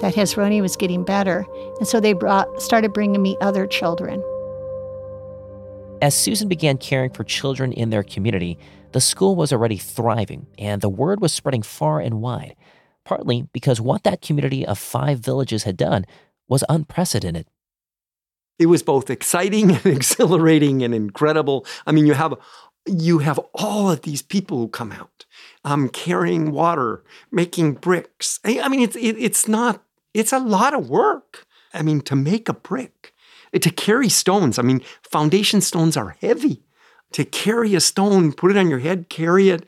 that 0.00 0.14
Hezroni 0.14 0.62
was 0.62 0.76
getting 0.76 1.04
better. 1.04 1.46
And 1.78 1.86
so 1.86 2.00
they 2.00 2.12
brought, 2.12 2.60
started 2.60 2.92
bringing 2.92 3.22
me 3.22 3.36
other 3.40 3.66
children. 3.66 4.22
As 6.02 6.14
Susan 6.14 6.48
began 6.48 6.78
caring 6.78 7.10
for 7.10 7.24
children 7.24 7.72
in 7.72 7.90
their 7.90 8.02
community, 8.02 8.58
the 8.92 9.00
school 9.00 9.36
was 9.36 9.52
already 9.52 9.76
thriving 9.76 10.46
and 10.58 10.80
the 10.80 10.88
word 10.88 11.20
was 11.20 11.32
spreading 11.32 11.62
far 11.62 12.00
and 12.00 12.22
wide, 12.22 12.56
partly 13.04 13.46
because 13.52 13.80
what 13.80 14.04
that 14.04 14.22
community 14.22 14.66
of 14.66 14.78
five 14.78 15.18
villages 15.18 15.64
had 15.64 15.76
done 15.76 16.06
was 16.48 16.64
unprecedented 16.70 17.46
it 18.60 18.66
was 18.66 18.82
both 18.82 19.10
exciting 19.10 19.70
and 19.74 19.86
exhilarating 19.86 20.84
and 20.84 20.94
incredible. 20.94 21.66
I 21.86 21.92
mean, 21.92 22.06
you 22.06 22.12
have 22.12 22.34
you 22.86 23.18
have 23.18 23.38
all 23.54 23.90
of 23.90 24.02
these 24.02 24.22
people 24.22 24.58
who 24.58 24.68
come 24.68 24.92
out 24.92 25.24
um, 25.64 25.88
carrying 25.88 26.52
water, 26.52 27.02
making 27.32 27.74
bricks. 27.74 28.38
I 28.44 28.68
mean, 28.68 28.80
it's 28.80 28.96
it, 28.96 29.16
it's 29.18 29.48
not 29.48 29.82
it's 30.14 30.32
a 30.32 30.38
lot 30.38 30.74
of 30.74 30.88
work. 30.88 31.46
I 31.72 31.82
mean, 31.82 32.00
to 32.02 32.16
make 32.16 32.48
a 32.48 32.52
brick, 32.52 33.14
to 33.58 33.70
carry 33.70 34.08
stones. 34.08 34.58
I 34.58 34.62
mean, 34.62 34.82
foundation 35.02 35.60
stones 35.60 35.96
are 35.96 36.16
heavy. 36.20 36.64
To 37.12 37.24
carry 37.24 37.74
a 37.74 37.80
stone, 37.80 38.32
put 38.32 38.52
it 38.52 38.56
on 38.56 38.70
your 38.70 38.78
head, 38.78 39.08
carry 39.08 39.50
it, 39.50 39.66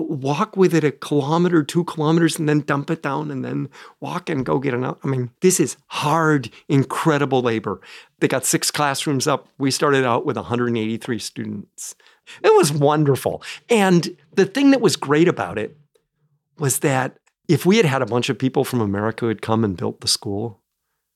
walk 0.00 0.56
with 0.56 0.74
it 0.74 0.84
a 0.84 0.90
kilometer, 0.90 1.62
two 1.62 1.84
kilometers, 1.84 2.38
and 2.38 2.48
then 2.48 2.60
dump 2.60 2.90
it 2.90 3.02
down 3.02 3.30
and 3.30 3.44
then 3.44 3.68
walk 4.00 4.28
and 4.28 4.44
go 4.44 4.58
get 4.58 4.74
another. 4.74 4.98
I 5.04 5.06
mean, 5.06 5.30
this 5.40 5.60
is 5.60 5.76
hard, 5.88 6.50
incredible 6.68 7.42
labor. 7.42 7.80
They 8.20 8.28
got 8.28 8.44
six 8.44 8.70
classrooms 8.70 9.26
up. 9.26 9.48
We 9.58 9.70
started 9.70 10.04
out 10.04 10.26
with 10.26 10.36
183 10.36 11.18
students. 11.18 11.94
It 12.42 12.54
was 12.56 12.72
wonderful. 12.72 13.42
And 13.68 14.16
the 14.34 14.46
thing 14.46 14.70
that 14.70 14.80
was 14.80 14.96
great 14.96 15.28
about 15.28 15.58
it 15.58 15.76
was 16.58 16.80
that 16.80 17.18
if 17.48 17.66
we 17.66 17.76
had 17.76 17.86
had 17.86 18.02
a 18.02 18.06
bunch 18.06 18.28
of 18.28 18.38
people 18.38 18.64
from 18.64 18.80
America 18.80 19.26
who 19.26 19.28
had 19.28 19.42
come 19.42 19.64
and 19.64 19.76
built 19.76 20.00
the 20.00 20.08
school, 20.08 20.60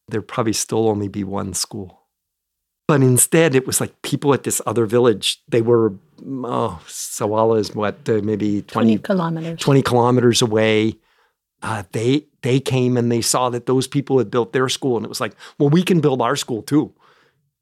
there'd 0.08 0.28
probably 0.28 0.52
still 0.52 0.88
only 0.88 1.08
be 1.08 1.24
one 1.24 1.54
school. 1.54 2.02
But 2.86 3.02
instead, 3.02 3.54
it 3.54 3.66
was 3.66 3.80
like 3.80 4.00
people 4.02 4.32
at 4.32 4.44
this 4.44 4.62
other 4.66 4.86
village. 4.86 5.42
They 5.48 5.60
were, 5.60 5.94
oh, 6.24 6.80
Sawala 6.86 7.58
is 7.58 7.74
what, 7.74 8.08
uh, 8.08 8.20
maybe 8.22 8.62
20, 8.62 8.98
20 8.98 8.98
kilometers. 8.98 9.60
20 9.60 9.82
kilometers 9.82 10.42
away. 10.42 10.96
Uh, 11.62 11.82
they 11.92 12.24
they 12.42 12.60
came 12.60 12.96
and 12.96 13.10
they 13.10 13.20
saw 13.20 13.50
that 13.50 13.66
those 13.66 13.88
people 13.88 14.18
had 14.18 14.30
built 14.30 14.52
their 14.52 14.68
school, 14.68 14.96
and 14.96 15.04
it 15.04 15.08
was 15.08 15.20
like, 15.20 15.34
well, 15.58 15.68
we 15.68 15.82
can 15.82 16.00
build 16.00 16.22
our 16.22 16.36
school 16.36 16.62
too. 16.62 16.92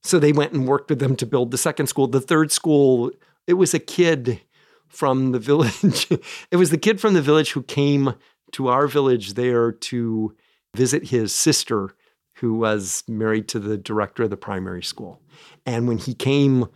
So 0.02 0.18
they 0.18 0.32
went 0.32 0.52
and 0.52 0.68
worked 0.68 0.90
with 0.90 0.98
them 0.98 1.16
to 1.16 1.26
build 1.26 1.50
the 1.50 1.58
second 1.58 1.86
school. 1.86 2.06
The 2.06 2.20
third 2.20 2.52
school, 2.52 3.10
it 3.46 3.54
was 3.54 3.74
a 3.74 3.78
kid 3.78 4.40
from 4.88 5.32
the 5.32 5.38
village. 5.38 6.08
it 6.50 6.56
was 6.56 6.70
the 6.70 6.78
kid 6.78 7.00
from 7.00 7.14
the 7.14 7.22
village 7.22 7.52
who 7.52 7.62
came 7.62 8.14
to 8.52 8.68
our 8.68 8.86
village 8.86 9.34
there 9.34 9.72
to 9.72 10.36
visit 10.74 11.08
his 11.08 11.34
sister 11.34 11.94
who 12.36 12.54
was 12.54 13.02
married 13.08 13.48
to 13.48 13.58
the 13.58 13.78
director 13.78 14.24
of 14.24 14.30
the 14.30 14.36
primary 14.36 14.82
school. 14.82 15.20
And 15.64 15.88
when 15.88 15.98
he 15.98 16.14
came, 16.14 16.66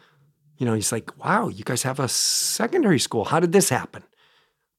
you 0.61 0.67
know, 0.67 0.75
he's 0.75 0.93
like, 0.93 1.11
wow, 1.25 1.49
you 1.49 1.65
guys 1.65 1.83
have 1.85 1.99
a 1.99 2.07
secondary 2.07 2.99
school. 2.99 3.25
How 3.25 3.41
did 3.41 3.53
this 3.53 3.71
happen? 3.71 4.05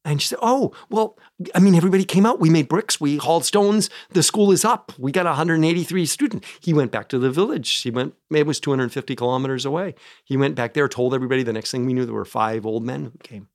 And 0.05 0.21
she 0.21 0.27
said, 0.27 0.39
Oh, 0.41 0.73
well, 0.89 1.17
I 1.53 1.59
mean, 1.59 1.75
everybody 1.75 2.05
came 2.05 2.25
out. 2.25 2.39
We 2.39 2.49
made 2.49 2.67
bricks. 2.67 3.01
We 3.01 3.17
hauled 3.17 3.45
stones. 3.45 3.89
The 4.11 4.23
school 4.23 4.51
is 4.51 4.63
up. 4.63 4.91
We 4.97 5.11
got 5.11 5.25
183 5.25 6.05
students. 6.05 6.47
He 6.59 6.73
went 6.73 6.91
back 6.91 7.07
to 7.09 7.19
the 7.19 7.31
village. 7.31 7.81
He 7.81 7.91
went, 7.91 8.13
it 8.31 8.45
was 8.45 8.59
250 8.59 9.15
kilometers 9.15 9.65
away. 9.65 9.95
He 10.23 10.37
went 10.37 10.55
back 10.55 10.73
there, 10.73 10.87
told 10.87 11.13
everybody. 11.13 11.43
The 11.43 11.53
next 11.53 11.71
thing 11.71 11.85
we 11.85 11.93
knew, 11.93 12.05
there 12.05 12.15
were 12.15 12.25
five 12.25 12.65
old 12.65 12.83
men 12.83 13.05
who 13.05 13.17
came. 13.23 13.47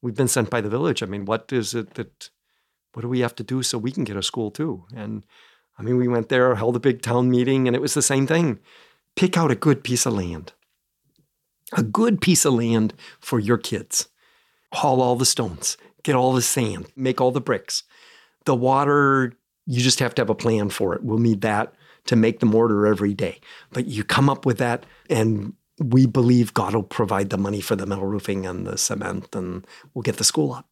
We've 0.00 0.14
been 0.14 0.28
sent 0.28 0.50
by 0.50 0.60
the 0.60 0.70
village. 0.70 1.02
I 1.02 1.06
mean, 1.06 1.24
what 1.24 1.50
is 1.50 1.74
it 1.74 1.94
that, 1.94 2.30
what 2.92 3.02
do 3.02 3.08
we 3.08 3.20
have 3.20 3.34
to 3.36 3.42
do 3.42 3.62
so 3.62 3.78
we 3.78 3.92
can 3.92 4.04
get 4.04 4.16
a 4.16 4.22
school 4.22 4.50
too? 4.50 4.84
And 4.94 5.24
I 5.78 5.82
mean, 5.82 5.96
we 5.96 6.08
went 6.08 6.28
there, 6.28 6.54
held 6.54 6.76
a 6.76 6.80
big 6.80 7.00
town 7.02 7.30
meeting, 7.30 7.66
and 7.66 7.74
it 7.74 7.82
was 7.82 7.94
the 7.94 8.02
same 8.02 8.26
thing. 8.26 8.58
Pick 9.16 9.36
out 9.36 9.50
a 9.50 9.56
good 9.56 9.82
piece 9.84 10.06
of 10.06 10.14
land, 10.14 10.52
a 11.74 11.82
good 11.82 12.20
piece 12.20 12.44
of 12.44 12.54
land 12.54 12.94
for 13.20 13.38
your 13.38 13.58
kids. 13.58 14.08
Haul 14.72 15.00
all 15.00 15.16
the 15.16 15.26
stones, 15.26 15.76
get 16.02 16.14
all 16.14 16.32
the 16.32 16.42
sand, 16.42 16.86
make 16.96 17.20
all 17.20 17.30
the 17.30 17.40
bricks. 17.40 17.84
The 18.44 18.54
water, 18.54 19.32
you 19.66 19.80
just 19.80 20.00
have 20.00 20.14
to 20.16 20.22
have 20.22 20.30
a 20.30 20.34
plan 20.34 20.70
for 20.70 20.94
it. 20.94 21.02
We'll 21.02 21.18
need 21.18 21.40
that 21.42 21.74
to 22.06 22.16
make 22.16 22.40
the 22.40 22.46
mortar 22.46 22.86
every 22.86 23.14
day. 23.14 23.40
But 23.72 23.86
you 23.86 24.04
come 24.04 24.28
up 24.28 24.44
with 24.44 24.58
that, 24.58 24.84
and 25.08 25.54
we 25.78 26.06
believe 26.06 26.54
God 26.54 26.74
will 26.74 26.82
provide 26.82 27.30
the 27.30 27.38
money 27.38 27.60
for 27.60 27.76
the 27.76 27.86
metal 27.86 28.06
roofing 28.06 28.46
and 28.46 28.66
the 28.66 28.76
cement, 28.76 29.34
and 29.34 29.66
we'll 29.94 30.02
get 30.02 30.16
the 30.16 30.24
school 30.24 30.52
up. 30.52 30.68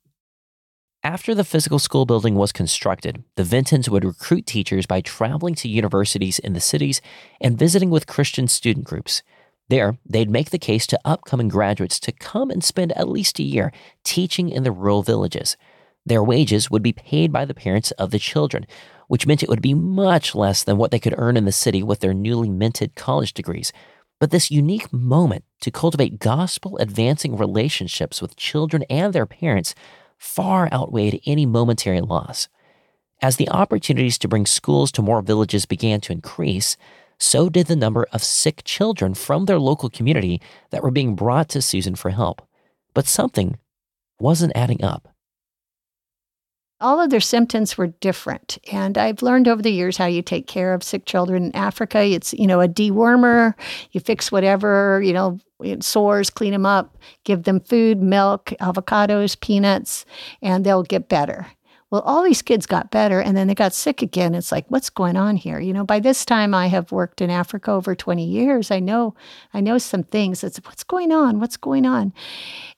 After 1.04 1.34
the 1.34 1.44
physical 1.44 1.80
school 1.80 2.06
building 2.06 2.36
was 2.36 2.52
constructed, 2.52 3.24
the 3.34 3.42
Vintons 3.42 3.90
would 3.90 4.04
recruit 4.04 4.46
teachers 4.46 4.86
by 4.86 5.00
traveling 5.00 5.56
to 5.56 5.68
universities 5.68 6.38
in 6.38 6.52
the 6.52 6.60
cities 6.60 7.00
and 7.40 7.58
visiting 7.58 7.90
with 7.90 8.06
Christian 8.06 8.46
student 8.46 8.86
groups. 8.86 9.22
There, 9.68 9.98
they'd 10.04 10.30
make 10.30 10.50
the 10.50 10.58
case 10.58 10.86
to 10.88 11.00
upcoming 11.04 11.48
graduates 11.48 11.98
to 12.00 12.12
come 12.12 12.50
and 12.50 12.62
spend 12.62 12.92
at 12.92 13.08
least 13.08 13.38
a 13.38 13.42
year 13.42 13.72
teaching 14.04 14.48
in 14.48 14.64
the 14.64 14.72
rural 14.72 15.02
villages. 15.02 15.56
Their 16.04 16.22
wages 16.22 16.70
would 16.70 16.82
be 16.82 16.92
paid 16.92 17.32
by 17.32 17.44
the 17.44 17.54
parents 17.54 17.90
of 17.92 18.10
the 18.10 18.18
children, 18.18 18.66
which 19.08 19.26
meant 19.26 19.42
it 19.42 19.48
would 19.48 19.62
be 19.62 19.74
much 19.74 20.34
less 20.34 20.64
than 20.64 20.76
what 20.76 20.90
they 20.90 20.98
could 20.98 21.14
earn 21.16 21.36
in 21.36 21.44
the 21.44 21.52
city 21.52 21.82
with 21.82 22.00
their 22.00 22.14
newly 22.14 22.50
minted 22.50 22.94
college 22.96 23.34
degrees. 23.34 23.72
But 24.18 24.30
this 24.30 24.50
unique 24.50 24.92
moment 24.92 25.44
to 25.62 25.70
cultivate 25.70 26.18
gospel 26.18 26.76
advancing 26.78 27.36
relationships 27.36 28.20
with 28.20 28.36
children 28.36 28.84
and 28.90 29.12
their 29.12 29.26
parents 29.26 29.74
far 30.18 30.72
outweighed 30.72 31.20
any 31.26 31.46
momentary 31.46 32.00
loss. 32.00 32.48
As 33.20 33.36
the 33.36 33.48
opportunities 33.50 34.18
to 34.18 34.28
bring 34.28 34.46
schools 34.46 34.90
to 34.92 35.02
more 35.02 35.22
villages 35.22 35.66
began 35.66 36.00
to 36.02 36.12
increase, 36.12 36.76
so 37.22 37.48
did 37.48 37.66
the 37.66 37.76
number 37.76 38.06
of 38.12 38.22
sick 38.22 38.62
children 38.64 39.14
from 39.14 39.44
their 39.44 39.58
local 39.58 39.88
community 39.88 40.40
that 40.70 40.82
were 40.82 40.90
being 40.90 41.14
brought 41.14 41.48
to 41.50 41.62
Susan 41.62 41.94
for 41.94 42.10
help. 42.10 42.46
But 42.94 43.06
something 43.06 43.58
wasn't 44.18 44.52
adding 44.54 44.82
up 44.84 45.08
all 46.82 47.00
of 47.00 47.10
their 47.10 47.20
symptoms 47.20 47.78
were 47.78 47.86
different. 47.86 48.58
And 48.70 48.98
I've 48.98 49.22
learned 49.22 49.48
over 49.48 49.62
the 49.62 49.70
years 49.70 49.96
how 49.96 50.06
you 50.06 50.20
take 50.20 50.48
care 50.48 50.74
of 50.74 50.82
sick 50.82 51.06
children 51.06 51.44
in 51.44 51.56
Africa. 51.56 52.02
It's, 52.02 52.34
you 52.34 52.46
know, 52.46 52.60
a 52.60 52.68
dewormer, 52.68 53.54
you 53.92 54.00
fix 54.00 54.32
whatever, 54.32 55.00
you 55.02 55.12
know, 55.12 55.38
sores, 55.80 56.28
clean 56.28 56.50
them 56.50 56.66
up, 56.66 56.98
give 57.24 57.44
them 57.44 57.60
food, 57.60 58.02
milk, 58.02 58.46
avocados, 58.60 59.40
peanuts, 59.40 60.04
and 60.42 60.66
they'll 60.66 60.82
get 60.82 61.08
better. 61.08 61.46
Well, 61.92 62.00
all 62.06 62.22
these 62.22 62.40
kids 62.40 62.64
got 62.64 62.90
better 62.90 63.20
and 63.20 63.36
then 63.36 63.48
they 63.48 63.54
got 63.54 63.74
sick 63.74 64.00
again. 64.00 64.34
It's 64.34 64.50
like, 64.50 64.64
what's 64.68 64.88
going 64.88 65.14
on 65.14 65.36
here? 65.36 65.60
You 65.60 65.74
know, 65.74 65.84
by 65.84 66.00
this 66.00 66.24
time 66.24 66.54
I 66.54 66.68
have 66.68 66.90
worked 66.90 67.20
in 67.20 67.28
Africa 67.28 67.70
over 67.70 67.94
20 67.94 68.24
years. 68.24 68.70
I 68.70 68.80
know, 68.80 69.14
I 69.52 69.60
know 69.60 69.76
some 69.76 70.02
things. 70.02 70.42
It's 70.42 70.56
what's 70.64 70.84
going 70.84 71.12
on? 71.12 71.38
What's 71.38 71.58
going 71.58 71.84
on? 71.84 72.14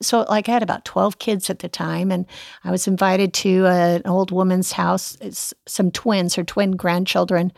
So, 0.03 0.22
like, 0.22 0.48
I 0.48 0.53
had 0.53 0.64
about 0.64 0.85
12 0.85 1.20
kids 1.20 1.48
at 1.48 1.61
the 1.61 1.68
time, 1.68 2.11
and 2.11 2.27
I 2.64 2.72
was 2.72 2.88
invited 2.88 3.33
to 3.35 3.66
uh, 3.66 4.00
an 4.05 4.07
old 4.07 4.33
woman's 4.33 4.72
house. 4.72 5.16
It's 5.20 5.55
some 5.64 5.92
twins, 5.92 6.35
her 6.35 6.42
twin 6.42 6.72
grandchildren 6.72 7.53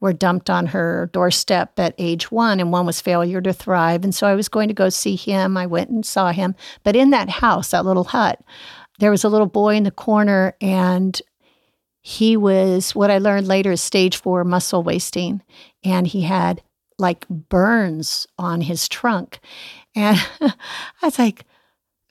were 0.00 0.12
dumped 0.14 0.48
on 0.48 0.66
her 0.66 1.10
doorstep 1.12 1.78
at 1.78 1.94
age 1.98 2.30
one, 2.30 2.58
and 2.58 2.72
one 2.72 2.86
was 2.86 3.00
failure 3.00 3.40
to 3.42 3.52
thrive. 3.52 4.02
And 4.02 4.14
so 4.14 4.26
I 4.26 4.34
was 4.34 4.48
going 4.48 4.68
to 4.68 4.74
go 4.74 4.88
see 4.88 5.14
him. 5.14 5.56
I 5.56 5.66
went 5.66 5.90
and 5.90 6.04
saw 6.04 6.32
him. 6.32 6.54
But 6.82 6.96
in 6.96 7.10
that 7.10 7.28
house, 7.28 7.70
that 7.70 7.84
little 7.84 8.04
hut, 8.04 8.40
there 9.00 9.10
was 9.10 9.24
a 9.24 9.28
little 9.28 9.46
boy 9.46 9.74
in 9.74 9.82
the 9.82 9.90
corner 9.90 10.54
and 10.60 11.20
he 12.02 12.36
was 12.36 12.94
what 12.94 13.10
I 13.10 13.18
learned 13.18 13.46
later 13.46 13.72
is 13.72 13.80
stage 13.80 14.16
four 14.16 14.44
muscle 14.44 14.82
wasting. 14.82 15.42
And 15.84 16.06
he 16.06 16.22
had 16.22 16.62
like 16.98 17.26
burns 17.28 18.26
on 18.38 18.60
his 18.60 18.88
trunk. 18.88 19.40
And 19.94 20.18
I 20.40 20.54
was 21.02 21.18
like, 21.18 21.44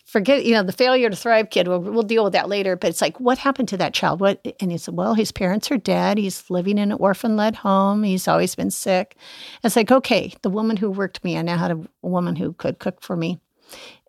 forget, 0.06 0.44
you 0.44 0.54
know, 0.54 0.64
the 0.64 0.72
failure 0.72 1.10
to 1.10 1.16
thrive 1.16 1.52
kid, 1.52 1.68
we'll, 1.68 1.80
we'll, 1.80 2.04
deal 2.04 2.24
with 2.24 2.34
that 2.34 2.50
later. 2.50 2.76
But 2.76 2.90
it's 2.90 3.02
like, 3.02 3.20
what 3.20 3.38
happened 3.38 3.68
to 3.70 3.78
that 3.78 3.94
child? 3.94 4.20
What? 4.20 4.44
And 4.60 4.72
he 4.72 4.78
said, 4.78 4.96
well, 4.96 5.14
his 5.14 5.32
parents 5.32 5.72
are 5.72 5.78
dead. 5.78 6.18
He's 6.18 6.50
living 6.50 6.80
in 6.80 6.92
an 6.92 6.98
orphan 7.00 7.36
led 7.36 7.58
home. 7.58 8.04
He's 8.04 8.28
always 8.28 8.56
been 8.56 8.72
sick. 8.72 9.16
It's 9.64 9.76
like, 9.76 9.92
okay, 9.92 10.34
the 10.42 10.50
woman 10.50 10.78
who 10.78 10.90
worked 10.90 11.24
me, 11.24 11.38
I 11.38 11.44
now 11.44 11.58
had 11.58 11.72
a 11.72 11.82
woman 12.02 12.36
who 12.36 12.54
could 12.54 12.80
cook 12.80 13.02
for 13.02 13.16
me 13.16 13.40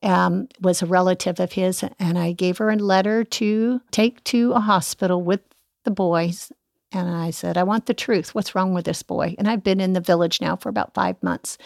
um, 0.03 0.49
was 0.61 0.83
a 0.83 0.87
relative 0.87 1.41
of 1.41 1.53
his, 1.53 1.85
and 1.99 2.19
I 2.19 2.33
gave 2.33 2.59
her 2.59 2.71
a 2.71 2.77
letter 2.77 3.25
to 3.25 3.81
take 3.91 4.23
to 4.25 4.53
a 4.53 4.61
hospital 4.61 5.23
with 5.23 5.41
the 5.85 5.91
boys. 5.91 6.53
And 6.93 7.09
I 7.09 7.31
said, 7.31 7.57
I 7.57 7.63
want 7.63 7.87
the 7.87 7.95
truth. 7.95 8.35
What's 8.35 8.55
wrong 8.55 8.75
with 8.75 8.85
this 8.85 9.03
boy? 9.03 9.37
And 9.39 9.49
I've 9.49 9.63
been 9.63 9.81
in 9.81 9.93
the 9.93 10.01
village 10.01 10.41
now 10.41 10.57
for 10.57 10.69
about 10.69 10.95
five 10.95 11.23
months. 11.23 11.57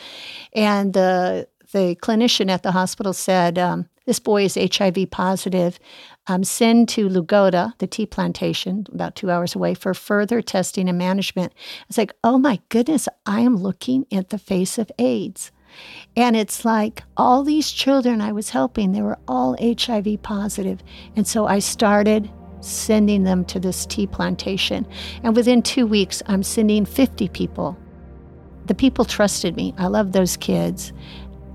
And 0.53 0.93
the 0.93 1.49
the 1.73 1.97
clinician 1.97 2.51
at 2.51 2.63
the 2.63 2.73
hospital 2.73 3.13
said, 3.13 3.59
um, 3.59 3.89
This 4.07 4.21
boy 4.21 4.45
is 4.45 4.55
HIV 4.55 5.11
positive. 5.11 5.79
Um, 6.27 6.45
send 6.45 6.89
to 6.91 7.09
Lugoda, 7.09 7.77
the 7.79 7.87
tea 7.87 8.07
plantation, 8.07 8.87
about 8.93 9.17
two 9.17 9.31
hours 9.31 9.55
away, 9.55 9.75
for 9.75 9.93
further 9.93 10.41
testing 10.41 10.89
and 10.89 10.97
management. 10.97 11.53
It's 11.89 11.99
like, 11.99 12.15
oh 12.23 12.39
my 12.39 12.61
goodness, 12.69 13.09
I 13.27 13.41
am 13.41 13.57
looking 13.57 14.07
at 14.13 14.31
the 14.31 14.39
face 14.39 14.79
of 14.79 14.91
AIDS. 14.99 15.51
And 16.17 16.37
it's 16.37 16.65
like 16.65 17.03
all 17.17 17.43
these 17.43 17.71
children 17.71 18.21
I 18.21 18.33
was 18.33 18.51
helping, 18.51 18.93
they 18.93 19.03
were 19.03 19.19
all 19.27 19.57
HIV 19.61 20.23
positive. 20.23 20.83
And 21.17 21.27
so 21.27 21.47
I 21.47 21.59
started 21.59 22.31
sending 22.61 23.25
them 23.25 23.45
to 23.47 23.61
this 23.61 23.85
tea 23.87 24.07
plantation. 24.07 24.87
And 25.23 25.37
within 25.37 25.63
two 25.63 25.87
weeks, 25.87 26.23
I'm 26.27 26.43
sending 26.43 26.85
50 26.85 27.29
people. 27.29 27.77
The 28.67 28.75
people 28.75 29.05
trusted 29.05 29.57
me. 29.57 29.75
I 29.77 29.89
love 29.89 30.13
those 30.13 30.37
kids. 30.37 30.93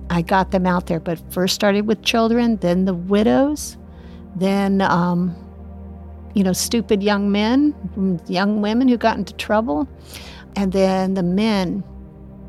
I 0.09 0.21
got 0.21 0.51
them 0.51 0.65
out 0.65 0.87
there, 0.87 0.99
but 0.99 1.19
first 1.31 1.55
started 1.55 1.87
with 1.87 2.01
children, 2.01 2.57
then 2.57 2.85
the 2.85 2.93
widows, 2.93 3.77
then, 4.35 4.81
um, 4.81 5.35
you 6.33 6.43
know, 6.43 6.53
stupid 6.53 7.03
young 7.03 7.31
men, 7.31 8.19
young 8.27 8.61
women 8.61 8.87
who 8.87 8.97
got 8.97 9.17
into 9.17 9.33
trouble, 9.35 9.87
and 10.55 10.71
then 10.71 11.13
the 11.13 11.23
men 11.23 11.83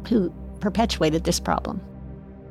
who 0.09 0.33
perpetuated 0.61 1.25
this 1.25 1.41
problem. 1.41 1.81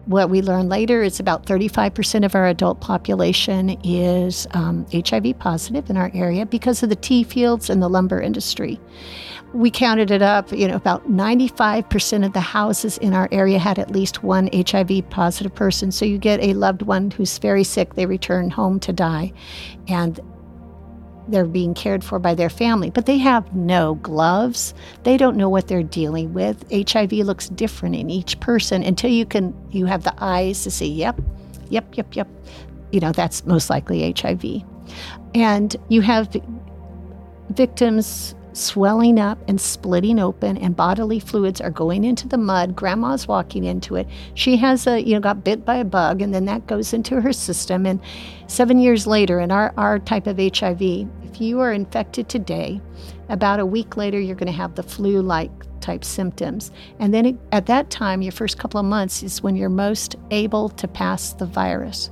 what 0.05 0.31
we 0.31 0.41
learned 0.41 0.69
later 0.69 1.03
is 1.03 1.19
about 1.19 1.45
35% 1.45 2.25
of 2.25 2.33
our 2.33 2.47
adult 2.47 2.81
population 2.81 3.77
is 3.83 4.47
um, 4.55 4.83
HIV 4.91 5.37
positive 5.37 5.87
in 5.87 5.97
our 5.97 6.09
area 6.15 6.47
because 6.47 6.81
of 6.81 6.89
the 6.89 6.95
tea 6.95 7.23
fields 7.23 7.69
and 7.69 7.79
the 7.79 7.87
lumber 7.87 8.19
industry. 8.19 8.79
We 9.53 9.69
counted 9.69 10.09
it 10.09 10.23
up, 10.23 10.51
you 10.51 10.67
know, 10.67 10.75
about 10.75 11.07
95% 11.11 12.25
of 12.25 12.33
the 12.33 12.39
houses 12.39 12.97
in 12.97 13.13
our 13.13 13.29
area 13.31 13.59
had 13.59 13.77
at 13.77 13.91
least 13.91 14.23
one 14.23 14.49
HIV 14.51 15.07
positive 15.11 15.53
person. 15.53 15.91
So 15.91 16.05
you 16.05 16.17
get 16.17 16.39
a 16.41 16.53
loved 16.53 16.81
one 16.81 17.11
who's 17.11 17.37
very 17.37 17.63
sick, 17.63 17.93
they 17.93 18.07
return 18.07 18.49
home 18.49 18.79
to 18.81 18.93
die. 18.93 19.31
And 19.87 20.19
they're 21.31 21.45
being 21.45 21.73
cared 21.73 22.03
for 22.03 22.19
by 22.19 22.35
their 22.35 22.49
family, 22.49 22.89
but 22.89 23.05
they 23.05 23.17
have 23.17 23.55
no 23.55 23.95
gloves. 23.95 24.73
They 25.03 25.17
don't 25.17 25.37
know 25.37 25.49
what 25.49 25.67
they're 25.67 25.83
dealing 25.83 26.33
with. 26.33 26.65
HIV 26.71 27.11
looks 27.13 27.49
different 27.49 27.95
in 27.95 28.09
each 28.09 28.39
person 28.39 28.83
until 28.83 29.09
you 29.09 29.25
can 29.25 29.53
you 29.71 29.85
have 29.85 30.03
the 30.03 30.13
eyes 30.17 30.63
to 30.63 30.71
see, 30.71 30.91
yep, 30.91 31.19
yep, 31.69 31.97
yep, 31.97 32.15
yep. 32.15 32.27
You 32.91 32.99
know, 32.99 33.11
that's 33.11 33.45
most 33.45 33.69
likely 33.69 34.11
HIV. 34.11 34.63
And 35.35 35.75
you 35.89 36.01
have 36.01 36.35
victims 37.51 38.35
swelling 38.53 39.19
up 39.19 39.37
and 39.47 39.59
splitting 39.61 40.19
open 40.19 40.57
and 40.57 40.75
bodily 40.75 41.19
fluids 41.19 41.61
are 41.61 41.69
going 41.69 42.03
into 42.03 42.27
the 42.27 42.37
mud 42.37 42.75
grandma's 42.75 43.27
walking 43.27 43.63
into 43.63 43.95
it 43.95 44.07
she 44.33 44.57
has 44.57 44.87
a 44.87 45.01
you 45.01 45.13
know 45.13 45.19
got 45.19 45.43
bit 45.43 45.63
by 45.63 45.77
a 45.77 45.85
bug 45.85 46.21
and 46.21 46.33
then 46.33 46.45
that 46.45 46.65
goes 46.67 46.91
into 46.91 47.21
her 47.21 47.31
system 47.31 47.85
and 47.85 48.01
seven 48.47 48.79
years 48.79 49.05
later 49.05 49.39
in 49.39 49.51
our, 49.51 49.73
our 49.77 49.99
type 49.99 50.27
of 50.27 50.37
hiv 50.37 50.81
if 51.29 51.41
you 51.41 51.59
are 51.59 51.71
infected 51.71 52.27
today 52.27 52.81
about 53.29 53.59
a 53.59 53.65
week 53.65 53.97
later 53.97 54.19
you're 54.19 54.35
going 54.35 54.51
to 54.51 54.57
have 54.57 54.75
the 54.75 54.83
flu 54.83 55.21
like 55.21 55.51
type 55.79 56.03
symptoms 56.03 56.71
and 56.99 57.13
then 57.13 57.25
it, 57.25 57.35
at 57.51 57.65
that 57.65 57.89
time 57.89 58.21
your 58.21 58.31
first 58.31 58.57
couple 58.57 58.79
of 58.79 58.85
months 58.85 59.23
is 59.23 59.41
when 59.41 59.55
you're 59.55 59.69
most 59.69 60.15
able 60.31 60.69
to 60.69 60.87
pass 60.87 61.33
the 61.33 61.45
virus 61.45 62.09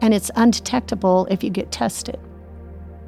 and 0.00 0.12
it's 0.12 0.30
undetectable 0.36 1.26
if 1.30 1.42
you 1.42 1.50
get 1.50 1.70
tested 1.70 2.18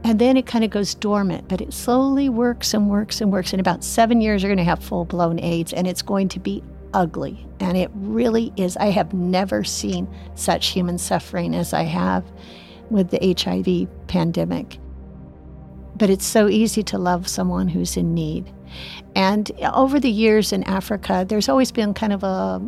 and 0.04 0.18
then 0.18 0.36
it 0.36 0.46
kind 0.46 0.64
of 0.64 0.70
goes 0.70 0.94
dormant, 0.94 1.48
but 1.48 1.60
it 1.60 1.72
slowly 1.72 2.28
works 2.28 2.72
and 2.72 2.88
works 2.88 3.20
and 3.20 3.32
works. 3.32 3.52
In 3.52 3.60
about 3.60 3.82
seven 3.82 4.20
years, 4.20 4.42
you're 4.42 4.48
going 4.48 4.58
to 4.58 4.64
have 4.64 4.82
full 4.82 5.04
blown 5.04 5.40
AIDS, 5.40 5.72
and 5.72 5.86
it's 5.86 6.02
going 6.02 6.28
to 6.28 6.40
be 6.40 6.62
ugly. 6.94 7.46
And 7.60 7.76
it 7.76 7.90
really 7.94 8.52
is. 8.56 8.76
I 8.76 8.86
have 8.86 9.12
never 9.12 9.64
seen 9.64 10.08
such 10.34 10.68
human 10.68 10.98
suffering 10.98 11.54
as 11.54 11.72
I 11.72 11.82
have 11.82 12.24
with 12.90 13.10
the 13.10 13.34
HIV 13.36 14.06
pandemic. 14.06 14.78
But 15.98 16.10
it's 16.10 16.26
so 16.26 16.48
easy 16.48 16.82
to 16.84 16.98
love 16.98 17.28
someone 17.28 17.68
who's 17.68 17.96
in 17.96 18.14
need. 18.14 18.52
And 19.14 19.50
over 19.72 19.98
the 19.98 20.10
years 20.10 20.52
in 20.52 20.62
Africa, 20.64 21.24
there's 21.28 21.48
always 21.48 21.72
been 21.72 21.94
kind 21.94 22.12
of 22.12 22.22
a, 22.22 22.62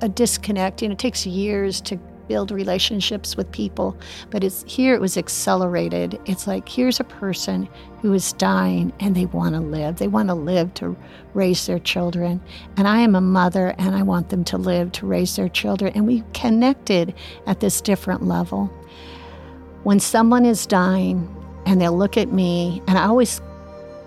a 0.00 0.08
disconnect. 0.08 0.82
You 0.82 0.88
know, 0.88 0.92
it 0.92 0.98
takes 0.98 1.26
years 1.26 1.80
to 1.82 1.98
build 2.28 2.50
relationships 2.50 3.36
with 3.36 3.50
people. 3.50 3.96
But 4.30 4.44
it's 4.44 4.62
here 4.66 4.94
it 4.94 5.00
was 5.00 5.16
accelerated. 5.16 6.20
It's 6.26 6.46
like 6.46 6.68
here's 6.68 7.00
a 7.00 7.04
person 7.04 7.68
who 8.02 8.12
is 8.12 8.34
dying 8.34 8.92
and 9.00 9.16
they 9.16 9.26
want 9.26 9.54
to 9.54 9.60
live. 9.60 9.96
They 9.96 10.08
want 10.08 10.28
to 10.28 10.34
live 10.34 10.72
to 10.74 10.96
raise 11.34 11.66
their 11.66 11.78
children. 11.80 12.40
And 12.76 12.86
I 12.86 12.98
am 12.98 13.14
a 13.14 13.20
mother 13.20 13.74
and 13.78 13.96
I 13.96 14.02
want 14.02 14.28
them 14.28 14.44
to 14.44 14.58
live 14.58 14.92
to 14.92 15.06
raise 15.06 15.34
their 15.34 15.48
children. 15.48 15.92
And 15.94 16.06
we 16.06 16.22
connected 16.34 17.14
at 17.46 17.60
this 17.60 17.80
different 17.80 18.22
level. 18.22 18.66
When 19.82 19.98
someone 19.98 20.44
is 20.44 20.66
dying 20.66 21.34
and 21.68 21.80
they'll 21.80 21.96
look 21.96 22.16
at 22.16 22.32
me, 22.32 22.82
and 22.88 22.96
I 22.96 23.04
always 23.04 23.42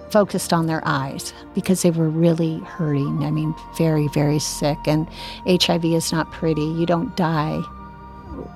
focused 0.10 0.52
on 0.52 0.66
their 0.66 0.82
eyes 0.84 1.32
because 1.54 1.84
they 1.84 1.92
were 1.92 2.10
really 2.10 2.58
hurting. 2.60 3.24
I 3.24 3.30
mean, 3.30 3.54
very, 3.78 4.08
very 4.10 4.40
sick. 4.40 4.80
And 4.88 5.08
HIV 5.46 5.86
is 5.86 6.12
not 6.12 6.32
pretty. 6.32 6.64
You 6.64 6.86
don't 6.88 7.16
die 7.16 7.62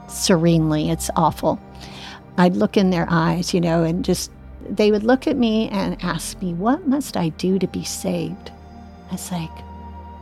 serenely. 0.09 0.89
It's 0.89 1.09
awful. 1.15 1.59
I'd 2.37 2.55
look 2.55 2.77
in 2.77 2.89
their 2.89 3.05
eyes, 3.09 3.53
you 3.53 3.61
know, 3.61 3.83
and 3.83 4.03
just 4.03 4.31
they 4.67 4.89
would 4.89 5.03
look 5.03 5.27
at 5.27 5.37
me 5.37 5.69
and 5.69 6.03
ask 6.03 6.41
me, 6.41 6.53
What 6.55 6.87
must 6.87 7.15
I 7.15 7.29
do 7.29 7.59
to 7.59 7.67
be 7.67 7.83
saved? 7.83 8.51
I 9.09 9.13
was 9.13 9.31
like, 9.31 9.51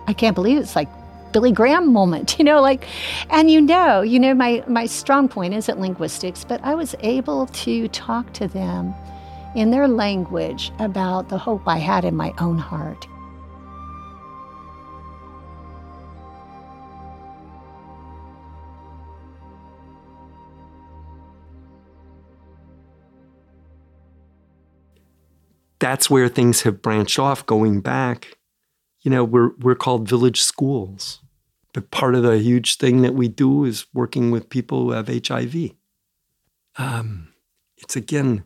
I 0.07 0.13
can't 0.13 0.36
believe 0.36 0.57
it. 0.57 0.61
it's 0.61 0.75
like 0.75 0.89
Billy 1.34 1.51
Graham 1.51 1.91
moment, 1.91 2.36
you 2.39 2.45
know, 2.45 2.61
like, 2.61 2.88
and 3.29 3.51
you 3.51 3.59
know, 3.59 4.01
you 4.01 4.19
know, 4.19 4.34
my, 4.34 4.63
my 4.67 4.86
strong 4.86 5.27
point 5.27 5.53
isn't 5.53 5.79
linguistics, 5.79 6.45
but 6.45 6.63
I 6.63 6.75
was 6.75 6.95
able 7.01 7.47
to 7.47 7.88
talk 7.89 8.31
to 8.34 8.47
them 8.47 8.93
in 9.55 9.71
their 9.71 9.88
language 9.88 10.71
about 10.79 11.29
the 11.29 11.38
hope 11.38 11.63
I 11.67 11.77
had 11.77 12.05
in 12.05 12.15
my 12.15 12.34
own 12.39 12.57
heart. 12.57 13.07
that's 25.84 26.09
where 26.09 26.29
things 26.29 26.61
have 26.61 26.81
branched 26.81 27.19
off 27.19 27.45
going 27.45 27.81
back. 27.81 28.38
You 29.01 29.11
know, 29.11 29.25
we're, 29.25 29.49
we're 29.59 29.75
called 29.75 30.07
village 30.07 30.41
schools. 30.41 31.19
But 31.74 31.91
part 31.91 32.15
of 32.15 32.24
the 32.24 32.38
huge 32.38 32.78
thing 32.78 33.01
that 33.01 33.15
we 33.15 33.28
do 33.28 33.65
is 33.65 33.88
working 33.93 34.32
with 34.32 34.49
people 34.49 34.84
who 34.84 34.91
have 34.91 35.07
HIV. 35.07 35.71
Um, 36.78 37.34
it's 37.78 37.95
again, 37.95 38.45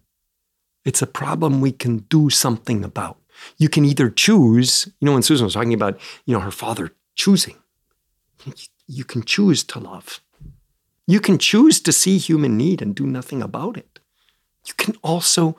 it's 0.86 1.02
a 1.02 1.08
problem 1.08 1.60
we 1.60 1.74
can 1.74 2.00
do 2.10 2.30
something 2.30 2.84
about. 2.84 3.18
You 3.58 3.70
can 3.70 3.86
either 3.86 4.10
choose, 4.10 4.88
you 5.00 5.06
know, 5.06 5.14
when 5.14 5.22
Susan 5.22 5.46
was 5.46 5.54
talking 5.54 5.74
about, 5.74 6.00
you 6.26 6.34
know, 6.34 6.40
her 6.40 6.52
father 6.52 6.94
choosing, 7.16 7.58
you 8.88 9.04
can 9.04 9.24
choose 9.24 9.64
to 9.66 9.80
love. 9.80 10.22
You 11.06 11.20
can 11.20 11.38
choose 11.38 11.80
to 11.82 11.92
see 11.92 12.18
human 12.18 12.58
need 12.58 12.82
and 12.82 12.96
do 12.96 13.06
nothing 13.06 13.42
about 13.42 13.78
it. 13.78 14.00
You 14.66 14.74
can 14.76 14.96
also 15.04 15.56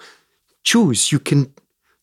choose, 0.64 1.12
you 1.12 1.18
can 1.18 1.54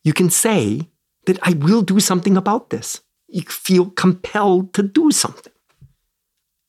you 0.03 0.13
can 0.13 0.29
say 0.29 0.87
that 1.25 1.39
I 1.41 1.53
will 1.53 1.81
do 1.81 1.99
something 1.99 2.37
about 2.37 2.69
this. 2.69 3.01
You 3.27 3.41
feel 3.41 3.89
compelled 3.89 4.73
to 4.75 4.83
do 4.83 5.09
something. 5.11 5.51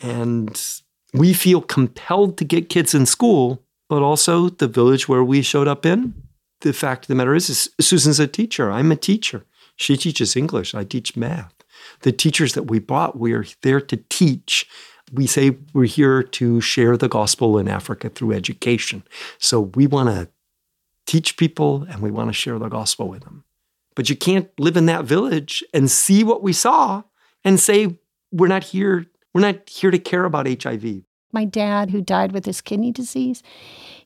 And 0.01 0.61
we 1.13 1.33
feel 1.33 1.61
compelled 1.61 2.37
to 2.39 2.45
get 2.45 2.69
kids 2.69 2.95
in 2.95 3.07
school, 3.07 3.63
but 3.89 4.03
also 4.03 4.49
the 4.49 4.69
village 4.69 5.09
where 5.09 5.25
we 5.25 5.43
showed 5.43 5.69
up 5.69 5.87
in. 5.87 6.15
The 6.61 6.73
fact 6.73 7.05
of 7.05 7.09
the 7.09 7.15
matter 7.15 7.35
is, 7.35 7.51
is 7.51 7.71
Susan's 7.81 8.21
a 8.21 8.27
teacher. 8.27 8.71
I'm 8.71 8.91
a 8.91 8.97
teacher. 8.97 9.45
She 9.77 9.97
teaches 9.97 10.37
English. 10.37 10.75
I 10.75 10.85
teach 10.85 11.17
math. 11.17 11.53
The 12.01 12.13
teachers 12.13 12.55
that 12.55 12.65
we 12.65 12.79
brought, 12.79 13.19
we're 13.19 13.47
there 13.63 13.81
to 13.81 13.97
teach. 14.09 14.67
We 15.13 15.27
say 15.27 15.57
we're 15.73 15.85
here 15.85 16.23
to 16.23 16.61
share 16.61 16.97
the 16.97 17.09
gospel 17.09 17.59
in 17.59 17.69
Africa 17.69 18.09
through 18.09 18.33
education. 18.33 19.05
So 19.39 19.61
we 19.61 19.87
want 19.87 20.09
to 20.09 20.29
teach 21.07 21.37
people 21.37 21.87
and 21.89 22.01
we 22.01 22.11
want 22.11 22.29
to 22.29 22.35
share 22.35 22.59
the 22.59 22.69
gospel 22.69 23.09
with 23.09 23.23
them. 23.23 23.45
But 23.95 24.11
you 24.11 24.17
can't 24.17 24.49
live 24.59 24.77
in 24.77 24.87
that 24.87 25.05
village 25.05 25.63
and 25.73 25.91
see 25.91 26.25
what 26.25 26.43
we 26.43 26.53
saw 26.53 27.05
and 27.45 27.61
say, 27.61 27.99
we're 28.33 28.49
not 28.49 28.65
here, 28.65 29.07
we're 29.37 29.43
not 29.43 29.69
here 29.69 29.91
to 29.91 29.99
care 29.99 30.25
about 30.25 30.47
HIV. 30.47 31.03
My 31.33 31.45
dad, 31.45 31.91
who 31.91 32.01
died 32.01 32.33
with 32.33 32.47
his 32.47 32.63
kidney 32.63 32.91
disease, 32.91 33.43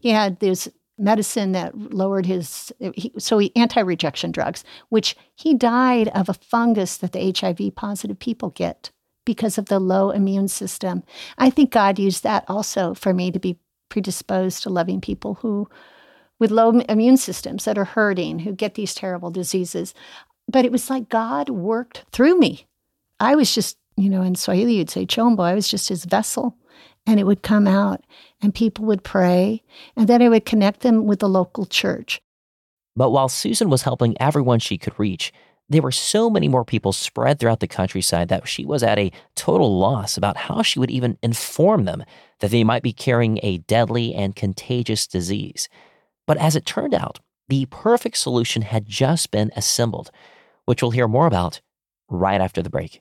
he 0.01 0.11
had 0.11 0.41
this 0.41 0.69
medicine 0.99 1.53
that 1.53 1.95
lowered 1.95 2.27
his 2.27 2.73
he, 2.95 3.13
so 3.17 3.39
he 3.39 3.51
anti-rejection 3.57 4.31
drugs 4.31 4.65
which 4.91 5.17
he 5.35 5.55
died 5.55 6.09
of 6.09 6.29
a 6.29 6.35
fungus 6.35 6.99
that 6.99 7.13
the 7.13 7.35
hiv 7.35 7.75
positive 7.75 8.19
people 8.19 8.51
get 8.51 8.91
because 9.25 9.57
of 9.57 9.65
the 9.65 9.81
low 9.81 10.11
immune 10.11 10.47
system 10.47 11.03
i 11.39 11.49
think 11.49 11.71
god 11.71 11.99
used 11.99 12.23
that 12.23 12.45
also 12.49 12.93
for 12.93 13.15
me 13.15 13.31
to 13.31 13.39
be 13.39 13.59
predisposed 13.89 14.63
to 14.63 14.69
loving 14.69 15.01
people 15.01 15.37
who 15.37 15.67
with 16.41 16.51
low 16.51 16.71
immune 16.71 17.19
systems 17.19 17.67
that 17.67 17.79
are 17.79 17.85
hurting, 17.85 18.41
who 18.41 18.53
get 18.53 18.75
these 18.75 18.95
terrible 18.95 19.31
diseases. 19.31 19.95
But 20.49 20.65
it 20.65 20.73
was 20.73 20.91
like 20.91 21.09
God 21.09 21.51
worked 21.51 22.07
through 22.11 22.39
me. 22.39 22.67
I 23.21 23.37
was 23.37 23.55
just, 23.55 23.77
you 24.03 24.09
know, 24.09 24.23
in 24.23 24.35
Swahili, 24.35 24.75
you'd 24.77 24.91
say 24.91 25.07
chombo. 25.07 25.41
I 25.41 25.55
was 25.55 25.69
just 25.69 25.89
his 25.89 26.05
vessel. 26.05 26.57
And 27.07 27.19
it 27.19 27.25
would 27.25 27.43
come 27.43 27.67
out, 27.67 28.05
and 28.43 28.55
people 28.55 28.85
would 28.85 29.03
pray, 29.03 29.63
and 29.97 30.07
then 30.07 30.21
I 30.21 30.29
would 30.29 30.45
connect 30.45 30.81
them 30.81 31.07
with 31.07 31.21
the 31.21 31.31
local 31.31 31.65
church. 31.65 32.21
But 32.95 33.11
while 33.11 33.31
Susan 33.31 33.71
was 33.71 33.83
helping 33.83 34.21
everyone 34.21 34.59
she 34.59 34.77
could 34.77 34.99
reach, 34.99 35.33
there 35.71 35.81
were 35.81 35.93
so 35.93 36.29
many 36.29 36.47
more 36.47 36.65
people 36.65 36.93
spread 36.93 37.39
throughout 37.39 37.61
the 37.61 37.67
countryside 37.67 38.29
that 38.29 38.47
she 38.47 38.67
was 38.67 38.83
at 38.83 38.99
a 38.99 39.13
total 39.35 39.79
loss 39.79 40.19
about 40.19 40.37
how 40.37 40.63
she 40.63 40.79
would 40.79 40.91
even 40.91 41.17
inform 41.23 41.85
them 41.85 42.05
that 42.41 42.51
they 42.51 42.65
might 42.65 42.83
be 42.83 42.93
carrying 42.93 43.41
a 43.43 43.59
deadly 43.59 44.13
and 44.15 44.37
contagious 44.37 45.07
disease. 45.07 45.69
But 46.27 46.37
as 46.37 46.55
it 46.55 46.67
turned 46.67 46.93
out, 46.93 47.21
the 47.49 47.67
perfect 47.67 48.19
solution 48.19 48.63
had 48.63 48.87
just 48.87 49.31
been 49.31 49.53
assembled, 49.57 50.11
which 50.67 50.83
we'll 50.83 50.91
hear 50.91 51.09
more 51.09 51.27
about 51.27 51.61
right 52.09 52.41
after 52.41 52.63
the 52.63 52.71
break. 52.71 53.01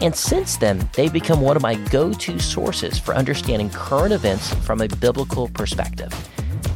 And 0.00 0.16
since 0.16 0.56
then, 0.56 0.88
they've 0.94 1.12
become 1.12 1.42
one 1.42 1.56
of 1.56 1.62
my 1.62 1.74
go 1.74 2.12
to 2.12 2.38
sources 2.38 2.98
for 2.98 3.14
understanding 3.14 3.68
current 3.68 4.12
events 4.12 4.54
from 4.66 4.80
a 4.80 4.88
biblical 4.88 5.48
perspective. 5.48 6.12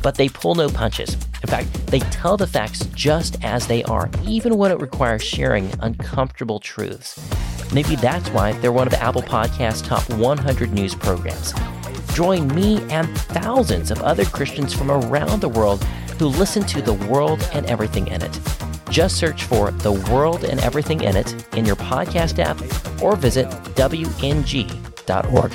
But 0.03 0.17
they 0.17 0.29
pull 0.29 0.55
no 0.55 0.69
punches. 0.69 1.15
In 1.43 1.49
fact, 1.49 1.87
they 1.87 2.01
tell 2.01 2.37
the 2.37 2.47
facts 2.47 2.85
just 2.95 3.43
as 3.43 3.67
they 3.67 3.83
are, 3.85 4.11
even 4.27 4.59
when 4.59 4.71
it 4.71 4.81
requires 4.81 5.23
sharing 5.23 5.73
uncomfortable 5.81 6.61
truths. 6.61 7.19
Maybe 7.73 7.97
that's 7.97 8.29
why 8.29 8.53
they're 8.53 8.73
one 8.73 8.87
of 8.87 8.95
Apple 8.95 9.23
Podcast's 9.23 9.81
top 9.81 10.09
100 10.11 10.73
news 10.73 10.95
programs. 10.95 11.55
Join 12.13 12.47
me 12.55 12.83
and 12.91 13.09
thousands 13.19 13.91
of 13.91 14.03
other 14.03 14.27
Christians 14.27 14.75
from 14.75 14.91
around 14.91 15.41
the 15.41 15.49
world 15.49 15.83
who 16.19 16.27
listen 16.27 16.63
to 16.65 16.83
The 16.83 16.93
World 16.93 17.49
and 17.53 17.67
Everything 17.67 18.07
in 18.07 18.23
It. 18.23 18.64
Just 18.91 19.17
search 19.17 19.45
for 19.45 19.71
The 19.71 19.93
World 19.93 20.45
and 20.45 20.61
Everything 20.61 21.03
in 21.03 21.17
It 21.17 21.55
in 21.57 21.65
your 21.65 21.77
podcast 21.77 22.39
app 22.39 22.61
or 23.03 23.17
visit 23.17 23.49
WNG.org. 23.77 25.53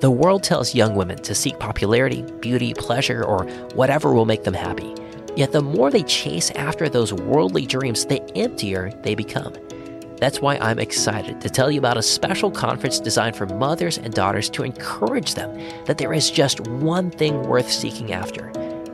The 0.00 0.10
world 0.10 0.42
tells 0.42 0.74
young 0.74 0.96
women 0.96 1.22
to 1.22 1.32
seek 1.32 1.60
popularity, 1.60 2.22
beauty, 2.40 2.74
pleasure, 2.74 3.22
or 3.22 3.44
whatever 3.74 4.12
will 4.12 4.24
make 4.24 4.42
them 4.42 4.52
happy. 4.52 4.92
Yet 5.36 5.52
the 5.52 5.62
more 5.62 5.92
they 5.92 6.02
chase 6.02 6.50
after 6.50 6.88
those 6.88 7.12
worldly 7.12 7.66
dreams, 7.66 8.04
the 8.04 8.20
emptier 8.36 8.92
they 9.04 9.14
become. 9.14 9.54
That's 10.22 10.40
why 10.40 10.56
I'm 10.58 10.78
excited 10.78 11.40
to 11.40 11.50
tell 11.50 11.68
you 11.68 11.80
about 11.80 11.96
a 11.96 12.02
special 12.02 12.48
conference 12.48 13.00
designed 13.00 13.34
for 13.34 13.46
mothers 13.46 13.98
and 13.98 14.14
daughters 14.14 14.48
to 14.50 14.62
encourage 14.62 15.34
them 15.34 15.52
that 15.86 15.98
there 15.98 16.12
is 16.12 16.30
just 16.30 16.60
one 16.60 17.10
thing 17.10 17.42
worth 17.42 17.68
seeking 17.68 18.12
after 18.12 18.52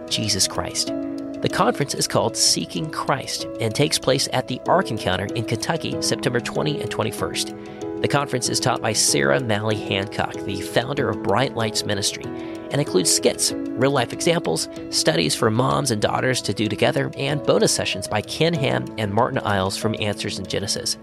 Jesus 0.08 0.48
Christ. 0.48 0.86
The 0.86 1.50
conference 1.52 1.92
is 1.92 2.08
called 2.08 2.34
Seeking 2.34 2.90
Christ 2.90 3.46
and 3.60 3.74
takes 3.74 3.98
place 3.98 4.26
at 4.32 4.48
the 4.48 4.58
Ark 4.66 4.90
Encounter 4.90 5.26
in 5.34 5.44
Kentucky, 5.44 6.00
September 6.00 6.40
20 6.40 6.80
and 6.80 6.90
21st. 6.90 8.00
The 8.00 8.08
conference 8.08 8.48
is 8.48 8.58
taught 8.58 8.80
by 8.80 8.94
Sarah 8.94 9.38
Mally 9.38 9.76
Hancock, 9.76 10.32
the 10.46 10.62
founder 10.62 11.10
of 11.10 11.22
Bright 11.22 11.54
Lights 11.54 11.84
Ministry, 11.84 12.24
and 12.70 12.80
includes 12.80 13.14
skits, 13.14 13.52
real 13.52 13.90
life 13.90 14.12
examples, 14.12 14.68
studies 14.90 15.34
for 15.34 15.50
moms 15.50 15.90
and 15.90 16.02
daughters 16.02 16.42
to 16.42 16.52
do 16.52 16.68
together, 16.68 17.10
and 17.16 17.42
bonus 17.44 17.72
sessions 17.72 18.08
by 18.08 18.20
Ken 18.20 18.54
Ham 18.54 18.84
and 18.98 19.12
Martyn 19.12 19.38
Iles 19.44 19.76
from 19.76 19.94
Answers 20.00 20.38
in 20.38 20.46
Genesis. 20.46 20.98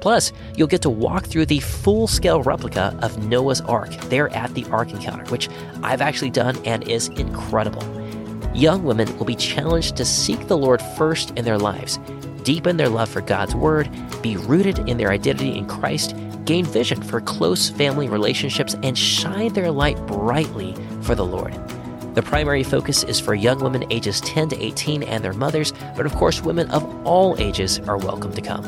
Plus, 0.00 0.32
you'll 0.56 0.66
get 0.66 0.82
to 0.82 0.90
walk 0.90 1.26
through 1.26 1.46
the 1.46 1.60
full 1.60 2.06
scale 2.06 2.42
replica 2.42 2.98
of 3.02 3.26
Noah's 3.26 3.60
Ark 3.62 3.90
there 4.08 4.34
at 4.34 4.52
the 4.54 4.64
Ark 4.66 4.90
Encounter, 4.90 5.30
which 5.30 5.48
I've 5.82 6.00
actually 6.00 6.30
done 6.30 6.58
and 6.64 6.88
is 6.88 7.08
incredible. 7.08 7.84
Young 8.54 8.82
women 8.82 9.16
will 9.18 9.26
be 9.26 9.36
challenged 9.36 9.96
to 9.96 10.04
seek 10.04 10.48
the 10.48 10.56
Lord 10.56 10.82
first 10.96 11.30
in 11.32 11.44
their 11.44 11.58
lives, 11.58 11.98
deepen 12.42 12.78
their 12.78 12.88
love 12.88 13.08
for 13.08 13.20
God's 13.20 13.54
Word, 13.54 13.90
be 14.22 14.36
rooted 14.36 14.88
in 14.88 14.96
their 14.96 15.10
identity 15.10 15.56
in 15.56 15.66
Christ, 15.66 16.16
gain 16.46 16.64
vision 16.64 17.00
for 17.02 17.20
close 17.20 17.68
family 17.68 18.08
relationships, 18.08 18.74
and 18.82 18.98
shine 18.98 19.52
their 19.52 19.70
light 19.70 20.04
brightly 20.06 20.74
for 21.02 21.14
the 21.14 21.24
Lord. 21.24 21.54
The 22.14 22.22
primary 22.22 22.64
focus 22.64 23.04
is 23.04 23.20
for 23.20 23.34
young 23.34 23.60
women 23.60 23.84
ages 23.90 24.20
10 24.22 24.48
to 24.50 24.60
18 24.60 25.04
and 25.04 25.24
their 25.24 25.32
mothers, 25.32 25.72
but 25.96 26.04
of 26.06 26.12
course, 26.14 26.42
women 26.42 26.68
of 26.70 26.84
all 27.06 27.36
ages 27.38 27.78
are 27.80 27.98
welcome 27.98 28.32
to 28.32 28.42
come. 28.42 28.64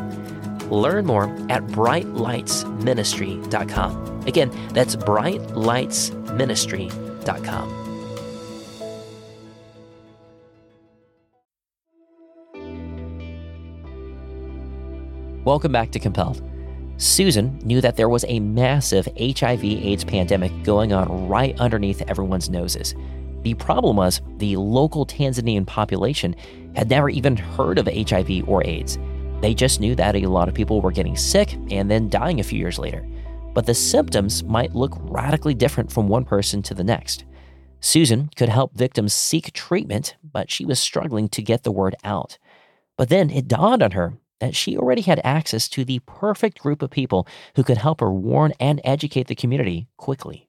Learn 0.71 1.07
more 1.07 1.25
at 1.51 1.67
brightlightsministry.com. 1.67 4.23
Again, 4.27 4.51
that's 4.73 4.97
brightlightsministry.com. 4.97 7.83
Welcome 15.45 15.73
back 15.73 15.91
to 15.91 15.99
Compelled. 15.99 16.52
Susan 17.03 17.59
knew 17.65 17.81
that 17.81 17.97
there 17.97 18.09
was 18.09 18.25
a 18.29 18.39
massive 18.39 19.09
HIV 19.19 19.65
AIDS 19.65 20.05
pandemic 20.05 20.53
going 20.63 20.93
on 20.93 21.29
right 21.29 21.59
underneath 21.59 22.01
everyone's 22.03 22.49
noses. 22.49 22.95
The 23.43 23.55
problem 23.55 23.97
was 23.97 24.21
the 24.37 24.55
local 24.55 25.05
Tanzanian 25.05 25.67
population 25.67 26.37
had 26.77 26.89
never 26.89 27.11
even 27.11 27.37
heard 27.37 27.81
of 27.81 27.89
HIV 27.89 28.49
or 28.49 28.65
AIDS. 28.65 29.01
They 29.41 29.53
just 29.53 29.81
knew 29.81 29.97
that 29.97 30.15
a 30.15 30.27
lot 30.27 30.49
of 30.49 30.55
people 30.55 30.81
were 30.81 30.93
getting 30.93 31.17
sick 31.17 31.55
and 31.73 31.91
then 31.91 32.09
dying 32.09 32.39
a 32.39 32.45
few 32.45 32.61
years 32.61 32.79
later. 32.79 33.05
But 33.53 33.67
the 33.67 33.75
symptoms 33.75 34.45
might 34.45 34.77
look 34.77 34.97
radically 35.01 35.55
different 35.55 35.91
from 35.91 36.07
one 36.07 36.25
person 36.25 36.63
to 36.63 36.75
the 36.75 36.85
next. 36.85 37.25
Susan 37.81 38.31
could 38.37 38.49
help 38.49 38.77
victims 38.77 39.13
seek 39.13 39.53
treatment, 39.53 40.15
but 40.23 40.53
she 40.53 40.65
was 40.65 40.79
struggling 40.79 41.29
to 41.31 41.43
get 41.43 41.65
the 41.65 41.73
word 41.73 41.97
out. 42.05 42.39
But 42.97 43.09
then 43.09 43.29
it 43.29 43.49
dawned 43.49 43.83
on 43.83 43.91
her 43.91 44.15
that 44.43 44.57
she 44.57 44.77
already 44.77 45.03
had 45.03 45.21
access 45.23 45.69
to 45.69 45.85
the 45.85 46.01
perfect 46.01 46.59
group 46.59 46.83
of 46.83 46.91
people 46.91 47.29
who 47.55 47.63
could 47.63 47.79
help 47.79 48.01
her 48.01 48.13
warn 48.13 48.53
and 48.59 48.81
educate 48.83 49.29
the 49.29 49.37
community 49.37 49.87
quickly. 49.97 50.49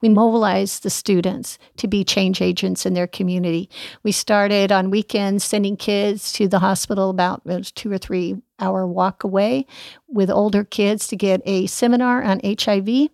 We 0.00 0.08
mobilized 0.08 0.82
the 0.82 0.88
students 0.88 1.58
to 1.76 1.86
be 1.86 2.04
change 2.04 2.40
agents 2.40 2.86
in 2.86 2.94
their 2.94 3.06
community. 3.06 3.68
We 4.02 4.12
started 4.12 4.72
on 4.72 4.88
weekends 4.88 5.44
sending 5.44 5.76
kids 5.76 6.32
to 6.32 6.48
the 6.48 6.60
hospital 6.60 7.10
about 7.10 7.42
two 7.74 7.92
or 7.92 7.98
three 7.98 8.36
hour 8.58 8.86
walk 8.86 9.24
away 9.24 9.66
with 10.08 10.30
older 10.30 10.64
kids 10.64 11.06
to 11.08 11.16
get 11.16 11.42
a 11.44 11.66
seminar 11.66 12.22
on 12.22 12.40
HIV 12.42 13.10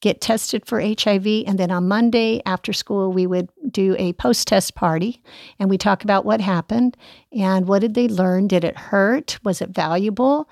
get 0.00 0.20
tested 0.20 0.66
for 0.66 0.80
HIV. 0.80 1.26
And 1.46 1.58
then 1.58 1.70
on 1.70 1.88
Monday 1.88 2.42
after 2.46 2.72
school, 2.72 3.12
we 3.12 3.26
would 3.26 3.48
do 3.70 3.94
a 3.98 4.12
post 4.14 4.48
test 4.48 4.74
party 4.74 5.22
and 5.58 5.68
we 5.68 5.78
talk 5.78 6.02
about 6.02 6.24
what 6.24 6.40
happened 6.40 6.96
and 7.32 7.68
what 7.68 7.80
did 7.80 7.94
they 7.94 8.08
learn? 8.08 8.48
Did 8.48 8.64
it 8.64 8.76
hurt? 8.76 9.38
Was 9.44 9.60
it 9.60 9.70
valuable? 9.70 10.48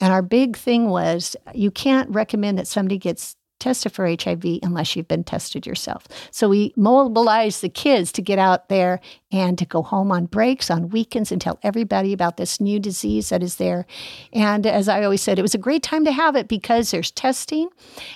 And 0.00 0.12
our 0.12 0.22
big 0.22 0.56
thing 0.56 0.88
was 0.88 1.36
you 1.54 1.70
can't 1.70 2.10
recommend 2.10 2.58
that 2.58 2.66
somebody 2.66 2.98
gets 2.98 3.36
tested 3.60 3.92
for 3.92 4.06
HIV 4.06 4.60
unless 4.62 4.96
you've 4.96 5.06
been 5.06 5.22
tested 5.22 5.66
yourself. 5.66 6.06
So 6.30 6.48
we 6.48 6.72
mobilized 6.76 7.62
the 7.62 7.68
kids 7.68 8.10
to 8.12 8.22
get 8.22 8.38
out 8.38 8.68
there 8.68 9.00
and 9.32 9.58
to 9.58 9.64
go 9.64 9.82
home 9.82 10.10
on 10.10 10.26
breaks, 10.26 10.70
on 10.70 10.88
weekends, 10.88 11.30
and 11.30 11.40
tell 11.40 11.58
everybody 11.62 12.12
about 12.12 12.36
this 12.36 12.60
new 12.60 12.80
disease 12.80 13.28
that 13.28 13.42
is 13.42 13.56
there. 13.56 13.86
And 14.32 14.66
as 14.66 14.88
I 14.88 15.04
always 15.04 15.22
said, 15.22 15.38
it 15.38 15.42
was 15.42 15.54
a 15.54 15.58
great 15.58 15.82
time 15.82 16.04
to 16.04 16.12
have 16.12 16.36
it 16.36 16.48
because 16.48 16.90
there's 16.90 17.10
testing 17.10 17.68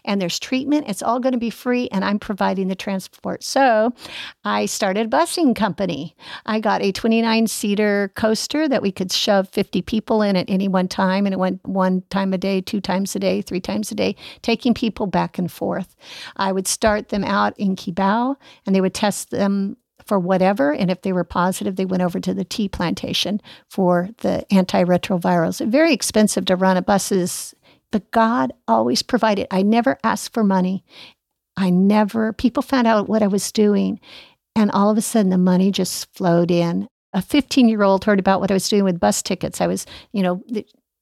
and 0.04 0.20
there's 0.20 0.38
treatment. 0.38 0.86
It's 0.88 1.02
all 1.02 1.20
going 1.20 1.32
to 1.32 1.38
be 1.38 1.50
free, 1.50 1.88
and 1.90 2.04
I'm 2.04 2.18
providing 2.18 2.68
the 2.68 2.74
transport. 2.74 3.44
So 3.44 3.92
I 4.44 4.66
started 4.66 5.06
a 5.06 5.16
busing 5.16 5.54
company. 5.54 6.16
I 6.46 6.60
got 6.60 6.82
a 6.82 6.92
29 6.92 7.46
seater 7.46 8.10
coaster 8.16 8.68
that 8.68 8.82
we 8.82 8.90
could 8.90 9.12
shove 9.12 9.48
50 9.50 9.82
people 9.82 10.22
in 10.22 10.36
at 10.36 10.50
any 10.50 10.68
one 10.68 10.88
time, 10.88 11.26
and 11.26 11.32
it 11.32 11.38
went 11.38 11.66
one 11.66 12.02
time 12.10 12.32
a 12.32 12.38
day, 12.38 12.60
two 12.60 12.80
times 12.80 13.14
a 13.14 13.18
day, 13.18 13.42
three 13.42 13.60
times 13.60 13.92
a 13.92 13.94
day, 13.94 14.16
taking 14.42 14.74
people 14.74 15.06
back 15.06 15.38
and 15.38 15.50
forth. 15.50 15.94
I 16.36 16.52
would 16.52 16.66
start 16.66 17.10
them 17.10 17.24
out 17.24 17.58
in 17.58 17.76
Kibao, 17.76 18.36
and 18.66 18.74
they 18.74 18.80
would 18.80 18.94
test 18.94 19.30
them 19.30 19.76
for 20.06 20.18
whatever. 20.18 20.72
And 20.72 20.90
if 20.90 21.02
they 21.02 21.12
were 21.12 21.24
positive, 21.24 21.76
they 21.76 21.84
went 21.84 22.02
over 22.02 22.20
to 22.20 22.34
the 22.34 22.44
tea 22.44 22.68
plantation 22.68 23.40
for 23.70 24.10
the 24.18 24.44
antiretrovirals. 24.50 25.66
Very 25.66 25.92
expensive 25.92 26.44
to 26.46 26.56
run 26.56 26.76
a 26.76 26.82
buses, 26.82 27.54
but 27.90 28.10
God 28.10 28.52
always 28.68 29.02
provided. 29.02 29.46
I 29.50 29.62
never 29.62 29.98
asked 30.04 30.32
for 30.32 30.44
money. 30.44 30.84
I 31.56 31.70
never, 31.70 32.32
people 32.32 32.62
found 32.62 32.86
out 32.86 33.08
what 33.08 33.22
I 33.22 33.28
was 33.28 33.52
doing. 33.52 34.00
And 34.56 34.70
all 34.70 34.90
of 34.90 34.98
a 34.98 35.02
sudden, 35.02 35.30
the 35.30 35.38
money 35.38 35.70
just 35.70 36.12
flowed 36.14 36.50
in. 36.50 36.88
A 37.12 37.22
15 37.22 37.68
year 37.68 37.82
old 37.82 38.04
heard 38.04 38.18
about 38.18 38.40
what 38.40 38.50
I 38.50 38.54
was 38.54 38.68
doing 38.68 38.84
with 38.84 39.00
bus 39.00 39.22
tickets. 39.22 39.60
I 39.60 39.66
was, 39.66 39.86
you 40.12 40.22
know, 40.22 40.42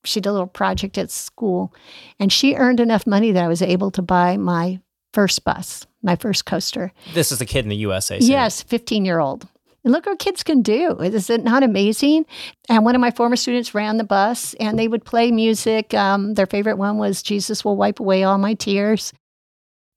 she 0.05 0.21
did 0.21 0.29
a 0.29 0.33
little 0.33 0.47
project 0.47 0.99
at 0.99 1.11
school 1.11 1.73
and 2.19 2.33
she 2.33 2.55
earned 2.55 2.81
enough 2.81 3.07
money 3.07 3.33
that 3.33 3.45
I 3.45 3.49
was 3.49 3.63
able 3.63 3.91
to 3.93 4.03
buy 4.03 4.37
my 4.37 4.81
first 5.15 5.45
bus, 5.45 5.87
my 6.03 6.17
first 6.17 6.45
coaster. 6.47 6.93
This 7.15 7.33
is 7.33 7.41
a 7.41 7.47
kid 7.47 7.65
in 7.65 7.69
the 7.69 7.77
USA. 7.77 8.21
So. 8.21 8.27
Yes, 8.27 8.63
15 8.63 9.05
year 9.05 9.21
old. 9.21 9.47
And 9.85 9.93
look 9.93 10.07
what 10.07 10.19
kids 10.21 10.45
can 10.45 10.63
do. 10.63 10.97
Is 11.01 11.29
it 11.29 11.43
not 11.43 11.63
amazing? 11.63 12.25
And 12.69 12.85
one 12.85 12.95
of 12.95 13.01
my 13.01 13.11
former 13.11 13.35
students 13.35 13.75
ran 13.75 13.97
the 13.97 14.05
bus 14.05 14.55
and 14.55 14.79
they 14.79 14.87
would 14.87 15.05
play 15.05 15.33
music. 15.33 15.93
Um, 15.93 16.35
their 16.35 16.47
favorite 16.47 16.79
one 16.79 16.99
was 16.99 17.23
Jesus 17.23 17.65
Will 17.65 17.77
Wipe 17.77 17.99
Away 17.99 18.23
All 18.23 18.39
My 18.39 18.55
Tears. 18.55 19.13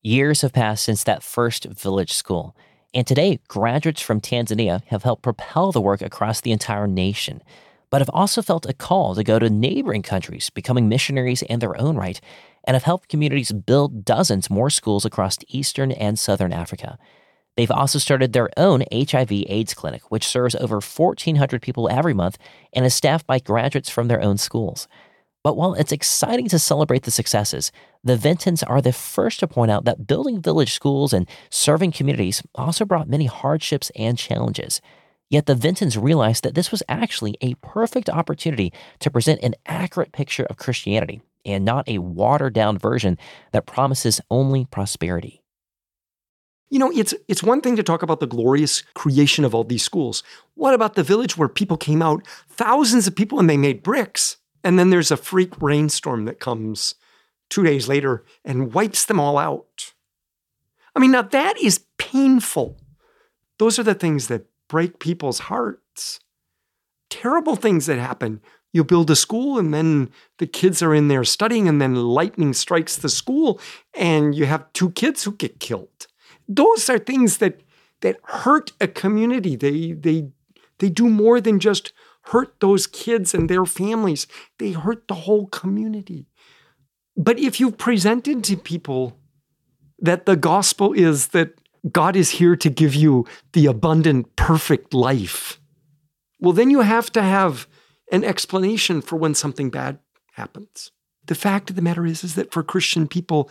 Years 0.02 0.42
have 0.42 0.54
passed 0.54 0.84
since 0.84 1.04
that 1.04 1.24
first 1.24 1.66
village 1.66 2.14
school. 2.14 2.56
And 2.96 3.06
today, 3.06 3.40
graduates 3.48 4.02
from 4.02 4.22
Tanzania 4.22 4.82
have 4.86 5.04
helped 5.04 5.24
propel 5.24 5.72
the 5.72 5.82
work 5.82 6.02
across 6.02 6.42
the 6.42 6.52
entire 6.52 6.88
nation, 6.88 7.44
but 7.90 8.00
have 8.00 8.10
also 8.14 8.42
felt 8.42 8.70
a 8.70 8.74
call 8.74 9.16
to 9.16 9.24
go 9.24 9.38
to 9.38 9.50
neighboring 9.50 10.02
countries, 10.02 10.50
becoming 10.50 10.88
missionaries 10.88 11.42
in 11.42 11.60
their 11.60 11.80
own 11.80 11.98
right, 11.98 12.22
and 12.66 12.76
have 12.76 12.84
helped 12.84 13.10
communities 13.10 13.52
build 13.52 14.04
dozens 14.04 14.50
more 14.50 14.70
schools 14.70 15.06
across 15.06 15.38
Eastern 15.48 15.92
and 15.92 16.20
Southern 16.20 16.52
Africa. 16.52 16.98
They've 17.56 17.72
also 17.72 18.00
started 18.00 18.34
their 18.34 18.50
own 18.58 18.84
HIV 18.92 19.32
AIDS 19.32 19.74
clinic, 19.74 20.12
which 20.12 20.28
serves 20.28 20.56
over 20.56 20.82
1,400 20.82 21.62
people 21.62 21.90
every 21.90 22.14
month 22.14 22.38
and 22.74 22.86
is 22.86 22.94
staffed 22.94 23.26
by 23.26 23.40
graduates 23.40 23.90
from 23.90 24.08
their 24.08 24.22
own 24.22 24.38
schools. 24.38 24.88
But 25.42 25.56
while 25.56 25.76
it's 25.76 25.92
exciting 25.92 26.50
to 26.50 26.60
celebrate 26.60 27.04
the 27.04 27.12
successes, 27.12 27.72
the 28.04 28.18
Vintons 28.18 28.64
are 28.64 28.82
the 28.82 28.92
first 28.92 29.40
to 29.40 29.48
point 29.48 29.72
out 29.72 29.86
that 29.86 30.08
building 30.08 30.42
village 30.42 30.74
schools 30.74 31.14
and 31.14 31.30
serving 31.50 31.92
communities 31.92 32.42
also 32.56 32.84
brought 32.84 33.08
many 33.08 33.28
hardships 33.28 33.92
and 33.96 34.18
challenges. 34.18 34.82
Yet 35.30 35.46
the 35.46 35.56
Vintons 35.56 35.98
realized 35.98 36.44
that 36.44 36.56
this 36.56 36.72
was 36.72 36.84
actually 36.90 37.38
a 37.42 37.54
perfect 37.56 38.10
opportunity 38.10 38.74
to 39.00 39.12
present 39.12 39.42
an 39.44 39.56
accurate 39.66 40.12
picture 40.12 40.46
of 40.46 40.58
Christianity 40.58 41.22
and 41.46 41.64
not 41.64 41.88
a 41.88 42.00
watered 42.00 42.54
down 42.54 42.78
version 42.78 43.18
that 43.52 43.66
promises 43.66 44.22
only 44.30 44.66
prosperity. 44.66 45.44
You 46.70 46.80
know, 46.80 46.92
it's 46.92 47.14
it's 47.28 47.44
one 47.44 47.62
thing 47.62 47.76
to 47.76 47.84
talk 47.84 48.02
about 48.02 48.20
the 48.20 48.28
glorious 48.28 48.82
creation 48.96 49.46
of 49.46 49.54
all 49.54 49.64
these 49.64 49.84
schools. 49.84 50.24
What 50.56 50.74
about 50.74 50.96
the 50.96 51.04
village 51.04 51.38
where 51.38 51.48
people 51.48 51.78
came 51.78 52.02
out, 52.02 52.26
thousands 52.50 53.08
of 53.08 53.16
people, 53.16 53.40
and 53.40 53.50
they 53.50 53.58
made 53.58 53.84
bricks? 53.84 54.38
And 54.64 54.80
then 54.80 54.90
there's 54.90 55.12
a 55.12 55.18
freak 55.18 55.62
rainstorm 55.62 56.26
that 56.26 56.40
comes 56.40 56.96
two 57.50 57.64
days 57.64 57.88
later 57.88 58.26
and 58.44 58.74
wipes 58.74 59.06
them 59.06 59.20
all 59.20 59.38
out. 59.38 59.94
I 60.96 61.00
mean, 61.00 61.12
now 61.12 61.22
that 61.22 61.58
is 61.62 61.86
painful. 61.98 62.78
Those 63.60 63.78
are 63.78 63.84
the 63.84 63.94
things 63.94 64.28
that 64.28 64.48
break 64.68 65.00
people's 65.00 65.40
hearts. 65.40 66.20
Terrible 67.10 67.56
things 67.56 67.86
that 67.86 68.00
happen. 68.00 68.42
You 68.76 68.84
build 68.84 69.10
a 69.10 69.16
school 69.16 69.58
and 69.58 69.74
then 69.74 70.10
the 70.38 70.46
kids 70.46 70.82
are 70.82 70.94
in 70.94 71.08
there 71.08 71.24
studying, 71.24 71.70
and 71.70 71.82
then 71.82 71.96
lightning 71.96 72.52
strikes 72.52 72.98
the 72.98 73.08
school, 73.08 73.58
and 73.94 74.36
you 74.36 74.48
have 74.48 74.74
two 74.74 74.90
kids 74.92 75.24
who 75.24 75.32
get 75.32 75.62
killed. 75.62 76.08
Those 76.50 76.90
are 76.90 77.00
things 77.00 77.38
that 77.38 77.62
that 78.02 78.18
hurt 78.24 78.74
a 78.82 78.90
community. 78.90 79.56
They 79.56 79.94
they 79.94 80.28
they 80.80 80.90
do 80.90 81.08
more 81.08 81.40
than 81.40 81.62
just 81.62 81.94
hurt 82.34 82.60
those 82.60 82.86
kids 82.86 83.34
and 83.34 83.50
their 83.50 83.66
families. 83.66 84.28
They 84.60 84.74
hurt 84.74 85.08
the 85.08 85.22
whole 85.24 85.48
community. 85.48 86.26
But 87.16 87.40
if 87.40 87.62
you've 87.62 87.78
presented 87.78 88.44
to 88.44 88.58
people 88.58 89.18
that 90.00 90.26
the 90.26 90.36
gospel 90.36 90.92
is 90.92 91.28
that 91.28 91.62
God 91.94 92.18
is 92.18 92.32
here 92.42 92.58
to 92.58 92.70
give 92.70 92.94
you 92.94 93.26
the 93.54 93.68
abundant, 93.68 94.36
perfect 94.36 94.94
life, 94.94 95.62
well, 96.42 96.52
then 96.52 96.70
you 96.70 96.82
have 96.82 97.10
to 97.14 97.22
have 97.22 97.70
an 98.12 98.24
explanation 98.24 99.02
for 99.02 99.16
when 99.16 99.34
something 99.34 99.70
bad 99.70 100.00
happens. 100.34 100.92
The 101.26 101.36
fact 101.36 101.70
of 101.70 101.76
the 101.76 101.82
matter 101.82 102.06
is, 102.06 102.24
is 102.24 102.36
that 102.36 102.52
for 102.52 102.64
Christian 102.64 103.08
people, 103.08 103.50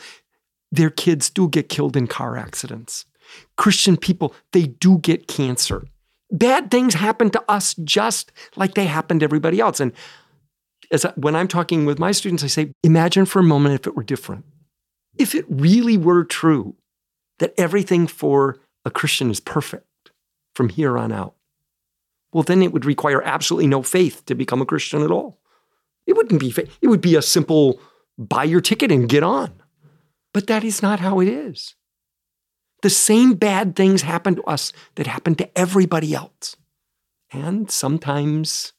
their 0.71 0.91
kids 0.91 1.31
do 1.31 1.49
get 1.49 1.69
killed 1.69 1.97
in 1.97 2.07
car 2.07 2.37
accidents. 2.37 3.05
Christian 3.57 3.97
people, 3.97 4.35
they 4.53 4.67
do 4.67 4.99
get 4.99 5.29
cancer. 5.29 5.87
Bad 6.31 6.71
things 6.71 6.95
happen 6.95 7.31
to 7.31 7.43
us 7.49 7.75
just 7.85 8.33
like 8.57 8.75
they 8.75 8.87
happen 8.87 9.19
to 9.19 9.25
everybody 9.25 9.61
else. 9.61 9.81
And 9.81 9.93
as 10.91 11.05
I, 11.05 11.13
when 11.17 11.37
I'm 11.37 11.49
talking 11.49 11.85
with 11.85 11.99
my 11.99 12.13
students, 12.13 12.45
I 12.45 12.49
say, 12.49 12.73
imagine 12.83 13.25
for 13.25 13.39
a 13.39 13.45
moment 13.45 13.75
if 13.75 13.87
it 13.87 13.97
were 13.97 14.03
different. 14.03 14.45
If 15.19 15.35
it 15.35 15.45
really 15.49 15.97
were 15.97 16.25
true 16.25 16.77
that 17.39 17.55
everything 17.59 18.07
for 18.07 18.59
a 18.85 18.91
Christian 18.91 19.31
is 19.31 19.41
perfect 19.41 19.87
from 20.55 20.69
here 20.69 20.99
on 20.99 21.13
out, 21.13 21.35
well, 22.35 22.43
then 22.43 22.63
it 22.63 22.73
would 22.73 22.85
require 22.85 23.23
absolutely 23.23 23.69
no 23.69 23.83
faith 23.83 24.27
to 24.27 24.35
become 24.35 24.61
a 24.61 24.67
Christian 24.67 25.03
at 25.03 25.13
all. 25.13 25.39
It 26.05 26.15
wouldn't 26.15 26.41
be 26.41 26.51
faith. 26.51 26.77
It 26.83 26.89
would 26.89 27.01
be 27.01 27.15
a 27.15 27.23
simple 27.23 27.81
buy 28.19 28.43
your 28.43 28.61
ticket 28.61 28.91
and 28.91 29.09
get 29.09 29.23
on. 29.23 29.63
But 30.33 30.49
that 30.49 30.65
is 30.65 30.83
not 30.83 30.99
how 30.99 31.21
it 31.21 31.29
is. 31.29 31.77
The 32.83 32.91
same 32.91 33.35
bad 33.35 33.77
things 33.77 34.03
happen 34.03 34.35
to 34.35 34.43
us 34.43 34.73
that 34.97 35.07
happen 35.07 35.37
to 35.37 35.59
everybody 35.59 36.13
else. 36.13 36.57
And 37.33 37.71
sometimes, 37.71 38.73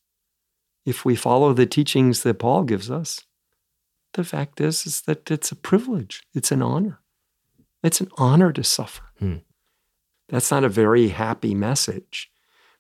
if 0.86 1.06
we 1.06 1.16
follow 1.16 1.54
the 1.54 1.66
teachings 1.66 2.24
that 2.24 2.40
Paul 2.40 2.64
gives 2.64 2.92
us, 2.92 3.22
the 4.14 4.26
fact 4.26 4.60
is, 4.60 4.86
is 4.86 5.02
that 5.02 5.32
it's 5.32 5.52
a 5.52 5.56
privilege, 5.56 6.24
it's 6.34 6.52
an 6.52 6.62
honor. 6.62 7.00
It's 7.84 8.02
an 8.02 8.10
honor 8.18 8.52
to 8.52 8.64
suffer. 8.64 9.04
Hmm. 9.20 9.38
That's 10.28 10.52
not 10.52 10.64
a 10.64 10.70
very 10.70 11.10
happy 11.10 11.56
message. 11.56 12.32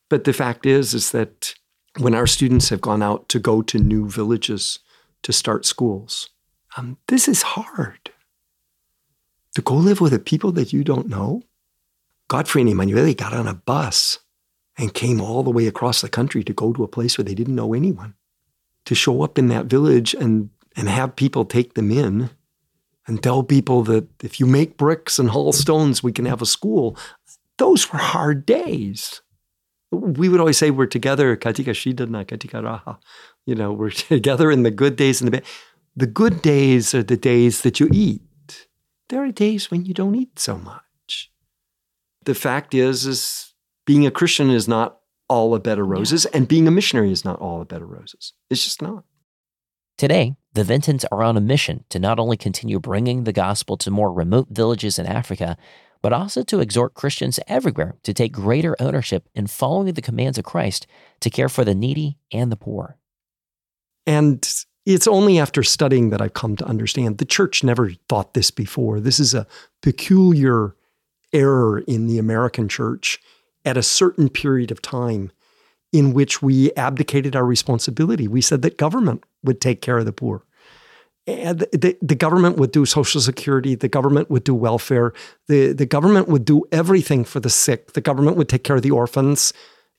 But 0.09 0.23
the 0.23 0.33
fact 0.33 0.65
is, 0.65 0.93
is 0.93 1.11
that 1.11 1.55
when 1.97 2.13
our 2.13 2.27
students 2.27 2.69
have 2.69 2.81
gone 2.81 3.01
out 3.01 3.29
to 3.29 3.39
go 3.39 3.61
to 3.63 3.79
new 3.79 4.09
villages 4.09 4.79
to 5.23 5.33
start 5.33 5.65
schools, 5.65 6.29
um, 6.77 6.97
this 7.07 7.27
is 7.27 7.41
hard. 7.41 8.11
To 9.55 9.61
go 9.61 9.75
live 9.75 10.01
with 10.01 10.11
the 10.11 10.19
people 10.19 10.51
that 10.53 10.73
you 10.73 10.83
don't 10.83 11.07
know. 11.07 11.43
Godfrey 12.27 12.61
and 12.61 12.69
Emanuele 12.69 13.13
got 13.13 13.33
on 13.33 13.47
a 13.47 13.53
bus 13.53 14.19
and 14.77 14.93
came 14.93 15.21
all 15.21 15.43
the 15.43 15.51
way 15.51 15.67
across 15.67 16.01
the 16.01 16.09
country 16.09 16.43
to 16.43 16.53
go 16.53 16.73
to 16.73 16.83
a 16.83 16.87
place 16.87 17.17
where 17.17 17.25
they 17.25 17.35
didn't 17.35 17.55
know 17.55 17.73
anyone. 17.73 18.15
To 18.85 18.95
show 18.95 19.21
up 19.21 19.37
in 19.37 19.47
that 19.47 19.67
village 19.67 20.13
and, 20.13 20.49
and 20.75 20.89
have 20.89 21.15
people 21.15 21.45
take 21.45 21.75
them 21.75 21.91
in 21.91 22.29
and 23.07 23.21
tell 23.21 23.43
people 23.43 23.83
that 23.83 24.07
if 24.23 24.39
you 24.39 24.45
make 24.45 24.77
bricks 24.77 25.17
and 25.17 25.29
haul 25.29 25.53
stones, 25.53 26.03
we 26.03 26.11
can 26.11 26.25
have 26.25 26.41
a 26.41 26.45
school. 26.45 26.97
Those 27.57 27.91
were 27.91 27.99
hard 27.99 28.45
days. 28.45 29.21
We 29.91 30.29
would 30.29 30.39
always 30.39 30.57
say 30.57 30.71
we're 30.71 30.87
together, 30.87 31.35
katika 31.35 31.73
shida 31.73 32.09
na 32.09 32.23
katika 32.23 32.61
raha. 32.61 32.97
You 33.45 33.55
know, 33.55 33.71
we're 33.71 33.89
together 34.09 34.51
in 34.51 34.63
the 34.63 34.71
good 34.71 34.95
days 34.95 35.21
and 35.21 35.27
the 35.27 35.31
bad. 35.31 35.45
The 35.95 36.07
good 36.07 36.41
days 36.41 36.93
are 36.93 37.03
the 37.03 37.17
days 37.17 37.61
that 37.61 37.79
you 37.79 37.89
eat. 37.93 38.67
There 39.09 39.23
are 39.23 39.31
days 39.31 39.71
when 39.71 39.85
you 39.85 39.93
don't 39.93 40.15
eat 40.15 40.39
so 40.39 40.57
much. 40.57 41.31
The 42.25 42.35
fact 42.35 42.73
is, 42.73 43.05
is 43.05 43.53
being 43.85 44.05
a 44.05 44.11
Christian 44.11 44.49
is 44.49 44.67
not 44.67 44.97
all 45.29 45.55
a 45.55 45.59
bed 45.59 45.79
of 45.79 45.87
roses, 45.87 46.25
yeah. 46.25 46.37
and 46.37 46.47
being 46.47 46.67
a 46.67 46.71
missionary 46.71 47.11
is 47.11 47.23
not 47.23 47.39
all 47.39 47.61
a 47.61 47.65
bed 47.65 47.81
of 47.81 47.89
roses. 47.89 48.33
It's 48.49 48.63
just 48.63 48.81
not. 48.81 49.03
Today, 49.97 50.35
the 50.53 50.63
Vintons 50.63 51.05
are 51.05 51.23
on 51.23 51.37
a 51.37 51.41
mission 51.41 51.85
to 51.89 51.99
not 51.99 52.19
only 52.19 52.35
continue 52.35 52.79
bringing 52.79 53.23
the 53.23 53.31
gospel 53.31 53.77
to 53.77 53.91
more 53.91 54.11
remote 54.11 54.47
villages 54.49 54.99
in 54.99 55.05
Africa, 55.05 55.55
but 56.05 56.13
also 56.13 56.43
to 56.43 56.59
exhort 56.59 56.93
Christians 56.93 57.39
everywhere 57.47 57.95
to 58.03 58.13
take 58.13 58.31
greater 58.31 58.75
ownership 58.79 59.27
in 59.33 59.47
following 59.47 59.91
the 59.91 60.03
commands 60.03 60.37
of 60.37 60.45
Christ 60.45 60.85
to 61.19 61.31
care 61.31 61.49
for 61.49 61.65
the 61.65 61.73
needy 61.73 62.19
and 62.31 62.51
the 62.51 62.55
poor. 62.55 62.99
And 64.05 64.47
it's 64.85 65.07
only 65.07 65.39
after 65.39 65.63
studying 65.63 66.11
that 66.11 66.21
I've 66.21 66.35
come 66.35 66.57
to 66.57 66.65
understand 66.65 67.17
the 67.17 67.25
church 67.25 67.63
never 67.63 67.93
thought 68.07 68.35
this 68.35 68.51
before. 68.51 68.99
This 68.99 69.19
is 69.19 69.33
a 69.33 69.47
peculiar 69.81 70.75
error 71.33 71.79
in 71.79 72.05
the 72.05 72.19
American 72.19 72.69
church 72.69 73.19
at 73.65 73.75
a 73.75 73.81
certain 73.81 74.29
period 74.29 74.69
of 74.69 74.83
time 74.83 75.31
in 75.91 76.13
which 76.13 76.39
we 76.39 76.71
abdicated 76.73 77.35
our 77.35 77.45
responsibility. 77.45 78.27
We 78.27 78.41
said 78.41 78.61
that 78.61 78.77
government 78.77 79.23
would 79.43 79.59
take 79.59 79.81
care 79.81 79.97
of 79.97 80.05
the 80.05 80.13
poor. 80.13 80.45
And 81.27 81.59
the, 81.71 81.97
the 82.01 82.15
government 82.15 82.57
would 82.57 82.71
do 82.71 82.85
Social 82.85 83.19
Security, 83.19 83.73
the 83.73 83.87
government 83.87 84.29
would 84.29 84.43
do 84.43 84.53
welfare, 84.53 85.11
the, 85.47 85.73
the 85.73 85.85
government 85.85 86.27
would 86.27 86.45
do 86.45 86.63
everything 86.71 87.23
for 87.23 87.39
the 87.39 87.49
sick, 87.49 87.93
the 87.93 88.01
government 88.01 88.37
would 88.37 88.47
take 88.47 88.63
care 88.63 88.75
of 88.75 88.83
the 88.83 88.91
orphans. 88.91 89.51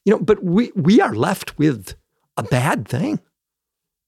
You 0.04 0.12
know, 0.12 0.20
but 0.20 0.44
we, 0.44 0.70
we 0.76 1.00
are 1.00 1.14
left 1.14 1.58
with 1.58 1.96
a 2.36 2.44
bad 2.44 2.86
thing. 2.86 3.20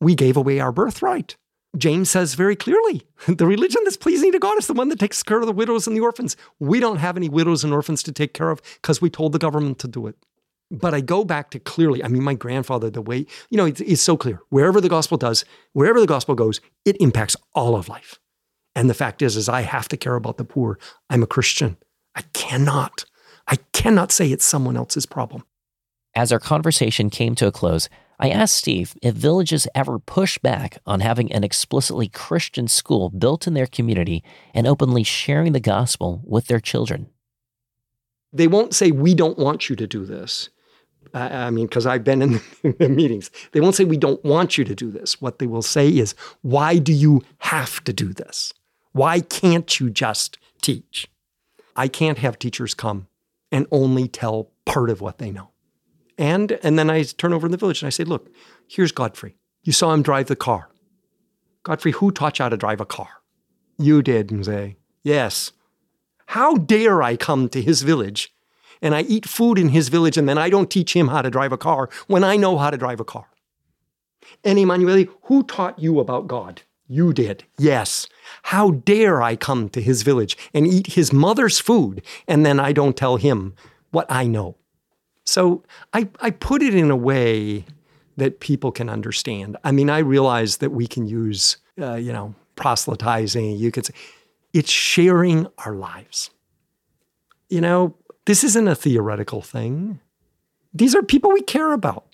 We 0.01 0.15
gave 0.15 0.37
away 0.37 0.61
our 0.61 0.71
birthright. 0.71 1.37
James 1.77 2.09
says 2.09 2.35
very 2.35 2.57
clearly 2.57 3.03
the 3.29 3.47
religion 3.47 3.83
that's 3.85 3.97
pleasing 3.97 4.33
to 4.33 4.39
God 4.39 4.59
is 4.59 4.69
the 4.69 4.75
one 4.75 4.89
that 4.89 5.01
takes 5.01 5.23
care 5.23 5.41
of 5.41 5.47
the 5.47 5.53
widows 5.53 5.87
and 5.87 5.97
the 5.97 6.01
orphans. 6.01 6.37
We 6.61 6.79
don't 6.81 6.97
have 6.99 7.17
any 7.17 7.29
widows 7.29 7.65
and 7.65 7.73
orphans 7.73 8.03
to 8.05 8.13
take 8.13 8.33
care 8.33 8.51
of 8.51 8.63
because 8.75 9.03
we 9.03 9.11
told 9.11 9.33
the 9.33 9.39
government 9.39 9.79
to 9.81 9.89
do 9.89 10.07
it. 10.07 10.17
But 10.71 10.93
I 10.93 11.01
go 11.01 11.25
back 11.25 11.51
to 11.51 11.59
clearly, 11.59 12.05
I 12.05 12.09
mean, 12.09 12.23
my 12.23 12.35
grandfather, 12.35 12.91
the 12.91 13.01
way, 13.01 13.27
you 13.49 13.57
know, 13.57 13.65
it's, 13.65 13.81
it's, 13.81 14.03
so 14.03 14.17
clear. 14.17 14.41
Wherever 14.51 14.81
the 14.81 14.89
gospel 14.89 15.17
does, 15.17 15.45
wherever 15.73 15.99
the 15.99 16.07
gospel 16.07 16.35
goes, 16.35 16.61
it 16.85 16.97
impacts 17.01 17.37
all 17.55 17.75
of 17.75 17.89
life. 17.89 18.19
And 18.75 18.91
the 18.91 18.95
fact 18.95 19.23
is, 19.23 19.37
is 19.37 19.49
I 19.49 19.63
have 19.63 19.89
to 19.89 19.97
care 19.97 20.15
about 20.15 20.37
the 20.37 20.45
poor. 20.45 20.79
I'm 21.09 21.23
a 21.23 21.27
Christian. 21.27 21.79
I 22.15 22.23
cannot, 22.33 23.07
I 23.47 23.57
cannot 23.73 24.13
say 24.13 24.31
it's 24.31 24.45
someone 24.45 24.77
else's 24.77 25.07
problem. 25.07 25.45
As 26.15 26.33
our 26.33 26.39
conversation 26.39 27.11
came 27.11 27.35
to 27.37 27.47
a 27.47 27.53
close, 27.53 27.89
I 28.21 28.31
asked 28.31 28.57
Steve 28.57 28.95
if 29.01 29.15
villages 29.15 29.69
ever 29.75 29.99
push 29.99 30.39
back 30.39 30.79
on 30.85 31.01
having 31.01 31.31
an 31.33 31.45
explicitly 31.45 32.09
Christian 32.09 32.67
school 32.67 33.11
built 33.11 33.47
in 33.47 33.55
their 33.55 33.67
community 33.67 34.25
and 34.53 34.67
openly 34.67 35.05
sharing 35.05 35.53
the 35.53 35.61
gospel 35.61 36.21
with 36.25 36.49
their 36.49 36.59
children. 36.59 37.09
They 38.33 38.49
won't 38.49 38.75
say, 38.75 38.91
We 38.91 39.15
don't 39.15 39.39
want 39.39 39.71
you 39.71 39.77
to 39.77 39.87
do 39.87 40.05
this. 40.05 40.51
I 41.15 41.51
mean, 41.51 41.67
because 41.67 41.87
I've 41.87 42.05
been 42.05 42.23
in 42.23 42.41
the 42.63 42.89
meetings. 42.89 43.31
They 43.53 43.61
won't 43.61 43.75
say, 43.75 43.85
We 43.85 43.97
don't 43.97 44.23
want 44.25 44.59
you 44.59 44.65
to 44.65 44.75
do 44.75 44.91
this. 44.91 45.21
What 45.21 45.39
they 45.39 45.47
will 45.47 45.63
say 45.63 45.89
is, 45.89 46.15
Why 46.43 46.79
do 46.79 46.93
you 46.93 47.23
have 47.39 47.83
to 47.85 47.93
do 47.93 48.13
this? 48.13 48.53
Why 48.93 49.21
can't 49.21 49.79
you 49.79 49.91
just 49.91 50.39
teach? 50.63 51.09
I 51.77 51.89
can't 51.89 52.19
have 52.19 52.39
teachers 52.39 52.75
come 52.75 53.07
and 53.53 53.67
only 53.71 54.09
tell 54.09 54.51
part 54.65 54.91
of 54.91 55.01
what 55.01 55.19
they 55.19 55.31
know. 55.31 55.51
And, 56.19 56.53
and 56.63 56.79
then 56.79 56.91
I 56.91 57.05
turn 57.05 57.33
over 57.33 57.47
in 57.47 57.53
the 57.53 57.59
village 57.59 57.83
and 57.83 57.87
I 57.87 57.91
say, 57.91 58.05
Look, 58.05 58.29
here's 58.67 58.93
Godfrey. 58.93 59.37
You 59.63 59.73
saw 59.73 59.93
him 59.93 60.03
drive 60.03 60.27
the 60.27 60.37
car. 60.37 60.71
Godfrey, 61.63 61.93
who 61.93 62.11
taught 62.11 62.39
you 62.39 62.45
how 62.45 62.49
to 62.49 62.57
drive 62.57 62.81
a 62.81 62.87
car? 62.87 63.09
You 63.79 64.03
did, 64.03 64.45
say, 64.45 64.77
Yes. 65.03 65.53
How 66.27 66.57
dare 66.57 67.03
I 67.03 67.17
come 67.17 67.49
to 67.51 67.63
his 67.63 67.83
village 67.83 68.33
and 68.81 68.95
I 68.95 69.03
eat 69.03 69.29
food 69.29 69.59
in 69.59 69.71
his 69.71 69.89
village 69.89 70.17
and 70.17 70.29
then 70.29 70.39
I 70.39 70.51
don't 70.51 70.71
teach 70.71 70.95
him 70.95 71.09
how 71.09 71.23
to 71.23 71.31
drive 71.31 71.53
a 71.53 71.59
car 71.59 71.89
when 72.07 72.25
I 72.25 72.37
know 72.37 72.59
how 72.59 72.71
to 72.71 72.77
drive 72.77 73.01
a 73.01 73.05
car? 73.05 73.27
And 74.45 74.59
Emanuele, 74.59 75.07
who 75.23 75.43
taught 75.43 75.79
you 75.79 76.01
about 76.01 76.27
God? 76.27 76.63
You 76.87 77.13
did. 77.13 77.45
Yes. 77.59 78.09
How 78.45 78.71
dare 78.71 79.21
I 79.21 79.37
come 79.37 79.69
to 79.71 79.83
his 79.83 80.03
village 80.03 80.37
and 80.55 80.67
eat 80.67 80.95
his 80.95 81.13
mother's 81.13 81.59
food 81.59 82.03
and 82.27 82.47
then 82.47 82.59
I 82.59 82.73
don't 82.73 82.97
tell 82.97 83.17
him 83.17 83.55
what 83.91 84.07
I 84.11 84.27
know? 84.27 84.57
So 85.25 85.63
I, 85.93 86.09
I 86.21 86.31
put 86.31 86.63
it 86.63 86.75
in 86.75 86.91
a 86.91 86.97
way 86.97 87.67
that 88.17 88.41
people 88.41 88.73
can 88.73 88.89
understand. 88.89 89.57
I 89.63 89.73
mean, 89.73 89.91
I 89.91 89.99
realize 89.99 90.57
that 90.59 90.71
we 90.71 90.87
can 90.87 91.07
use, 91.07 91.59
uh, 91.81 91.95
you 91.95 92.13
know, 92.13 92.35
proselytizing. 92.57 93.57
You 93.57 93.71
could 93.71 93.87
say 93.87 93.95
it's 94.55 94.71
sharing 94.71 95.47
our 95.59 95.75
lives. 95.75 96.31
You 97.51 97.61
know, 97.61 97.95
this 98.29 98.45
isn't 98.45 98.69
a 98.69 98.75
theoretical 98.75 99.41
thing. 99.41 100.01
These 100.75 100.95
are 100.95 101.03
people 101.03 101.33
we 101.33 101.41
care 101.41 101.73
about. 101.73 102.05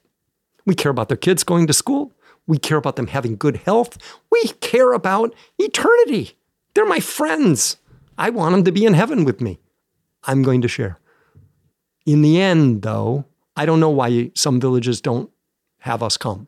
We 0.65 0.77
care 0.77 0.93
about 0.93 1.09
their 1.09 1.17
kids 1.17 1.43
going 1.43 1.67
to 1.67 1.73
school. 1.73 2.13
We 2.47 2.57
care 2.57 2.77
about 2.77 2.95
them 2.95 3.09
having 3.09 3.35
good 3.35 3.57
health. 3.57 3.99
We 4.31 4.45
care 4.61 4.93
about 4.93 5.35
eternity. 5.59 6.39
They're 6.73 6.87
my 6.87 7.01
friends. 7.01 7.79
I 8.17 8.31
want 8.31 8.53
them 8.53 8.63
to 8.63 8.71
be 8.71 8.87
in 8.87 8.95
heaven 8.95 9.25
with 9.25 9.41
me. 9.41 9.59
I'm 10.23 10.45
going 10.45 10.61
to 10.61 10.69
share. 10.69 11.01
In 12.07 12.23
the 12.23 12.41
end, 12.41 12.83
though, 12.83 13.25
I 13.57 13.67
don't 13.67 13.81
know 13.81 13.91
why 13.91 14.31
some 14.37 14.61
villages 14.61 15.01
don't 15.01 15.33
have 15.79 16.01
us 16.01 16.17
come. 16.17 16.47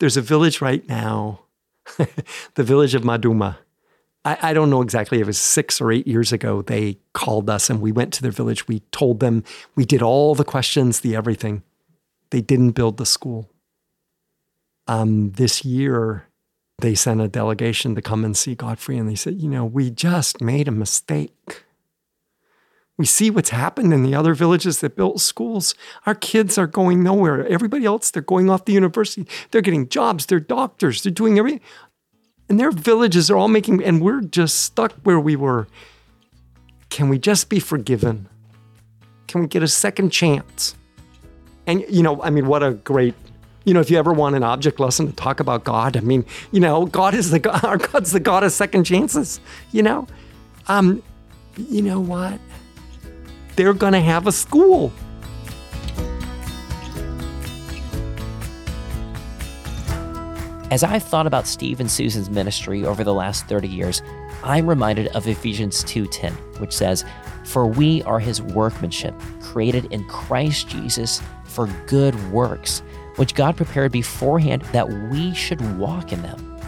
There's 0.00 0.18
a 0.18 0.22
village 0.22 0.60
right 0.60 0.86
now, 0.86 1.40
the 1.96 2.62
village 2.62 2.94
of 2.94 3.04
Maduma. 3.04 3.56
I, 4.24 4.38
I, 4.40 4.52
don't 4.54 4.70
know 4.70 4.80
exactly, 4.80 5.20
it 5.20 5.26
was 5.26 5.38
six 5.38 5.80
or 5.80 5.92
eight 5.92 6.06
years 6.06 6.32
ago. 6.32 6.62
They 6.62 6.98
called 7.12 7.50
us 7.50 7.68
and 7.68 7.80
we 7.80 7.92
went 7.92 8.12
to 8.14 8.22
their 8.22 8.30
village. 8.30 8.66
We 8.66 8.80
told 8.90 9.20
them, 9.20 9.44
we 9.74 9.84
did 9.84 10.02
all 10.02 10.34
the 10.34 10.44
questions, 10.44 11.00
the 11.00 11.14
everything. 11.14 11.62
They 12.30 12.40
didn't 12.40 12.70
build 12.70 12.96
the 12.96 13.06
school. 13.06 13.50
Um, 14.86 15.32
this 15.32 15.64
year, 15.64 16.26
they 16.78 16.94
sent 16.94 17.20
a 17.20 17.28
delegation 17.28 17.94
to 17.94 18.02
come 18.02 18.24
and 18.24 18.36
see 18.36 18.54
Godfrey, 18.54 18.98
and 18.98 19.08
they 19.08 19.14
said, 19.14 19.40
You 19.40 19.48
know, 19.48 19.64
we 19.64 19.90
just 19.90 20.40
made 20.40 20.68
a 20.68 20.72
mistake. 20.72 21.64
We 22.96 23.06
see 23.06 23.30
what's 23.30 23.50
happened 23.50 23.92
in 23.92 24.02
the 24.02 24.14
other 24.14 24.34
villages 24.34 24.80
that 24.80 24.96
built 24.96 25.20
schools. 25.20 25.74
Our 26.06 26.14
kids 26.14 26.58
are 26.58 26.66
going 26.66 27.02
nowhere. 27.02 27.46
Everybody 27.46 27.84
else, 27.84 28.10
they're 28.10 28.22
going 28.22 28.48
off 28.48 28.66
the 28.66 28.72
university. 28.72 29.26
They're 29.50 29.62
getting 29.62 29.88
jobs. 29.88 30.26
They're 30.26 30.38
doctors. 30.38 31.02
They're 31.02 31.12
doing 31.12 31.38
everything. 31.38 31.60
And 32.48 32.60
their 32.60 32.70
villages 32.70 33.30
are 33.30 33.36
all 33.36 33.48
making, 33.48 33.82
and 33.82 34.02
we're 34.02 34.20
just 34.20 34.60
stuck 34.60 34.92
where 35.02 35.18
we 35.18 35.36
were. 35.36 35.66
Can 36.90 37.08
we 37.08 37.18
just 37.18 37.48
be 37.48 37.58
forgiven? 37.58 38.28
Can 39.26 39.40
we 39.40 39.46
get 39.46 39.62
a 39.62 39.68
second 39.68 40.10
chance? 40.10 40.76
And, 41.66 41.84
you 41.88 42.02
know, 42.02 42.22
I 42.22 42.30
mean, 42.30 42.46
what 42.46 42.62
a 42.62 42.72
great 42.72 43.14
you 43.66 43.72
know, 43.72 43.80
if 43.80 43.90
you 43.90 43.96
ever 43.96 44.12
want 44.12 44.36
an 44.36 44.42
object 44.42 44.78
lesson 44.78 45.06
to 45.06 45.12
talk 45.14 45.40
about 45.40 45.64
God, 45.64 45.96
I 45.96 46.00
mean, 46.00 46.26
you 46.52 46.60
know, 46.60 46.84
God 46.84 47.14
is 47.14 47.30
the 47.30 47.38
God, 47.38 47.64
our 47.64 47.78
God's 47.78 48.12
the 48.12 48.20
God 48.20 48.44
of 48.44 48.52
second 48.52 48.84
chances. 48.84 49.40
You 49.72 49.82
know, 49.82 50.06
um, 50.68 51.02
you 51.56 51.80
know 51.80 51.98
what? 51.98 52.38
they're 53.56 53.74
to 53.92 54.00
have 54.00 54.26
a 54.26 54.32
school. 54.32 54.92
As 60.74 60.82
I've 60.82 61.04
thought 61.04 61.28
about 61.28 61.46
Steve 61.46 61.78
and 61.78 61.88
Susan's 61.88 62.28
ministry 62.28 62.84
over 62.84 63.04
the 63.04 63.14
last 63.14 63.46
30 63.46 63.68
years, 63.68 64.02
I'm 64.42 64.68
reminded 64.68 65.06
of 65.14 65.28
Ephesians 65.28 65.84
2:10, 65.84 66.32
which 66.58 66.72
says, 66.72 67.04
"For 67.44 67.64
we 67.64 68.02
are 68.02 68.18
his 68.18 68.42
workmanship, 68.42 69.14
created 69.40 69.86
in 69.92 70.02
Christ 70.08 70.66
Jesus 70.66 71.22
for 71.44 71.68
good 71.86 72.16
works, 72.32 72.82
which 73.14 73.36
God 73.36 73.56
prepared 73.56 73.92
beforehand 73.92 74.62
that 74.72 74.90
we 75.12 75.32
should 75.32 75.78
walk 75.78 76.12
in 76.12 76.22
them." 76.22 76.58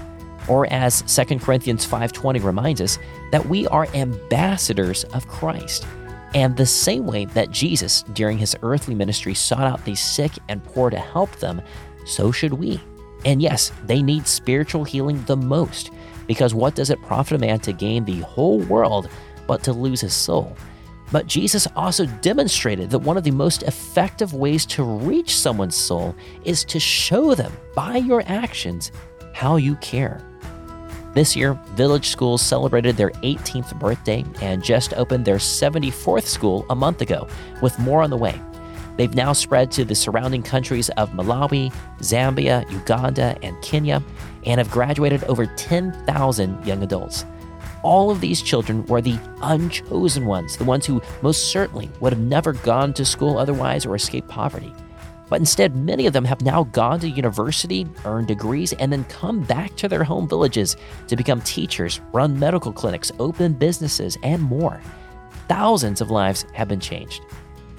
Or 0.46 0.68
as 0.72 1.02
2 1.08 1.40
Corinthians 1.40 1.84
5:20 1.84 2.38
reminds 2.38 2.80
us, 2.80 3.00
that 3.32 3.48
we 3.48 3.66
are 3.66 3.88
ambassadors 3.92 5.02
of 5.14 5.26
Christ. 5.26 5.84
And 6.32 6.56
the 6.56 6.64
same 6.64 7.08
way 7.08 7.24
that 7.24 7.50
Jesus, 7.50 8.04
during 8.12 8.38
his 8.38 8.54
earthly 8.62 8.94
ministry, 8.94 9.34
sought 9.34 9.66
out 9.66 9.84
the 9.84 9.96
sick 9.96 10.30
and 10.48 10.62
poor 10.62 10.90
to 10.90 10.98
help 11.00 11.34
them, 11.40 11.60
so 12.04 12.30
should 12.30 12.54
we. 12.54 12.80
And 13.26 13.42
yes, 13.42 13.72
they 13.84 14.02
need 14.02 14.26
spiritual 14.26 14.84
healing 14.84 15.22
the 15.24 15.36
most, 15.36 15.90
because 16.26 16.54
what 16.54 16.76
does 16.76 16.90
it 16.90 17.02
profit 17.02 17.34
a 17.34 17.38
man 17.38 17.58
to 17.60 17.72
gain 17.72 18.04
the 18.04 18.20
whole 18.20 18.60
world 18.60 19.10
but 19.46 19.62
to 19.64 19.72
lose 19.72 20.00
his 20.00 20.14
soul? 20.14 20.56
But 21.12 21.26
Jesus 21.26 21.66
also 21.76 22.06
demonstrated 22.06 22.88
that 22.90 23.00
one 23.00 23.16
of 23.16 23.24
the 23.24 23.32
most 23.32 23.64
effective 23.64 24.32
ways 24.32 24.64
to 24.66 24.84
reach 24.84 25.36
someone's 25.36 25.76
soul 25.76 26.14
is 26.44 26.64
to 26.64 26.80
show 26.80 27.34
them 27.34 27.52
by 27.74 27.96
your 27.96 28.22
actions 28.26 28.92
how 29.34 29.56
you 29.56 29.74
care. 29.76 30.20
This 31.12 31.34
year, 31.34 31.58
Village 31.74 32.08
Schools 32.08 32.42
celebrated 32.42 32.96
their 32.96 33.10
18th 33.10 33.78
birthday 33.78 34.24
and 34.40 34.62
just 34.62 34.94
opened 34.94 35.24
their 35.24 35.38
74th 35.38 36.26
school 36.26 36.64
a 36.70 36.74
month 36.74 37.00
ago, 37.00 37.26
with 37.60 37.78
more 37.78 38.02
on 38.02 38.10
the 38.10 38.16
way. 38.16 38.40
They've 38.96 39.14
now 39.14 39.32
spread 39.32 39.70
to 39.72 39.84
the 39.84 39.94
surrounding 39.94 40.42
countries 40.42 40.88
of 40.90 41.10
Malawi, 41.10 41.72
Zambia, 41.98 42.70
Uganda, 42.70 43.36
and 43.42 43.60
Kenya, 43.62 44.02
and 44.44 44.58
have 44.58 44.70
graduated 44.70 45.24
over 45.24 45.46
10,000 45.46 46.66
young 46.66 46.82
adults. 46.82 47.24
All 47.82 48.10
of 48.10 48.20
these 48.20 48.42
children 48.42 48.84
were 48.86 49.02
the 49.02 49.18
unchosen 49.42 50.26
ones, 50.26 50.56
the 50.56 50.64
ones 50.64 50.86
who 50.86 51.02
most 51.22 51.50
certainly 51.50 51.90
would 52.00 52.12
have 52.12 52.22
never 52.22 52.52
gone 52.52 52.92
to 52.94 53.04
school 53.04 53.38
otherwise 53.38 53.84
or 53.86 53.94
escaped 53.94 54.28
poverty. 54.28 54.72
But 55.28 55.40
instead, 55.40 55.76
many 55.76 56.06
of 56.06 56.12
them 56.12 56.24
have 56.24 56.40
now 56.42 56.64
gone 56.64 57.00
to 57.00 57.08
university, 57.08 57.86
earned 58.04 58.28
degrees, 58.28 58.72
and 58.74 58.92
then 58.92 59.04
come 59.04 59.42
back 59.42 59.74
to 59.76 59.88
their 59.88 60.04
home 60.04 60.28
villages 60.28 60.76
to 61.08 61.16
become 61.16 61.40
teachers, 61.40 62.00
run 62.12 62.38
medical 62.38 62.72
clinics, 62.72 63.10
open 63.18 63.52
businesses, 63.52 64.16
and 64.22 64.40
more. 64.42 64.80
Thousands 65.48 66.00
of 66.00 66.10
lives 66.10 66.46
have 66.54 66.68
been 66.68 66.80
changed. 66.80 67.22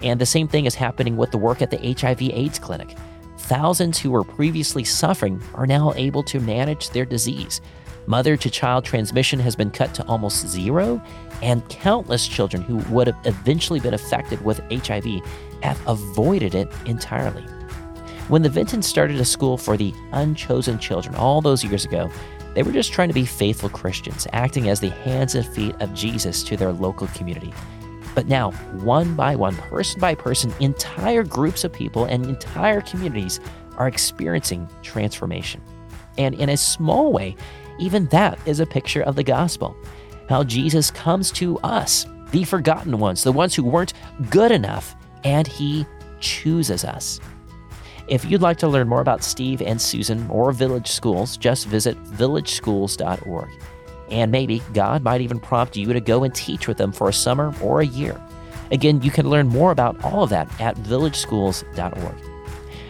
And 0.04 0.22
the 0.22 0.26
same 0.26 0.48
thing 0.48 0.66
is 0.66 0.76
happening 0.76 1.18
with 1.18 1.32
the 1.32 1.38
work 1.38 1.62
at 1.62 1.72
the 1.72 1.78
HIV/AIDS 1.78 2.60
clinic. 2.60 2.95
Thousands 3.38 3.98
who 3.98 4.12
were 4.12 4.24
previously 4.24 4.84
suffering 4.84 5.41
are 5.56 5.68
now 5.68 5.93
able 5.95 6.24
to 6.24 6.39
manage 6.39 6.89
their 6.89 7.06
disease. 7.06 7.62
Mother 8.06 8.38
to 8.38 8.50
child 8.50 8.86
transmission 8.86 9.39
has 9.39 9.56
been 9.56 9.72
cut 9.72 9.93
to 9.95 10.06
almost 10.06 10.48
zero, 10.48 11.02
and 11.41 11.68
countless 11.70 12.28
children 12.28 12.62
who 12.62 12.78
would 12.93 13.08
have 13.08 13.18
eventually 13.26 13.80
been 13.80 13.93
affected 13.93 14.43
with 14.43 14.62
HIV 14.72 15.22
have 15.62 15.80
avoided 15.88 16.56
it 16.56 16.72
entirely. 16.86 17.43
When 18.28 18.43
the 18.43 18.50
Vintons 18.50 18.86
started 18.86 19.20
a 19.20 19.26
school 19.26 19.58
for 19.58 19.78
the 19.78 19.93
unchosen 20.12 20.80
children 20.80 21.16
all 21.16 21.41
those 21.41 21.64
years 21.64 21.86
ago, 21.86 22.10
they 22.54 22.64
were 22.64 22.72
just 22.72 22.91
trying 22.91 23.08
to 23.10 23.14
be 23.14 23.26
faithful 23.26 23.70
Christians, 23.70 24.28
acting 24.34 24.70
as 24.70 24.80
the 24.80 24.89
hands 24.89 25.36
and 25.36 25.45
feet 25.45 25.76
of 25.80 25.93
Jesus 25.93 26.43
to 26.43 26.58
their 26.58 26.72
local 26.72 27.08
community. 27.08 27.54
But 28.18 28.28
now, 28.28 28.49
one 28.82 29.13
by 29.13 29.36
one, 29.36 29.55
person 29.55 30.01
by 30.01 30.15
person, 30.15 30.51
entire 30.59 31.22
groups 31.22 31.63
of 31.63 31.72
people 31.72 32.05
and 32.05 32.26
entire 32.26 32.82
communities 32.82 33.39
are 33.78 33.88
experiencing 33.88 34.68
transformation. 34.82 35.61
And 36.18 36.34
in 36.34 36.49
a 36.49 36.57
small 36.57 37.13
way, 37.13 37.36
even 37.78 38.07
that 38.07 38.39
is 38.47 38.59
a 38.59 38.65
picture 38.65 39.03
of 39.03 39.15
the 39.15 39.24
gospel. 39.24 39.78
How 40.30 40.43
Jesus 40.43 40.89
comes 40.89 41.32
to 41.34 41.59
us, 41.59 42.07
the 42.32 42.43
forgotten 42.43 42.97
ones, 42.97 43.24
the 43.24 43.32
ones 43.32 43.53
who 43.53 43.63
weren't 43.63 43.93
good 44.32 44.51
enough, 44.51 44.95
and 45.24 45.45
He 45.45 45.86
chooses 46.20 46.84
us. 46.84 47.20
If 48.07 48.26
you'd 48.26 48.41
like 48.41 48.57
to 48.57 48.68
learn 48.68 48.88
more 48.88 49.01
about 49.01 49.24
Steve 49.24 49.61
and 49.61 49.80
Susan 49.80 50.28
or 50.32 50.51
Village 50.51 50.89
Schools, 50.89 51.38
just 51.38 51.68
visit 51.68 52.03
villageschools.org. 52.05 53.49
And 54.10 54.32
maybe 54.32 54.62
God 54.74 55.03
might 55.03 55.22
even 55.22 55.39
prompt 55.39 55.76
you 55.76 55.91
to 55.91 55.99
go 55.99 56.24
and 56.24 56.34
teach 56.34 56.68
with 56.68 56.78
them 56.78 56.91
for 56.91 57.10
a 57.10 57.14
summer 57.14 57.53
or 57.62 57.82
a 57.82 57.86
year. 57.86 58.22
Again, 58.72 59.01
you 59.01 59.12
can 59.12 59.30
learn 59.30 59.47
more 59.47 59.72
about 59.72 60.03
all 60.03 60.24
of 60.24 60.30
that 60.30 60.49
at 60.60 60.76
villageschools.org. 60.78 62.16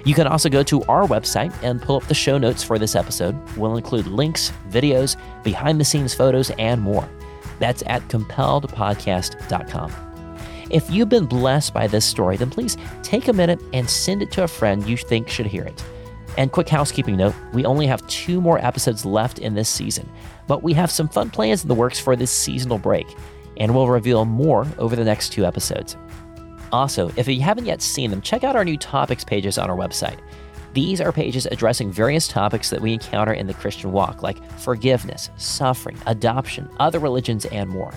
You 0.06 0.14
can 0.14 0.28
also 0.28 0.48
go 0.50 0.64
to 0.64 0.84
our 0.84 1.06
website 1.06 1.54
and 1.64 1.82
pull 1.82 1.98
up 1.98 2.08
the 2.08 2.14
show 2.14 2.38
notes 2.38 2.64
for 2.64 2.80
this 2.80 2.96
episode. 2.96 3.36
We'll 3.58 3.76
include 3.76 4.08
links, 4.08 4.54
videos, 4.70 5.18
behind 5.44 5.80
the 5.80 5.86
scenes 5.86 6.14
photos, 6.14 6.50
and 6.52 6.82
more. 6.82 7.10
That's 7.60 7.84
at 7.88 8.08
compelledpodcast.com. 8.08 9.92
If 10.70 10.90
you've 10.90 11.10
been 11.10 11.26
blessed 11.26 11.74
by 11.74 11.88
this 11.88 12.06
story, 12.06 12.38
then 12.38 12.50
please 12.50 12.78
take 13.04 13.28
a 13.28 13.34
minute 13.34 13.62
and 13.74 13.90
send 13.90 14.22
it 14.22 14.32
to 14.34 14.44
a 14.44 14.48
friend 14.48 14.86
you 14.88 14.98
think 14.98 15.30
should 15.30 15.46
hear 15.46 15.64
it. 15.64 15.84
And 16.38 16.52
quick 16.52 16.70
housekeeping 16.70 17.18
note 17.18 17.34
we 17.54 17.66
only 17.66 17.88
have 17.88 18.06
two 18.08 18.40
more 18.40 18.64
episodes 18.64 19.06
left 19.06 19.40
in 19.40 19.56
this 19.56 19.70
season, 19.70 20.10
but 20.48 20.64
we 20.64 20.74
have 20.74 20.92
some 20.92 21.10
fun 21.10 21.30
plans 21.30 21.64
in 21.64 21.68
the 21.68 21.76
works 21.76 22.00
for 22.00 22.16
this 22.16 22.32
seasonal 22.32 22.78
break, 22.78 23.08
and 23.58 23.74
we'll 23.74 23.88
reveal 23.88 24.24
more 24.24 24.68
over 24.78 24.96
the 24.96 25.04
next 25.04 25.30
two 25.30 25.46
episodes. 25.46 25.98
Also, 26.72 27.12
if 27.16 27.28
you 27.28 27.42
haven't 27.42 27.66
yet 27.66 27.82
seen 27.82 28.12
them, 28.12 28.22
check 28.22 28.44
out 28.44 28.56
our 28.56 28.66
new 28.66 28.78
topics 28.78 29.24
pages 29.24 29.58
on 29.58 29.70
our 29.70 29.78
website. 29.78 30.20
These 30.74 31.02
are 31.02 31.12
pages 31.12 31.48
addressing 31.48 31.92
various 31.92 32.28
topics 32.28 32.70
that 32.70 32.82
we 32.82 32.94
encounter 32.94 33.34
in 33.34 33.48
the 33.48 33.54
Christian 33.54 33.92
walk, 33.92 34.22
like 34.22 34.38
forgiveness, 34.60 35.32
suffering, 35.38 35.98
adoption, 36.06 36.70
other 36.80 37.00
religions, 37.00 37.46
and 37.46 37.70
more. 37.70 37.94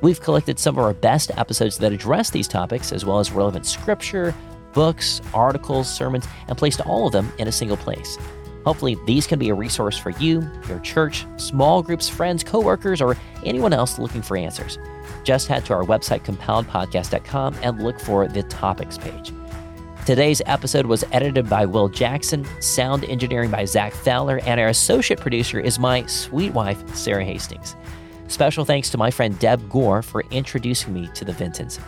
We've 0.00 0.20
collected 0.20 0.58
some 0.58 0.78
of 0.78 0.84
our 0.84 0.94
best 0.94 1.30
episodes 1.36 1.78
that 1.78 1.92
address 1.92 2.30
these 2.30 2.48
topics, 2.48 2.92
as 2.92 3.04
well 3.04 3.18
as 3.18 3.30
relevant 3.30 3.66
scripture, 3.66 4.34
books, 4.72 5.20
articles, 5.34 5.92
sermons, 5.92 6.26
and 6.46 6.56
placed 6.56 6.80
all 6.82 7.06
of 7.06 7.12
them 7.12 7.32
in 7.38 7.48
a 7.48 7.52
single 7.52 7.76
place. 7.76 8.18
Hopefully, 8.64 8.96
these 9.06 9.26
can 9.26 9.38
be 9.38 9.48
a 9.48 9.54
resource 9.54 9.96
for 9.96 10.10
you, 10.10 10.48
your 10.68 10.78
church, 10.80 11.24
small 11.36 11.82
groups, 11.82 12.08
friends, 12.08 12.44
coworkers, 12.44 13.00
or 13.00 13.16
anyone 13.44 13.72
else 13.72 13.98
looking 13.98 14.20
for 14.20 14.36
answers. 14.36 14.78
Just 15.24 15.48
head 15.48 15.64
to 15.66 15.74
our 15.74 15.84
website, 15.84 16.22
compelledpodcast.com, 16.22 17.56
and 17.62 17.82
look 17.82 17.98
for 17.98 18.28
the 18.28 18.42
topics 18.44 18.98
page. 18.98 19.32
Today's 20.04 20.40
episode 20.46 20.86
was 20.86 21.04
edited 21.12 21.48
by 21.50 21.66
Will 21.66 21.88
Jackson, 21.88 22.46
sound 22.60 23.04
engineering 23.04 23.50
by 23.50 23.64
Zach 23.66 23.92
Fowler, 23.92 24.40
and 24.44 24.58
our 24.58 24.68
associate 24.68 25.20
producer 25.20 25.60
is 25.60 25.78
my 25.78 26.04
sweet 26.06 26.52
wife, 26.54 26.82
Sarah 26.94 27.24
Hastings. 27.24 27.76
Special 28.26 28.64
thanks 28.64 28.90
to 28.90 28.98
my 28.98 29.10
friend 29.10 29.38
Deb 29.38 29.68
Gore 29.68 30.02
for 30.02 30.24
introducing 30.30 30.94
me 30.94 31.08
to 31.14 31.24
the 31.24 31.32
Vintons. 31.32 31.78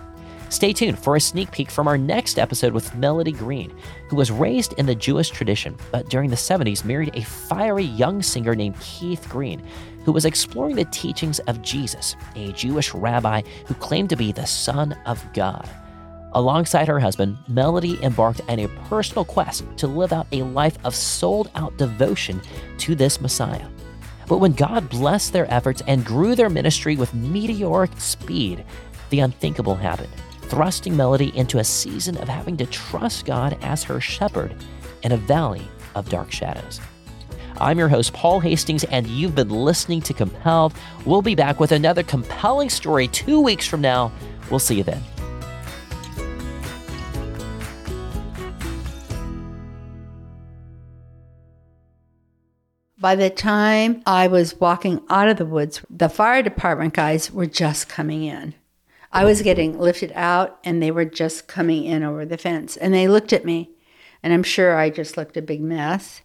Stay 0.51 0.73
tuned 0.73 0.99
for 0.99 1.15
a 1.15 1.21
sneak 1.21 1.53
peek 1.53 1.71
from 1.71 1.87
our 1.87 1.97
next 1.97 2.37
episode 2.37 2.73
with 2.73 2.93
Melody 2.97 3.31
Green, 3.31 3.73
who 4.09 4.17
was 4.17 4.33
raised 4.33 4.73
in 4.73 4.85
the 4.85 4.97
Jewish 4.97 5.31
tradition, 5.31 5.77
but 5.93 6.09
during 6.09 6.29
the 6.29 6.35
70s 6.35 6.85
married 6.85 7.15
a 7.15 7.23
fiery 7.23 7.85
young 7.85 8.21
singer 8.21 8.57
named 8.57 8.79
Keith 8.81 9.29
Green, 9.29 9.63
who 10.05 10.11
was 10.11 10.25
exploring 10.25 10.75
the 10.75 10.87
teachings 10.87 11.39
of 11.41 11.63
Jesus, 11.63 12.17
a 12.35 12.51
Jewish 12.51 12.93
rabbi 12.93 13.43
who 13.67 13.75
claimed 13.75 14.11
to 14.11 14.17
be 14.17 14.33
the 14.33 14.45
Son 14.45 14.93
of 15.07 15.25
God. 15.35 15.71
Alongside 16.33 16.89
her 16.89 16.99
husband, 16.99 17.39
Melody 17.47 18.03
embarked 18.03 18.41
on 18.49 18.59
a 18.59 18.69
personal 18.89 19.25
quest 19.25 19.65
to 19.77 19.87
live 19.87 20.13
out 20.13 20.27
a 20.33 20.43
life 20.43 20.79
of 20.83 20.97
sold 20.97 21.49
out 21.55 21.77
devotion 21.77 22.41
to 22.79 22.97
this 22.97 23.21
Messiah. 23.21 23.69
But 24.27 24.39
when 24.39 24.55
God 24.55 24.89
blessed 24.91 25.33
their 25.33 25.53
efforts 25.53 25.81
and 25.87 26.05
grew 26.05 26.35
their 26.35 26.51
ministry 26.51 26.97
with 26.97 27.15
meteoric 27.15 27.93
speed, 27.99 28.65
the 29.11 29.21
unthinkable 29.21 29.77
happened, 29.77 30.13
thrusting 30.51 30.97
Melody 30.97 31.35
into 31.37 31.59
a 31.59 31.65
season 31.65 32.17
of 32.19 32.29
having 32.29 32.57
to 32.57 32.67
trust 32.67 33.25
God 33.25 33.57
as 33.63 33.85
her 33.85 34.01
shepherd 34.01 34.53
in 35.05 35.13
a 35.13 35.17
valley 35.17 35.63
of 35.95 36.11
dark 36.11 36.33
shadows. 36.33 36.81
I'm 37.59 37.79
your 37.79 37.89
host, 37.89 38.13
Paul 38.13 38.41
Hastings, 38.41 38.83
and 38.85 39.07
you've 39.07 39.37
been 39.37 39.49
listening 39.49 40.03
to 40.03 40.13
Compelled. 40.13 40.75
We'll 41.07 41.23
be 41.23 41.37
back 41.37 41.61
with 41.61 41.71
another 41.71 42.03
compelling 42.03 42.69
story 42.69 43.07
two 43.07 43.41
weeks 43.41 43.67
from 43.67 43.81
now. 43.81 44.11
We'll 44.51 44.59
see 44.59 44.77
you 44.77 44.83
then. 44.83 45.01
By 52.99 53.15
the 53.15 53.31
time 53.31 54.03
I 54.05 54.27
was 54.27 54.59
walking 54.59 55.01
out 55.09 55.29
of 55.29 55.37
the 55.37 55.47
woods, 55.47 55.81
the 55.89 56.09
fire 56.09 56.43
department 56.43 56.93
guys 56.93 57.31
were 57.31 57.47
just 57.47 57.89
coming 57.89 58.25
in. 58.25 58.55
I 59.13 59.25
was 59.25 59.43
getting 59.43 59.79
lifted 59.79 60.13
out 60.15 60.59
and 60.63 60.83
they 60.83 60.91
were 60.91 61.05
just 61.05 61.49
coming 61.49 61.85
in 61.85 62.03
over 62.03 62.25
the 62.25 62.39
fence. 62.39 62.77
And 62.77 62.95
they 62.95 63.09
looked 63.09 63.33
at 63.33 63.45
me, 63.45 63.71
and 64.23 64.33
I'm 64.33 64.43
sure 64.43 64.77
I 64.77 64.91
just 64.91 65.17
looked 65.17 65.37
a 65.37 65.43
big 65.43 65.61
mess. 65.61 66.23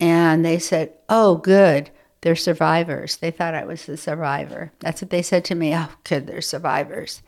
And 0.00 0.44
they 0.44 0.58
said, 0.58 0.94
Oh, 1.08 1.36
good, 1.36 1.90
they're 2.22 2.36
survivors. 2.36 3.16
They 3.18 3.30
thought 3.30 3.54
I 3.54 3.64
was 3.64 3.86
the 3.86 3.96
survivor. 3.96 4.72
That's 4.80 5.02
what 5.02 5.10
they 5.10 5.22
said 5.22 5.44
to 5.46 5.54
me. 5.54 5.74
Oh, 5.74 5.90
good, 6.04 6.26
they're 6.26 6.40
survivors. 6.40 7.22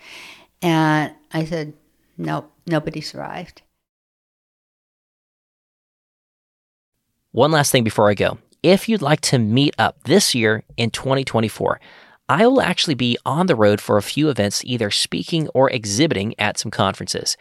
And 0.62 1.12
I 1.32 1.44
said, 1.44 1.74
Nope, 2.16 2.50
nobody 2.66 3.00
survived. 3.00 3.62
One 7.32 7.50
last 7.50 7.70
thing 7.70 7.84
before 7.84 8.08
I 8.08 8.14
go 8.14 8.38
if 8.62 8.88
you'd 8.88 9.02
like 9.02 9.20
to 9.20 9.38
meet 9.38 9.74
up 9.78 10.02
this 10.04 10.34
year 10.34 10.64
in 10.76 10.90
2024, 10.90 11.80
I 12.28 12.46
will 12.46 12.60
actually 12.60 12.96
be 12.96 13.16
on 13.24 13.46
the 13.46 13.54
road 13.54 13.80
for 13.80 13.96
a 13.96 14.02
few 14.02 14.28
events, 14.28 14.64
either 14.64 14.90
speaking 14.90 15.48
or 15.48 15.70
exhibiting 15.70 16.34
at 16.38 16.58
some 16.58 16.72
conferences. 16.72 17.36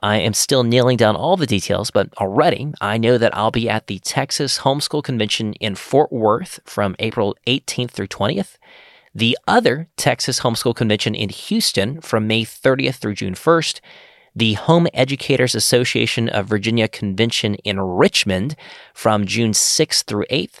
I 0.00 0.18
am 0.18 0.32
still 0.32 0.62
nailing 0.62 0.96
down 0.96 1.16
all 1.16 1.36
the 1.36 1.46
details, 1.46 1.90
but 1.90 2.16
already 2.18 2.72
I 2.80 2.98
know 2.98 3.18
that 3.18 3.36
I'll 3.36 3.50
be 3.50 3.68
at 3.68 3.88
the 3.88 3.98
Texas 3.98 4.60
Homeschool 4.60 5.02
Convention 5.02 5.54
in 5.54 5.74
Fort 5.74 6.12
Worth 6.12 6.60
from 6.64 6.94
April 7.00 7.36
18th 7.48 7.90
through 7.90 8.06
20th, 8.06 8.58
the 9.12 9.36
other 9.48 9.88
Texas 9.96 10.40
Homeschool 10.40 10.76
Convention 10.76 11.16
in 11.16 11.30
Houston 11.30 12.00
from 12.00 12.28
May 12.28 12.44
30th 12.44 12.96
through 12.96 13.14
June 13.14 13.34
1st, 13.34 13.80
the 14.36 14.52
Home 14.52 14.86
Educators 14.94 15.56
Association 15.56 16.28
of 16.28 16.46
Virginia 16.46 16.86
Convention 16.86 17.56
in 17.56 17.80
Richmond 17.80 18.54
from 18.94 19.26
June 19.26 19.50
6th 19.50 20.04
through 20.04 20.26
8th. 20.30 20.60